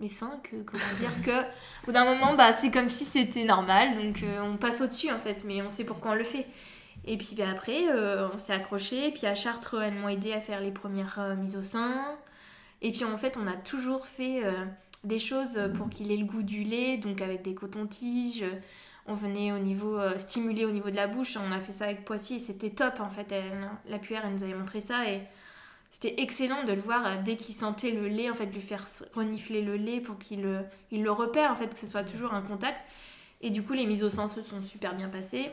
Mes 0.00 0.08
seins, 0.08 0.38
que 0.44 0.56
comment 0.62 0.82
dire 0.98 1.10
que... 1.24 1.40
Au 1.40 1.86
bout 1.86 1.92
d'un 1.92 2.04
moment, 2.04 2.34
bah, 2.34 2.52
c'est 2.52 2.70
comme 2.70 2.88
si 2.88 3.04
c'était 3.04 3.44
normal. 3.44 3.96
Donc 3.96 4.22
euh, 4.22 4.40
on 4.42 4.56
passe 4.56 4.80
au-dessus, 4.80 5.10
en 5.10 5.18
fait. 5.18 5.42
Mais 5.44 5.60
on 5.62 5.70
sait 5.70 5.84
pourquoi 5.84 6.12
on 6.12 6.14
le 6.14 6.24
fait. 6.24 6.46
Et 7.04 7.16
puis 7.16 7.34
bah, 7.36 7.44
après, 7.50 7.88
euh, 7.88 8.28
on 8.32 8.38
s'est 8.38 8.52
accroché. 8.52 9.10
Puis 9.10 9.26
à 9.26 9.34
Chartres, 9.34 9.74
elles 9.82 9.94
m'ont 9.94 10.08
aidé 10.08 10.32
à 10.32 10.40
faire 10.40 10.60
les 10.60 10.70
premières 10.70 11.18
euh, 11.18 11.34
mises 11.34 11.56
au 11.56 11.62
sein. 11.62 12.16
Et 12.80 12.92
puis 12.92 13.04
en 13.04 13.18
fait, 13.18 13.36
on 13.36 13.46
a 13.48 13.54
toujours 13.56 14.06
fait 14.06 14.44
euh, 14.44 14.52
des 15.02 15.18
choses 15.18 15.58
pour 15.76 15.88
qu'il 15.90 16.12
ait 16.12 16.16
le 16.16 16.26
goût 16.26 16.44
du 16.44 16.62
lait, 16.62 16.96
donc 16.96 17.20
avec 17.20 17.42
des 17.42 17.54
cotons-tiges. 17.54 18.44
On 19.06 19.14
venait 19.14 19.50
au 19.52 19.58
niveau 19.58 19.98
euh, 19.98 20.16
stimuler 20.18 20.64
au 20.64 20.70
niveau 20.70 20.90
de 20.90 20.96
la 20.96 21.08
bouche. 21.08 21.36
On 21.36 21.50
a 21.50 21.58
fait 21.60 21.72
ça 21.72 21.86
avec 21.86 22.04
Poissy 22.04 22.34
et 22.36 22.38
c'était 22.38 22.70
top 22.70 23.00
en 23.00 23.10
fait. 23.10 23.32
Elle, 23.32 23.68
la 23.88 23.98
puère, 23.98 24.22
elle 24.24 24.32
nous 24.34 24.44
avait 24.44 24.54
montré 24.54 24.80
ça 24.80 25.10
et 25.10 25.22
c'était 25.90 26.20
excellent 26.20 26.64
de 26.64 26.72
le 26.72 26.80
voir 26.80 27.06
euh, 27.06 27.16
dès 27.24 27.36
qu'il 27.36 27.54
sentait 27.54 27.90
le 27.90 28.08
lait, 28.08 28.30
en 28.30 28.34
fait, 28.34 28.46
lui 28.46 28.60
faire 28.60 28.86
renifler 29.14 29.62
le 29.62 29.76
lait 29.76 30.00
pour 30.00 30.18
qu'il 30.18 30.42
le, 30.42 30.64
il 30.90 31.02
le 31.02 31.10
repère, 31.10 31.50
en 31.50 31.54
fait, 31.54 31.68
que 31.68 31.78
ce 31.78 31.86
soit 31.86 32.04
toujours 32.04 32.34
un 32.34 32.42
contact. 32.42 32.80
Et 33.40 33.50
du 33.50 33.62
coup, 33.62 33.72
les 33.72 33.86
mises 33.86 34.04
au 34.04 34.10
sein 34.10 34.28
se 34.28 34.42
sont 34.42 34.62
super 34.62 34.94
bien 34.94 35.08
passées. 35.08 35.50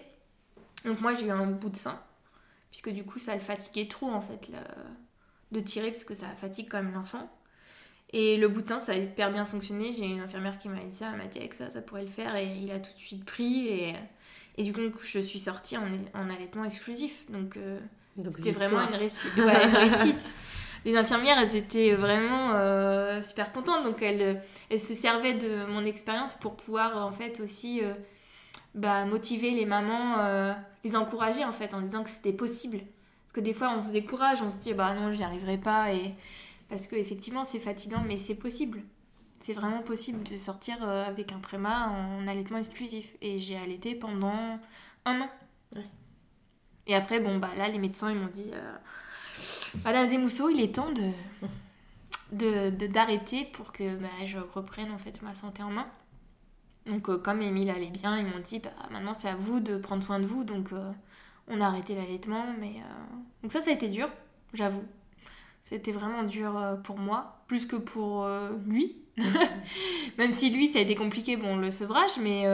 Donc 0.85 1.01
moi, 1.01 1.15
j'ai 1.15 1.27
eu 1.27 1.31
un 1.31 1.45
bout 1.47 1.69
de 1.69 1.77
sein, 1.77 2.01
puisque 2.69 2.89
du 2.89 3.03
coup, 3.05 3.19
ça 3.19 3.33
le 3.35 3.41
fatiguait 3.41 3.87
trop, 3.87 4.09
en 4.09 4.21
fait, 4.21 4.51
de 5.51 5.59
tirer, 5.59 5.91
parce 5.91 6.03
que 6.03 6.13
ça 6.13 6.27
fatigue 6.29 6.67
quand 6.69 6.81
même 6.83 6.93
l'enfant. 6.93 7.31
Et 8.11 8.37
le 8.37 8.47
bout 8.47 8.61
de 8.61 8.67
sein, 8.67 8.79
ça 8.79 8.91
a 8.91 8.95
hyper 8.95 9.31
bien 9.31 9.45
fonctionné. 9.45 9.91
J'ai 9.91 10.05
une 10.05 10.21
infirmière 10.21 10.57
qui 10.57 10.69
m'a 10.69 10.79
dit 10.79 10.95
ça, 10.95 11.09
elle 11.11 11.17
m'a 11.17 11.27
dit 11.27 11.47
que 11.47 11.55
ça, 11.55 11.71
ça 11.71 11.81
pourrait 11.81 12.03
le 12.03 12.09
faire, 12.09 12.35
et 12.35 12.45
il 12.45 12.71
a 12.71 12.79
tout 12.79 12.93
de 12.93 12.99
suite 12.99 13.25
pris. 13.25 13.67
Et, 13.67 13.95
et 14.57 14.63
du 14.63 14.73
coup, 14.73 14.79
je 15.01 15.19
suis 15.19 15.39
sortie 15.39 15.77
en, 15.77 15.87
en 16.13 16.29
allaitement 16.29 16.65
exclusif. 16.65 17.29
Donc 17.31 17.57
euh, 17.57 17.79
c'était 18.31 18.51
vraiment 18.51 18.87
une 18.87 18.95
réussite. 18.95 19.31
Ouais, 19.37 19.67
une 19.67 19.75
réussite. 19.75 20.35
Les 20.85 20.95
infirmières, 20.95 21.39
elles 21.39 21.55
étaient 21.55 21.93
vraiment 21.93 22.51
euh, 22.53 23.21
super 23.21 23.51
contentes. 23.51 23.83
Donc 23.83 24.01
elles, 24.01 24.41
elles 24.69 24.79
se 24.79 24.93
servaient 24.93 25.33
de 25.33 25.65
mon 25.65 25.83
expérience 25.83 26.35
pour 26.35 26.55
pouvoir, 26.55 27.05
en 27.05 27.11
fait, 27.11 27.39
aussi 27.39 27.83
euh, 27.83 27.93
bah, 28.75 29.05
motiver 29.05 29.51
les 29.51 29.65
mamans, 29.65 30.19
euh, 30.19 30.53
les 30.83 30.95
encourager, 30.95 31.43
en 31.43 31.51
fait, 31.51 31.73
en 31.73 31.81
disant 31.81 32.03
que 32.03 32.09
c'était 32.09 32.33
possible. 32.33 32.79
Parce 32.79 33.33
que 33.33 33.41
des 33.41 33.53
fois, 33.53 33.73
on 33.77 33.83
se 33.83 33.91
décourage, 33.91 34.41
on 34.41 34.51
se 34.51 34.57
dit, 34.57 34.73
bah 34.73 34.93
non, 34.93 35.11
j'y 35.11 35.23
arriverai 35.23 35.57
pas. 35.57 35.91
Et... 35.91 36.13
Parce 36.69 36.87
que 36.87 36.95
effectivement, 36.95 37.43
c'est 37.45 37.59
fatigant, 37.59 38.03
mais 38.07 38.19
c'est 38.19 38.35
possible. 38.35 38.81
C'est 39.39 39.53
vraiment 39.53 39.81
possible 39.81 40.23
de 40.23 40.37
sortir 40.37 40.81
avec 40.83 41.31
un 41.31 41.39
préma 41.39 41.89
en 41.89 42.27
allaitement 42.27 42.57
exclusif. 42.57 43.15
Et 43.21 43.39
j'ai 43.39 43.57
allaité 43.57 43.93
pendant 43.93 44.59
un 45.05 45.21
an. 45.21 45.29
Ouais. 45.75 45.83
Et 46.87 46.95
après, 46.95 47.19
bon, 47.19 47.37
bah 47.37 47.49
là, 47.57 47.67
les 47.67 47.79
médecins, 47.79 48.11
ils 48.11 48.17
m'ont 48.17 48.27
dit 48.27 48.51
euh, 48.53 48.75
Madame 49.83 50.07
Desmousseaux, 50.07 50.49
il 50.49 50.61
est 50.61 50.73
temps 50.73 50.91
de 50.91 51.11
d'arrêter 52.87 53.45
pour 53.45 53.71
que 53.71 53.95
bah, 53.97 54.07
je 54.25 54.39
reprenne 54.39 54.91
en 54.91 54.97
fait 54.97 55.21
ma 55.21 55.33
santé 55.33 55.63
en 55.63 55.69
main. 55.69 55.87
Donc, 56.85 57.07
euh, 57.09 57.17
comme 57.17 57.41
Émile 57.41 57.69
allait 57.69 57.91
bien, 57.91 58.17
ils 58.19 58.25
m'ont 58.25 58.39
dit 58.39 58.59
bah, 58.59 58.71
maintenant, 58.91 59.13
c'est 59.13 59.29
à 59.29 59.35
vous 59.35 59.59
de 59.59 59.77
prendre 59.77 60.03
soin 60.03 60.19
de 60.19 60.25
vous. 60.25 60.43
Donc, 60.43 60.73
euh, 60.73 60.91
on 61.47 61.61
a 61.61 61.67
arrêté 61.67 61.95
l'allaitement. 61.95 62.45
Mais, 62.59 62.73
Donc, 63.41 63.51
ça, 63.51 63.61
ça 63.61 63.71
a 63.71 63.73
été 63.73 63.87
dur, 63.87 64.09
j'avoue. 64.53 64.83
C'était 65.63 65.91
vraiment 65.91 66.23
dur 66.23 66.77
pour 66.83 66.99
moi, 66.99 67.41
plus 67.47 67.65
que 67.65 67.75
pour 67.75 68.27
lui. 68.67 68.97
Même 70.17 70.31
si 70.31 70.51
lui, 70.51 70.67
ça 70.67 70.79
a 70.79 70.81
été 70.83 70.95
compliqué, 70.95 71.37
bon, 71.37 71.57
le 71.57 71.71
sevrage, 71.71 72.17
mais. 72.19 72.45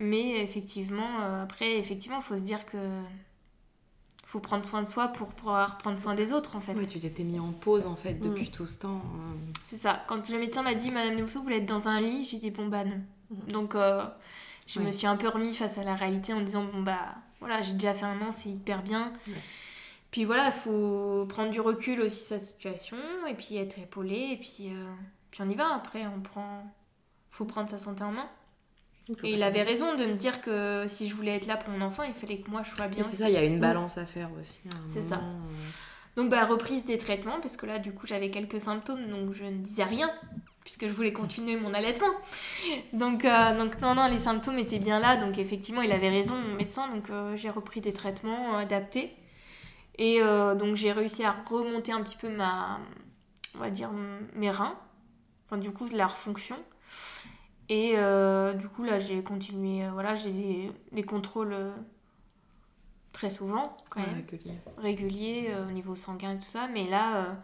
Mais 0.00 0.42
effectivement, 0.42 1.20
euh, 1.20 1.42
après, 1.42 1.76
effectivement, 1.76 2.18
il 2.18 2.22
faut 2.22 2.36
se 2.36 2.42
dire 2.44 2.64
que. 2.66 2.78
faut 4.24 4.40
prendre 4.40 4.64
soin 4.66 4.82
de 4.82 4.88
soi 4.88 5.08
pour 5.08 5.28
pouvoir 5.28 5.78
prendre 5.78 5.98
soin 5.98 6.14
des 6.14 6.32
autres, 6.32 6.54
en 6.54 6.60
fait. 6.60 6.74
Ouais, 6.74 6.86
tu 6.86 6.98
t'étais 7.00 7.24
mis 7.24 7.38
en 7.40 7.52
pause 7.52 7.86
en 7.86 7.96
fait 7.96 8.14
depuis 8.14 8.48
Mm. 8.48 8.52
tout 8.52 8.66
ce 8.66 8.78
temps. 8.78 8.96
euh. 9.16 9.50
C'est 9.64 9.78
ça. 9.78 10.04
Quand 10.06 10.28
le 10.28 10.38
médecin 10.38 10.62
m'a 10.62 10.74
dit, 10.74 10.90
Madame 10.90 11.14
Nemousseau, 11.16 11.38
vous 11.38 11.44
voulez 11.44 11.56
être 11.56 11.66
dans 11.66 11.88
un 11.88 12.00
lit, 12.00 12.24
j'ai 12.24 12.36
dit, 12.38 12.50
bon, 12.50 12.66
bah 12.68 12.84
non. 12.84 13.00
Donc, 13.48 13.74
euh, 13.74 14.04
je 14.66 14.80
me 14.80 14.90
suis 14.90 15.06
un 15.06 15.16
peu 15.16 15.28
remis 15.28 15.54
face 15.54 15.78
à 15.78 15.82
la 15.82 15.94
réalité 15.94 16.32
en 16.34 16.42
disant, 16.42 16.64
bon, 16.64 16.82
bah 16.82 17.14
voilà, 17.40 17.62
j'ai 17.62 17.72
déjà 17.72 17.94
fait 17.94 18.04
un 18.06 18.20
an, 18.20 18.30
c'est 18.30 18.50
hyper 18.50 18.82
bien. 18.82 19.12
Ouais. 19.26 19.34
Puis 20.10 20.24
voilà, 20.24 20.46
il 20.46 20.52
faut 20.52 21.26
prendre 21.28 21.50
du 21.50 21.60
recul 21.60 22.00
aussi 22.02 22.24
sa 22.24 22.38
situation, 22.38 22.96
et 23.28 23.34
puis 23.34 23.56
être 23.56 23.78
épaulé, 23.78 24.28
et 24.32 24.36
puis, 24.36 24.68
euh, 24.72 24.90
puis 25.30 25.42
on 25.42 25.48
y 25.48 25.54
va. 25.54 25.74
Après, 25.74 26.06
on 26.06 26.20
prend. 26.20 26.64
faut 27.30 27.44
prendre 27.44 27.68
sa 27.70 27.78
santé 27.78 28.02
en 28.04 28.12
main. 28.12 28.28
Et 29.24 29.32
il 29.32 29.42
avait 29.42 29.62
raison 29.62 29.94
de 29.94 30.04
me 30.04 30.14
dire 30.14 30.40
que 30.40 30.84
si 30.86 31.08
je 31.08 31.14
voulais 31.14 31.34
être 31.36 31.46
là 31.46 31.56
pour 31.56 31.70
mon 31.70 31.84
enfant, 31.84 32.02
il 32.02 32.14
fallait 32.14 32.38
que 32.38 32.50
moi 32.50 32.62
je 32.62 32.70
sois 32.74 32.88
bien. 32.88 33.02
C'est 33.04 33.16
ça, 33.16 33.28
il 33.28 33.34
y 33.34 33.36
a 33.38 33.44
une 33.44 33.60
balance 33.60 33.96
à 33.98 34.06
faire 34.06 34.30
aussi. 34.38 34.60
un 34.66 34.88
C'est 34.88 35.02
ça. 35.02 35.16
euh. 35.16 35.38
Donc 36.16 36.30
bah 36.30 36.44
reprise 36.44 36.84
des 36.84 36.98
traitements 36.98 37.38
parce 37.40 37.56
que 37.56 37.64
là 37.64 37.78
du 37.78 37.92
coup 37.92 38.06
j'avais 38.06 38.28
quelques 38.30 38.58
symptômes 38.60 39.06
donc 39.08 39.32
je 39.32 39.44
ne 39.44 39.58
disais 39.58 39.84
rien 39.84 40.10
puisque 40.64 40.88
je 40.88 40.92
voulais 40.92 41.12
continuer 41.12 41.56
mon 41.56 41.72
allaitement. 41.72 42.10
Donc 42.92 43.24
euh, 43.24 43.56
donc 43.56 43.80
non 43.80 43.94
non 43.94 44.08
les 44.08 44.18
symptômes 44.18 44.58
étaient 44.58 44.80
bien 44.80 44.98
là 44.98 45.16
donc 45.16 45.38
effectivement 45.38 45.80
il 45.80 45.92
avait 45.92 46.08
raison 46.08 46.34
mon 46.34 46.56
médecin 46.56 46.88
donc 46.88 47.08
euh, 47.10 47.36
j'ai 47.36 47.50
repris 47.50 47.80
des 47.80 47.92
traitements 47.92 48.56
adaptés 48.56 49.14
et 49.96 50.20
euh, 50.20 50.56
donc 50.56 50.74
j'ai 50.74 50.90
réussi 50.90 51.22
à 51.24 51.36
remonter 51.48 51.92
un 51.92 52.02
petit 52.02 52.16
peu 52.16 52.28
ma 52.28 52.80
on 53.54 53.58
va 53.60 53.70
dire 53.70 53.90
mes 54.34 54.50
reins 54.50 54.74
enfin 55.46 55.56
du 55.56 55.70
coup 55.70 55.86
leur 55.94 56.16
fonction 56.16 56.56
Et 57.68 57.92
euh, 57.96 58.54
du 58.54 58.68
coup, 58.68 58.84
là, 58.84 58.98
j'ai 58.98 59.22
continué. 59.22 59.84
euh, 59.84 59.90
voilà, 59.92 60.14
j'ai 60.14 60.30
des, 60.30 60.72
des 60.92 61.02
contrôles 61.02 61.52
euh, 61.52 61.70
très 63.12 63.30
souvent, 63.30 63.76
quand 63.90 64.00
même, 64.00 64.14
régulier. 64.14 64.54
réguliers 64.78 65.48
euh, 65.50 65.68
au 65.68 65.70
niveau 65.70 65.94
sanguin 65.94 66.32
et 66.32 66.38
tout 66.38 66.44
ça. 66.46 66.68
Mais 66.68 66.84
là, 66.86 67.38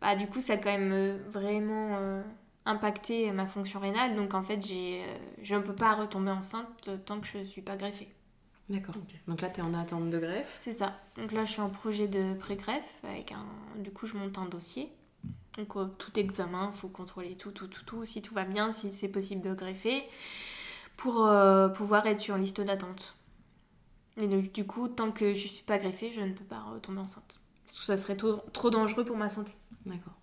bah, 0.00 0.14
du 0.16 0.26
coup, 0.26 0.40
ça 0.40 0.54
a 0.54 0.56
quand 0.58 0.76
même 0.76 1.18
vraiment 1.28 2.22
impacté 2.66 3.32
ma 3.32 3.46
fonction 3.46 3.80
rénale. 3.80 4.14
Donc, 4.14 4.34
en 4.34 4.42
fait, 4.42 4.60
j'ai, 4.64 5.02
je 5.42 5.54
ne 5.54 5.60
peux 5.60 5.74
pas 5.74 5.94
retomber 5.94 6.30
enceinte 6.32 6.90
tant 7.06 7.20
que 7.20 7.26
je 7.26 7.38
ne 7.38 7.44
suis 7.44 7.62
pas 7.62 7.76
greffée. 7.76 8.08
D'accord. 8.68 8.94
Donc 9.26 9.40
là, 9.40 9.50
tu 9.50 9.60
es 9.60 9.62
en 9.62 9.74
attente 9.74 10.08
de 10.10 10.18
greffe. 10.18 10.54
C'est 10.56 10.72
ça. 10.72 10.98
Donc 11.16 11.32
là, 11.32 11.44
je 11.44 11.52
suis 11.52 11.60
en 11.60 11.68
projet 11.68 12.08
de 12.08 12.34
pré-greffe. 12.34 13.00
Avec 13.04 13.32
un... 13.32 13.44
Du 13.76 13.90
coup, 13.90 14.06
je 14.06 14.16
monte 14.16 14.38
un 14.38 14.46
dossier. 14.46 14.92
Donc, 15.58 15.76
euh, 15.76 15.86
tout 15.98 16.18
examen, 16.18 16.70
il 16.72 16.76
faut 16.76 16.88
contrôler 16.88 17.36
tout, 17.36 17.50
tout, 17.50 17.66
tout, 17.66 17.84
tout. 17.84 18.04
Si 18.04 18.22
tout 18.22 18.34
va 18.34 18.44
bien, 18.44 18.72
si 18.72 18.90
c'est 18.90 19.08
possible 19.08 19.42
de 19.42 19.54
greffer, 19.54 20.02
pour 20.96 21.26
euh, 21.26 21.68
pouvoir 21.68 22.06
être 22.06 22.20
sur 22.20 22.36
liste 22.36 22.60
d'attente. 22.60 23.16
Et 24.16 24.28
donc, 24.28 24.52
du 24.52 24.64
coup, 24.64 24.88
tant 24.88 25.10
que 25.10 25.34
je 25.34 25.46
suis 25.48 25.64
pas 25.64 25.78
greffée, 25.78 26.12
je 26.12 26.20
ne 26.20 26.32
peux 26.32 26.44
pas 26.44 26.60
retomber 26.60 27.00
enceinte. 27.00 27.40
Parce 27.66 27.78
que 27.78 27.84
ça 27.84 27.96
serait 27.96 28.16
trop, 28.16 28.36
trop 28.52 28.70
dangereux 28.70 29.04
pour 29.04 29.16
ma 29.16 29.28
santé. 29.28 29.52
D'accord. 29.86 30.14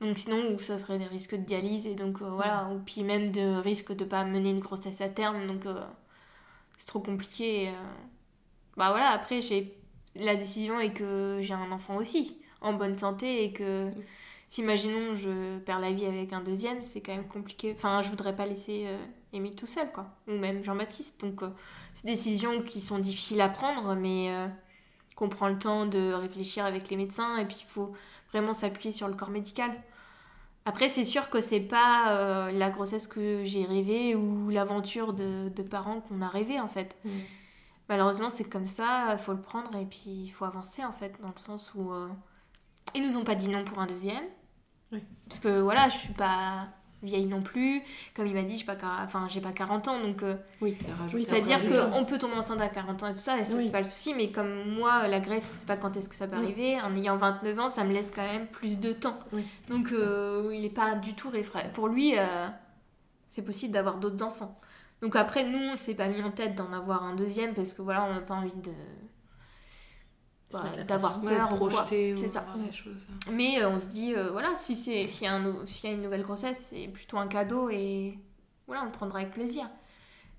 Donc 0.00 0.16
sinon, 0.16 0.54
ou 0.54 0.58
ça 0.58 0.78
serait 0.78 0.98
des 0.98 1.06
risques 1.06 1.34
de 1.34 1.42
dialyse 1.42 1.86
et 1.86 1.96
donc 1.96 2.22
euh, 2.22 2.28
voilà, 2.30 2.68
ou 2.72 2.78
puis 2.78 3.02
même 3.02 3.32
de 3.32 3.56
risque 3.56 3.92
de 3.92 4.04
pas 4.04 4.24
mener 4.24 4.50
une 4.50 4.60
grossesse 4.60 5.00
à 5.00 5.08
terme, 5.08 5.46
donc 5.48 5.66
euh, 5.66 5.80
c'est 6.76 6.86
trop 6.86 7.00
compliqué. 7.00 7.64
et. 7.64 7.72
Bah 8.76 8.90
voilà, 8.90 9.08
après 9.10 9.40
j'ai 9.40 9.76
la 10.14 10.36
décision 10.36 10.78
est 10.78 10.92
que 10.92 11.38
j'ai 11.42 11.54
un 11.54 11.72
enfant 11.72 11.96
aussi 11.96 12.38
en 12.60 12.72
bonne 12.72 12.98
santé 12.98 13.44
et 13.44 13.52
que 13.52 13.90
si 14.48 14.62
imaginons 14.62 15.14
je 15.14 15.58
perds 15.58 15.80
la 15.80 15.92
vie 15.92 16.06
avec 16.06 16.32
un 16.32 16.40
deuxième, 16.40 16.82
c'est 16.82 17.00
quand 17.00 17.14
même 17.14 17.28
compliqué. 17.28 17.72
Enfin, 17.74 18.02
je 18.02 18.08
voudrais 18.08 18.34
pas 18.34 18.46
laisser 18.46 18.84
euh, 18.86 18.98
Émile 19.32 19.54
tout 19.54 19.66
seul 19.66 19.90
quoi, 19.92 20.06
ou 20.26 20.32
même 20.32 20.64
Jean-Baptiste. 20.64 21.20
Donc 21.20 21.42
euh, 21.42 21.50
c'est 21.92 22.06
des 22.06 22.12
décisions 22.12 22.62
qui 22.62 22.80
sont 22.80 22.98
difficiles 22.98 23.40
à 23.40 23.48
prendre, 23.48 23.94
mais 23.94 24.30
euh, 24.30 24.48
qu'on 25.16 25.28
prend 25.28 25.48
le 25.48 25.58
temps 25.58 25.84
de 25.84 26.12
réfléchir 26.12 26.64
avec 26.64 26.88
les 26.88 26.96
médecins 26.96 27.36
et 27.38 27.44
puis 27.44 27.58
il 27.60 27.66
faut 27.66 27.92
vraiment 28.32 28.54
s'appuyer 28.54 28.92
sur 28.92 29.08
le 29.08 29.14
corps 29.14 29.30
médical. 29.30 29.70
Après, 30.64 30.90
c'est 30.90 31.04
sûr 31.04 31.30
que 31.30 31.40
c'est 31.40 31.60
pas 31.60 32.12
euh, 32.18 32.50
la 32.52 32.68
grossesse 32.68 33.06
que 33.06 33.42
j'ai 33.42 33.64
rêvée 33.64 34.14
ou 34.14 34.50
l'aventure 34.50 35.14
de, 35.14 35.48
de 35.48 35.62
parents 35.62 36.02
qu'on 36.02 36.20
a 36.20 36.28
rêvé 36.28 36.60
en 36.60 36.68
fait. 36.68 36.94
Mm. 37.04 37.10
Malheureusement, 37.88 38.28
c'est 38.28 38.44
comme 38.44 38.66
ça, 38.66 39.12
il 39.12 39.18
faut 39.18 39.32
le 39.32 39.40
prendre 39.40 39.74
et 39.76 39.86
puis 39.86 40.10
il 40.10 40.28
faut 40.28 40.44
avancer 40.44 40.84
en 40.84 40.92
fait, 40.92 41.18
dans 41.22 41.28
le 41.34 41.40
sens 41.40 41.72
où 41.74 41.90
euh, 41.90 42.06
ils 42.94 43.02
nous 43.02 43.16
ont 43.16 43.24
pas 43.24 43.34
dit 43.34 43.48
non 43.48 43.64
pour 43.64 43.78
un 43.78 43.86
deuxième. 43.86 44.24
Oui. 44.92 45.02
Parce 45.28 45.40
que 45.40 45.60
voilà, 45.60 45.88
je 45.88 45.96
suis 45.98 46.14
pas 46.14 46.68
vieille 47.02 47.26
non 47.26 47.42
plus. 47.42 47.80
Comme 48.16 48.26
il 48.26 48.34
m'a 48.34 48.42
dit, 48.42 48.56
j'ai 48.58 48.64
pas, 48.64 48.76
enfin, 49.04 49.28
j'ai 49.28 49.40
pas 49.40 49.52
40 49.52 49.86
ans 49.88 50.00
donc. 50.00 50.22
euh, 50.24 50.34
Oui, 50.60 50.74
ça 50.74 50.88
rajoute. 50.98 51.14
Oui, 51.14 51.24
c'est-à-dire 51.28 51.58
qu'on 51.64 52.04
peut 52.04 52.18
tomber 52.18 52.34
enceinte 52.34 52.60
à 52.60 52.68
40 52.68 53.02
ans 53.04 53.06
et 53.08 53.12
tout 53.14 53.20
ça, 53.20 53.38
et 53.38 53.44
ça, 53.44 53.56
Oui. 53.56 53.64
c'est 53.64 53.70
pas 53.70 53.78
le 53.78 53.84
souci, 53.84 54.14
mais 54.14 54.32
comme 54.32 54.68
moi, 54.72 55.06
la 55.06 55.20
greffe, 55.20 55.48
on 55.50 55.52
sait 55.52 55.66
pas 55.66 55.76
quand 55.76 55.96
est-ce 55.96 56.08
que 56.08 56.14
ça 56.16 56.26
peut 56.26 56.36
Oui. 56.36 56.44
arriver. 56.44 56.80
En 56.80 56.96
ayant 56.96 57.16
29 57.16 57.58
ans, 57.60 57.68
ça 57.68 57.84
me 57.84 57.92
laisse 57.92 58.10
quand 58.10 58.22
même 58.22 58.46
plus 58.48 58.80
de 58.80 58.92
temps. 58.92 59.18
Oui. 59.32 59.44
Donc, 59.68 59.92
euh, 59.92 60.50
il 60.52 60.64
est 60.64 60.70
pas 60.74 60.94
du 60.96 61.14
tout 61.14 61.30
réfractaire. 61.30 61.72
Pour 61.72 61.86
lui, 61.88 62.18
euh, 62.18 62.48
c'est 63.30 63.42
possible 63.42 63.72
d'avoir 63.74 63.98
d'autres 63.98 64.24
enfants. 64.24 64.58
Donc, 65.00 65.14
après, 65.14 65.44
nous, 65.44 65.58
on 65.58 65.76
s'est 65.76 65.94
pas 65.94 66.08
mis 66.08 66.20
en 66.22 66.32
tête 66.32 66.56
d'en 66.56 66.72
avoir 66.72 67.04
un 67.04 67.14
deuxième 67.14 67.54
parce 67.54 67.72
que 67.74 67.82
voilà, 67.82 68.04
on 68.06 68.14
n'a 68.14 68.20
pas 68.22 68.34
envie 68.34 68.56
de. 68.56 68.72
Bah, 70.50 70.64
d'avoir 70.86 71.20
peur 71.20 71.52
ou 71.52 71.68
quoi. 71.68 71.86
C'est 71.88 72.16
ça. 72.16 72.46
les 72.64 72.72
choses. 72.72 73.06
Mais 73.30 73.60
euh, 73.62 73.68
on 73.70 73.78
se 73.78 73.86
dit, 73.86 74.14
euh, 74.14 74.30
voilà, 74.30 74.56
si 74.56 74.74
c'est 74.74 75.06
s'il 75.06 75.24
y, 75.24 75.26
a 75.26 75.34
un 75.34 75.40
nou- 75.40 75.66
s'il 75.66 75.90
y 75.90 75.92
a 75.92 75.96
une 75.96 76.02
nouvelle 76.02 76.22
grossesse, 76.22 76.68
c'est 76.70 76.88
plutôt 76.88 77.18
un 77.18 77.26
cadeau 77.28 77.68
et 77.68 78.18
voilà, 78.66 78.82
on 78.82 78.86
le 78.86 78.90
prendra 78.92 79.18
avec 79.20 79.32
plaisir. 79.32 79.68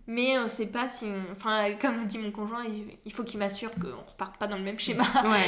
Mais 0.08 0.39
on 0.39 0.48
sait 0.48 0.65
pas 0.65 0.88
si. 0.88 1.06
on- 1.06 1.32
Enfin, 1.34 1.74
comme 1.80 2.06
dit 2.06 2.17
mon 2.17 2.32
conjoint, 2.32 2.63
il, 3.06 3.13
faut 3.13 3.24
qu'il 3.24 3.38
m'assure 3.38 3.69
qu'on 3.76 3.95
reparte 4.10 4.38
pas 4.38 4.48
dans 4.48 4.58
le 4.58 4.63
même 4.63 4.80
schéma. 4.80 5.04
Ouais. 5.26 5.45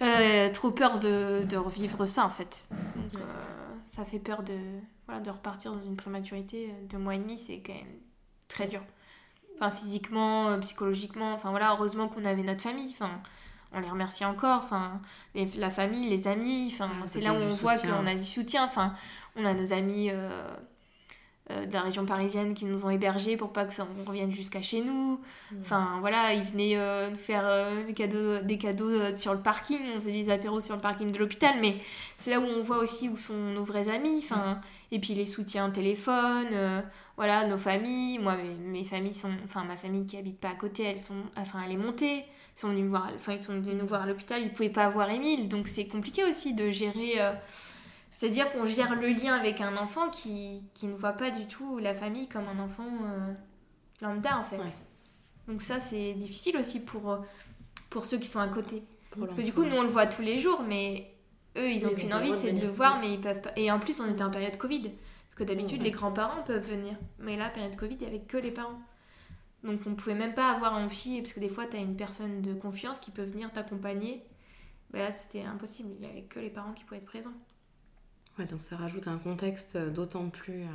Euh, 0.02 0.50
trop 0.52 0.70
peur 0.72 0.98
de, 0.98 1.44
de 1.44 1.56
revivre 1.56 2.06
ça 2.06 2.24
en 2.26 2.28
fait. 2.30 2.68
Donc, 2.96 3.14
Ouais, 3.14 3.20
c'est 3.26 3.36
euh, 3.36 3.74
ça 3.88 4.04
fait 4.04 4.18
peur 4.18 4.42
de, 4.42 4.58
voilà, 5.06 5.20
de 5.22 5.30
repartir 5.30 5.72
dans 5.72 5.82
une 5.82 5.96
prématurité. 5.96 6.68
euh, 6.70 6.86
Deux 6.86 6.98
mois 6.98 7.14
et 7.14 7.18
demi, 7.18 7.38
c'est 7.38 7.62
quand 7.64 7.72
même 7.72 8.00
très 8.48 8.66
dur. 8.68 8.82
Enfin, 9.56 9.70
physiquement, 9.70 10.48
euh, 10.48 10.58
psychologiquement. 10.58 11.32
Enfin, 11.32 11.50
voilà, 11.50 11.72
heureusement 11.72 12.08
qu'on 12.08 12.24
avait 12.26 12.42
notre 12.42 12.62
famille. 12.62 12.90
Enfin, 12.90 13.22
on 13.74 13.80
les 13.80 13.88
remercie 13.90 14.24
encore. 14.24 14.58
Enfin, 14.62 15.00
les- 15.34 15.46
la 15.56 15.70
famille, 15.70 16.08
les 16.08 16.28
amis. 16.28 16.70
Enfin, 16.72 16.86
Ouais, 16.88 17.06
c'est 17.06 17.20
là 17.20 17.32
où 17.32 17.36
on 17.36 17.48
du 17.48 17.54
voit 17.60 17.76
soutien. 17.76 17.96
qu'on 17.96 18.06
a 18.06 18.14
du 18.14 18.24
soutien. 18.24 18.64
Enfin, 18.64 18.94
on 19.36 19.44
a 19.44 19.54
nos 19.54 19.72
amis 19.72 20.08
euh, 20.10 20.42
euh, 21.50 21.66
de 21.66 21.72
la 21.72 21.80
région 21.80 22.06
parisienne 22.06 22.54
qui 22.54 22.64
nous 22.66 22.84
ont 22.84 22.90
hébergés 22.90 23.36
pour 23.36 23.52
pas 23.52 23.64
que 23.64 23.72
ça 23.72 23.84
on 24.00 24.08
revienne 24.08 24.30
jusqu'à 24.30 24.62
chez 24.62 24.80
nous. 24.80 25.20
Enfin 25.60 25.96
voilà, 26.00 26.32
ils 26.34 26.42
venaient 26.42 26.76
euh, 26.76 27.10
nous 27.10 27.16
faire 27.16 27.84
des 27.86 27.94
cadeaux, 27.94 28.38
des 28.42 28.58
cadeaux 28.58 29.14
sur 29.16 29.32
le 29.34 29.40
parking, 29.40 29.80
on 29.92 30.00
faisait 30.00 30.12
des 30.12 30.30
apéros 30.30 30.60
sur 30.60 30.76
le 30.76 30.80
parking 30.80 31.10
de 31.10 31.18
l'hôpital, 31.18 31.56
mais 31.60 31.76
c'est 32.16 32.30
là 32.30 32.38
où 32.40 32.44
on 32.44 32.62
voit 32.62 32.78
aussi 32.78 33.08
où 33.08 33.16
sont 33.16 33.34
nos 33.36 33.64
vrais 33.64 33.88
amis. 33.88 34.18
Enfin, 34.22 34.60
et 34.92 35.00
puis 35.00 35.14
les 35.14 35.24
soutiens 35.26 35.68
téléphone, 35.70 36.82
voilà, 37.16 37.46
nos 37.48 37.58
familles. 37.58 38.18
Moi, 38.20 38.36
mes, 38.36 38.54
mes 38.80 38.84
familles 38.84 39.14
sont, 39.14 39.32
enfin 39.44 39.64
ma 39.64 39.76
famille 39.76 40.06
qui 40.06 40.16
habite 40.16 40.38
pas 40.38 40.50
à 40.50 40.54
côté, 40.54 40.84
elles 40.84 41.00
sont, 41.00 41.14
enfin 41.36 41.58
elle 41.66 41.72
est 41.72 41.76
montée. 41.76 42.24
Ils 42.56 42.60
sont 42.60 42.68
venus 42.68 42.84
me 42.84 42.88
voir, 42.90 43.10
enfin 43.14 43.32
ils 43.32 43.40
sont 43.40 43.54
venus 43.58 43.74
nous 43.80 43.86
voir 43.86 44.02
à 44.02 44.06
l'hôpital, 44.06 44.42
ils 44.42 44.52
pouvaient 44.52 44.68
pas 44.68 44.84
avoir 44.84 45.10
Émile, 45.10 45.48
donc 45.48 45.66
c'est 45.68 45.86
compliqué 45.86 46.22
aussi 46.24 46.52
de 46.54 46.70
gérer. 46.70 47.14
euh, 47.20 47.32
c'est-à-dire 48.14 48.52
qu'on 48.52 48.66
gère 48.66 48.94
le 48.94 49.08
lien 49.08 49.34
avec 49.34 49.60
un 49.60 49.76
enfant 49.76 50.08
qui, 50.10 50.66
qui 50.74 50.86
ne 50.86 50.94
voit 50.94 51.14
pas 51.14 51.30
du 51.30 51.46
tout 51.46 51.78
la 51.78 51.94
famille 51.94 52.28
comme 52.28 52.44
un 52.46 52.62
enfant 52.62 52.86
euh, 53.06 53.32
lambda 54.02 54.38
en 54.38 54.44
fait. 54.44 54.58
Ouais. 54.58 54.64
Donc 55.48 55.62
ça 55.62 55.80
c'est 55.80 56.12
difficile 56.12 56.56
aussi 56.58 56.80
pour, 56.80 57.18
pour 57.90 58.04
ceux 58.04 58.18
qui 58.18 58.28
sont 58.28 58.38
à 58.38 58.48
côté. 58.48 58.82
Pour 59.10 59.22
Parce 59.26 59.34
que 59.34 59.42
du 59.42 59.52
coup 59.52 59.64
nous 59.64 59.76
on 59.76 59.82
le 59.82 59.88
voit 59.88 60.06
tous 60.06 60.22
les 60.22 60.38
jours 60.38 60.62
mais 60.68 61.10
eux 61.56 61.68
ils 61.70 61.84
Oui, 61.84 61.86
ont 61.86 61.88
ils 61.88 61.92
ont 61.92 61.94
qu'une 61.94 62.14
envie 62.14 62.32
c'est 62.34 62.52
de 62.52 62.60
le 62.60 62.68
voir 62.68 63.00
mais 63.00 63.14
ils 63.14 63.20
peuvent 63.20 63.40
pas. 63.40 63.50
Et 63.56 63.70
en 63.72 63.78
plus 63.78 63.98
on 64.00 64.08
était 64.10 64.22
en 64.22 64.30
période 64.30 64.56
Covid. 64.58 64.82
Parce 64.82 65.34
que 65.34 65.44
d'habitude 65.44 65.78
Ouais. 65.78 65.84
les 65.86 65.90
grands-parents 65.90 66.42
peuvent 66.44 66.62
venir. 66.68 66.94
Mais 67.18 67.36
là 67.36 67.48
période 67.48 67.74
Covid 67.76 67.96
il 67.96 68.02
y 68.02 68.06
avait 68.06 68.20
que 68.20 68.36
les 68.36 68.50
parents. 68.52 68.78
Donc 69.64 69.80
on 69.86 69.94
pouvait 69.94 70.14
même 70.14 70.34
pas 70.34 70.50
avoir 70.50 70.74
un 70.74 70.88
fille 70.88 71.20
parce 71.22 71.34
que 71.34 71.40
des 71.40 71.48
fois 71.48 71.66
tu 71.66 71.76
as 71.76 71.80
une 71.80 71.96
personne 71.96 72.42
de 72.42 72.52
confiance 72.54 72.98
qui 72.98 73.10
peut 73.10 73.22
venir 73.24 73.50
t'accompagner. 73.52 74.24
Mais 74.92 74.98
là 74.98 75.14
c'était 75.14 75.42
impossible, 75.44 75.90
il 75.98 76.06
y 76.06 76.10
avait 76.10 76.22
que 76.22 76.40
les 76.40 76.50
parents 76.50 76.72
qui 76.72 76.84
pouvaient 76.84 76.98
être 76.98 77.06
présents. 77.06 77.32
Ouais, 78.38 78.46
donc 78.46 78.62
ça 78.62 78.76
rajoute 78.76 79.08
un 79.08 79.18
contexte 79.18 79.76
d'autant 79.76 80.30
plus 80.30 80.62
euh, 80.62 80.68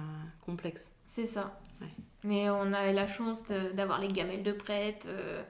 complexe. 0.45 0.91
C'est 1.07 1.25
ça. 1.25 1.59
Ouais. 1.81 1.87
Mais 2.23 2.49
on 2.49 2.71
a 2.73 2.91
la 2.93 3.07
chance 3.07 3.43
d'avoir 3.45 3.99
les 3.99 4.07
gamelles 4.09 4.43
de 4.43 4.51
prête. 4.51 5.05
euh, 5.07 5.43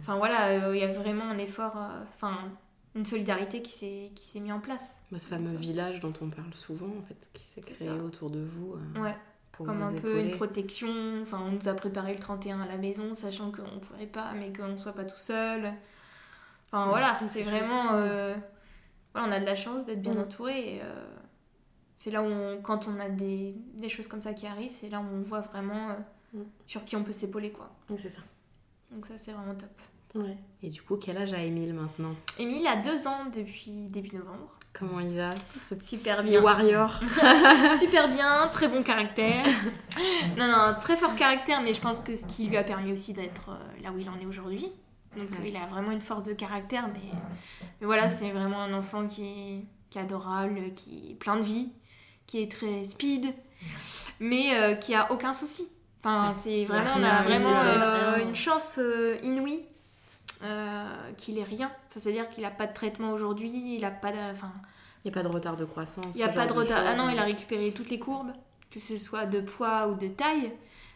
Enfin 0.00 0.16
voilà, 0.16 0.48
euh, 0.68 0.76
il 0.76 0.80
y 0.80 0.84
a 0.84 0.92
vraiment 0.92 1.24
un 1.24 1.38
effort, 1.38 1.76
euh, 1.76 2.02
enfin 2.02 2.36
une 2.94 3.06
solidarité 3.06 3.62
qui 3.62 3.72
s'est 3.72 4.12
qui 4.14 4.26
s'est 4.28 4.40
mis 4.40 4.52
en 4.52 4.60
place. 4.60 5.00
Bah, 5.10 5.18
ce 5.18 5.26
fameux 5.26 5.48
Ça. 5.48 5.54
village 5.56 6.00
dont 6.00 6.12
on 6.20 6.28
parle 6.30 6.52
souvent, 6.52 6.90
en 6.98 7.02
fait, 7.02 7.30
qui 7.32 7.42
s'est 7.42 7.60
créé 7.62 7.88
ça. 7.88 7.94
autour 7.94 8.28
de 8.30 8.40
vous 8.44 8.74
euh, 8.74 9.00
Ouais, 9.00 9.16
pour 9.64 9.74
comme 9.74 9.82
vous 9.82 9.96
un 9.96 10.00
peu 10.00 10.20
une 10.20 10.30
protection. 10.32 10.88
Enfin, 11.22 11.40
on 11.46 11.52
nous 11.52 11.68
a 11.68 11.74
préparé 11.74 12.12
le 12.12 12.18
31 12.18 12.60
à 12.60 12.66
la 12.66 12.78
maison, 12.78 13.14
sachant 13.14 13.50
qu'on 13.52 13.62
ne 13.74 13.80
pourrait 13.80 14.06
pas, 14.06 14.32
mais 14.34 14.52
qu'on 14.52 14.68
ne 14.68 14.76
soit 14.76 14.92
pas 14.92 15.04
tout 15.04 15.16
seul. 15.18 15.72
Enfin 16.70 16.84
Ouais, 16.84 16.90
voilà, 16.90 17.16
c'est 17.28 17.42
vraiment. 17.42 17.92
euh, 17.94 18.34
voilà, 19.14 19.28
on 19.28 19.32
a 19.32 19.40
de 19.40 19.44
la 19.46 19.54
chance 19.54 19.84
d'être 19.84 20.00
bien 20.02 20.14
Mm. 20.14 20.20
entouré. 20.20 20.80
euh, 20.82 21.04
c'est 21.96 22.10
là 22.10 22.22
où, 22.22 22.26
on- 22.26 22.60
quand 22.62 22.88
on 22.88 22.98
a 22.98 23.08
des, 23.08 23.54
des 23.74 23.88
choses 23.88 24.08
comme 24.08 24.22
ça 24.22 24.32
qui 24.32 24.46
arrivent, 24.46 24.70
c'est 24.70 24.88
là 24.88 24.98
où 25.00 25.04
on 25.14 25.20
voit 25.20 25.40
vraiment 25.40 25.90
euh, 25.90 25.94
Mm. 26.38 26.42
sur 26.66 26.84
qui 26.84 26.96
on 26.96 27.04
peut 27.04 27.12
s'épauler, 27.12 27.52
quoi. 27.52 27.70
C'est 27.98 28.08
ça. 28.08 28.22
Donc 28.90 29.06
ça, 29.06 29.18
c'est 29.18 29.32
vraiment 29.32 29.54
top. 29.54 29.70
Ouais. 30.14 30.36
Et 30.62 30.68
du 30.68 30.82
coup, 30.82 30.96
quel 30.96 31.16
âge 31.16 31.32
a 31.32 31.38
Émile 31.42 31.72
maintenant? 31.74 32.14
Émile 32.38 32.66
a 32.66 32.76
deux 32.76 33.06
ans 33.06 33.24
depuis 33.34 33.70
début 33.88 34.14
novembre. 34.16 34.48
Comment 34.78 35.00
il 35.00 35.16
va? 35.16 35.30
Ce 35.68 35.74
petit 35.74 35.98
Super 35.98 36.22
bien. 36.22 36.40
warrior 36.42 36.98
Super 37.78 38.08
bien, 38.08 38.48
très 38.50 38.68
bon 38.68 38.82
caractère. 38.82 39.44
non, 40.38 40.46
non, 40.46 40.74
très 40.80 40.96
fort 40.96 41.14
caractère, 41.14 41.60
mais 41.62 41.74
je 41.74 41.80
pense 41.80 42.00
que 42.00 42.16
ce 42.16 42.24
qui 42.24 42.46
lui 42.46 42.56
a 42.56 42.64
permis 42.64 42.92
aussi 42.92 43.12
d'être 43.12 43.50
euh, 43.50 43.82
là 43.82 43.90
où 43.92 43.98
il 43.98 44.08
en 44.08 44.18
est 44.18 44.26
aujourd'hui. 44.26 44.70
Donc 45.16 45.30
Ouais. 45.32 45.48
il 45.50 45.56
a 45.56 45.66
vraiment 45.66 45.90
une 45.90 46.00
force 46.00 46.24
de 46.24 46.32
caractère, 46.32 46.88
mais, 46.88 47.00
mais 47.80 47.86
voilà, 47.86 48.08
c'est 48.08 48.30
vraiment 48.30 48.60
un 48.62 48.72
enfant 48.72 49.06
qui 49.06 49.24
est, 49.26 49.64
qui 49.90 49.98
est 49.98 50.02
adorable, 50.02 50.72
qui 50.74 51.10
est 51.10 51.14
plein 51.14 51.36
de 51.36 51.44
vie, 51.44 51.68
qui 52.26 52.40
est 52.42 52.50
très 52.50 52.84
speed, 52.84 53.26
mais 54.20 54.54
euh, 54.56 54.74
qui 54.74 54.94
a 54.94 55.12
aucun 55.12 55.34
souci. 55.34 55.68
Enfin, 56.00 56.28
Ouais. 56.30 56.34
c'est 56.34 56.64
vraiment, 56.64 56.92
on 56.98 57.02
a 57.02 57.22
vraiment 57.22 57.54
euh, 57.58 58.22
une 58.26 58.34
chance 58.34 58.76
euh, 58.78 59.18
inouïe 59.22 59.60
euh, 60.42 61.12
qu'il 61.16 61.38
ait 61.38 61.44
rien. 61.44 61.70
Enfin, 61.88 62.00
C'est-à-dire 62.00 62.28
qu'il 62.28 62.42
n'a 62.42 62.50
pas 62.50 62.66
de 62.66 62.72
traitement 62.74 63.12
aujourd'hui, 63.12 63.76
il 63.76 63.84
a 63.84 63.90
pas 63.90 64.12
de... 64.12 64.18
Enfin, 64.30 64.52
Il 65.04 65.10
n'y 65.10 65.16
a 65.16 65.22
pas 65.22 65.28
de 65.28 65.32
retard 65.32 65.56
de 65.56 65.64
croissance 65.64 66.06
il 66.14 66.18
n'y 66.18 66.22
a 66.22 66.28
pas 66.28 66.46
de 66.46 66.52
retard. 66.52 66.82
Ah 66.86 66.94
non, 66.94 67.08
il 67.10 67.18
a 67.18 67.24
récupéré 67.24 67.72
toutes 67.72 67.90
les 67.90 67.98
courbes, 67.98 68.32
que 68.70 68.80
ce 68.80 68.96
soit 68.96 69.26
de 69.26 69.40
poids 69.40 69.88
ou 69.88 69.94
de 69.94 70.08
taille. 70.08 70.52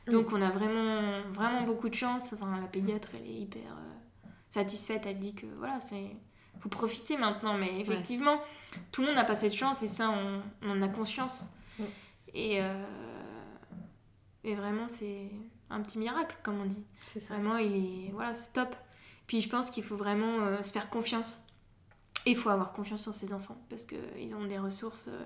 Donc 0.07 0.32
on 0.32 0.40
a 0.40 0.51
vraiment, 0.51 1.01
vraiment 1.32 1.62
beaucoup 1.62 1.88
de 1.88 1.94
chance. 1.94 2.32
Enfin, 2.32 2.61
la 2.61 2.68
pédiatre, 2.68 3.09
elle 3.14 3.28
est 3.28 3.40
hyper 3.40 3.72
euh, 3.72 4.28
satisfaite. 4.49 5.05
Elle 5.07 5.18
dit 5.18 5.34
que 5.34 5.47
voilà, 5.59 5.80
c'est 5.80 6.16
faut 6.61 6.68
profiter 6.68 7.16
maintenant. 7.16 7.55
Mais 7.59 7.80
effectivement, 7.80 8.40
tout 8.92 9.01
le 9.01 9.09
monde 9.09 9.16
n'a 9.16 9.24
pas 9.24 9.34
cette 9.34 9.55
chance 9.55 9.82
et 9.82 9.88
ça, 9.88 10.11
on, 10.11 10.42
on 10.62 10.70
en 10.78 10.82
a 10.82 10.88
conscience. 10.88 11.51
Et, 12.32 12.62
euh, 12.62 12.84
Et 14.44 14.55
vraiment, 14.55 14.86
c'est 14.86 15.28
un 15.70 15.80
petit 15.80 15.99
miracle, 15.99 16.36
comme 16.44 16.61
on 16.61 16.66
dit. 16.66 16.84
C'est 17.12 17.20
ça. 17.20 17.34
Vraiment, 17.34 17.57
il 17.59 17.74
est. 17.76 18.12
Voilà, 18.12 18.32
c'est 18.32 18.53
top. 18.53 18.76
Puis 19.27 19.41
je 19.41 19.49
pense 19.49 19.70
qu'il 19.70 19.83
faut 19.85 19.97
vraiment 19.97 20.39
euh, 20.41 20.62
se 20.62 20.72
faire 20.72 20.89
confiance. 20.91 21.43
Et 22.27 22.31
il 22.31 22.37
faut 22.37 22.49
avoir 22.49 22.72
confiance 22.72 23.07
en 23.09 23.12
ses 23.12 23.33
enfants 23.33 23.57
parce 23.68 23.85
qu'ils 23.85 24.35
ont 24.35 24.45
des 24.47 24.59
ressources 24.59 25.09
euh, 25.09 25.24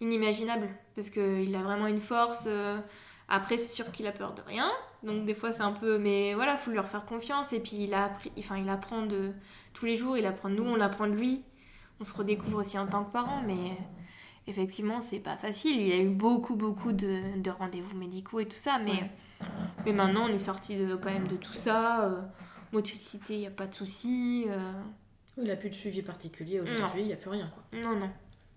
inimaginables. 0.00 0.68
Parce 0.94 1.10
qu'il 1.10 1.54
a 1.54 1.62
vraiment 1.62 1.86
une 1.86 2.00
force. 2.00 2.44
euh, 2.46 2.78
Après, 3.28 3.56
c'est 3.56 3.72
sûr 3.72 3.90
qu'il 3.92 4.06
a 4.06 4.12
peur 4.12 4.32
de 4.34 4.42
rien. 4.42 4.70
Donc 5.02 5.24
des 5.24 5.34
fois, 5.34 5.52
c'est 5.52 5.62
un 5.62 5.72
peu. 5.72 5.98
Mais 5.98 6.34
voilà, 6.34 6.52
il 6.52 6.58
faut 6.58 6.70
leur 6.70 6.86
faire 6.86 7.04
confiance. 7.04 7.52
Et 7.52 7.60
puis 7.60 7.76
il, 7.84 7.94
a 7.94 8.04
appris... 8.04 8.32
enfin, 8.38 8.56
il 8.58 8.68
apprend 8.68 9.02
de 9.06 9.32
tous 9.72 9.86
les 9.86 9.96
jours. 9.96 10.16
Il 10.16 10.26
apprend 10.26 10.48
de 10.48 10.54
nous, 10.56 10.64
on 10.64 10.80
apprend 10.80 11.06
de 11.06 11.12
lui. 11.14 11.42
On 12.00 12.04
se 12.04 12.14
redécouvre 12.14 12.58
aussi 12.58 12.78
en 12.78 12.86
tant 12.86 13.04
que 13.04 13.10
parent. 13.10 13.42
Mais 13.46 13.76
effectivement, 14.46 15.00
c'est 15.00 15.20
pas 15.20 15.36
facile. 15.36 15.80
Il 15.80 15.86
y 15.88 15.92
a 15.92 15.98
eu 15.98 16.08
beaucoup, 16.08 16.56
beaucoup 16.56 16.92
de, 16.92 17.40
de 17.40 17.50
rendez-vous 17.50 17.96
médicaux 17.96 18.40
et 18.40 18.46
tout 18.46 18.56
ça. 18.56 18.78
Mais, 18.78 18.90
Ouais. 18.92 19.46
mais 19.86 19.92
maintenant, 19.94 20.24
on 20.24 20.32
est 20.32 20.38
sorti 20.38 20.76
de, 20.76 20.96
quand 20.96 21.10
même 21.10 21.26
de 21.28 21.36
tout 21.36 21.54
ça. 21.54 22.10
Motricité, 22.72 23.34
il 23.34 23.40
n'y 23.40 23.46
a 23.46 23.50
pas 23.50 23.66
de 23.66 23.74
souci. 23.74 24.44
euh, 24.48 24.72
Il 25.36 25.44
n'a 25.44 25.56
plus 25.56 25.70
de 25.70 25.74
suivi 25.74 26.02
particulier 26.02 26.60
aujourd'hui, 26.60 27.02
il 27.02 27.06
n'y 27.06 27.12
a 27.12 27.16
plus 27.16 27.30
rien. 27.30 27.50
Quoi. 27.52 27.80
Non, 27.80 27.96
non. 27.98 28.10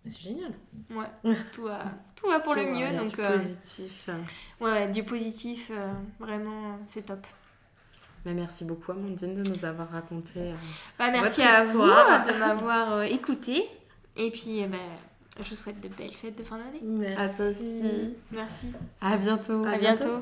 Mais 0.05 0.11
c'est 0.11 0.21
génial. 0.21 0.51
Ouais, 0.89 1.33
tout 1.53 1.63
va, 1.63 1.85
tout 2.15 2.27
va 2.27 2.39
pour 2.41 2.55
le 2.55 2.65
mieux. 2.65 2.85
a 2.87 2.93
Donc, 2.93 3.15
du 3.15 3.21
euh, 3.21 3.31
positif. 3.37 4.09
ouais, 4.59 4.89
du 4.91 5.03
positif, 5.03 5.71
euh, 5.71 5.93
vraiment, 6.19 6.77
c'est 6.87 7.03
top. 7.05 7.25
Mais 8.25 8.33
merci 8.33 8.63
beaucoup, 8.65 8.91
Amandine, 8.91 9.35
de 9.43 9.49
nous 9.49 9.65
avoir 9.65 9.89
raconté. 9.89 10.39
euh, 10.39 10.53
Bah, 10.99 11.09
merci 11.11 11.41
Votre 11.41 11.53
à 11.53 11.63
histoire. 11.65 12.25
vous 12.25 12.31
de 12.33 12.37
m'avoir 12.37 12.91
euh, 12.93 13.01
écouté. 13.03 13.65
Et 14.15 14.29
puis, 14.31 14.59
eh 14.59 14.67
ben, 14.67 14.77
je 15.43 15.49
vous 15.49 15.55
souhaite 15.55 15.81
de 15.81 15.87
belles 15.89 16.13
fêtes 16.13 16.37
de 16.37 16.43
fin 16.43 16.57
d'année. 16.57 16.79
Merci. 16.83 17.21
À 17.21 17.29
toi 17.29 17.45
aussi. 17.47 18.15
Merci. 18.31 18.71
À 19.01 19.17
bientôt. 19.17 19.65
À 19.65 19.77
bientôt. 19.77 20.21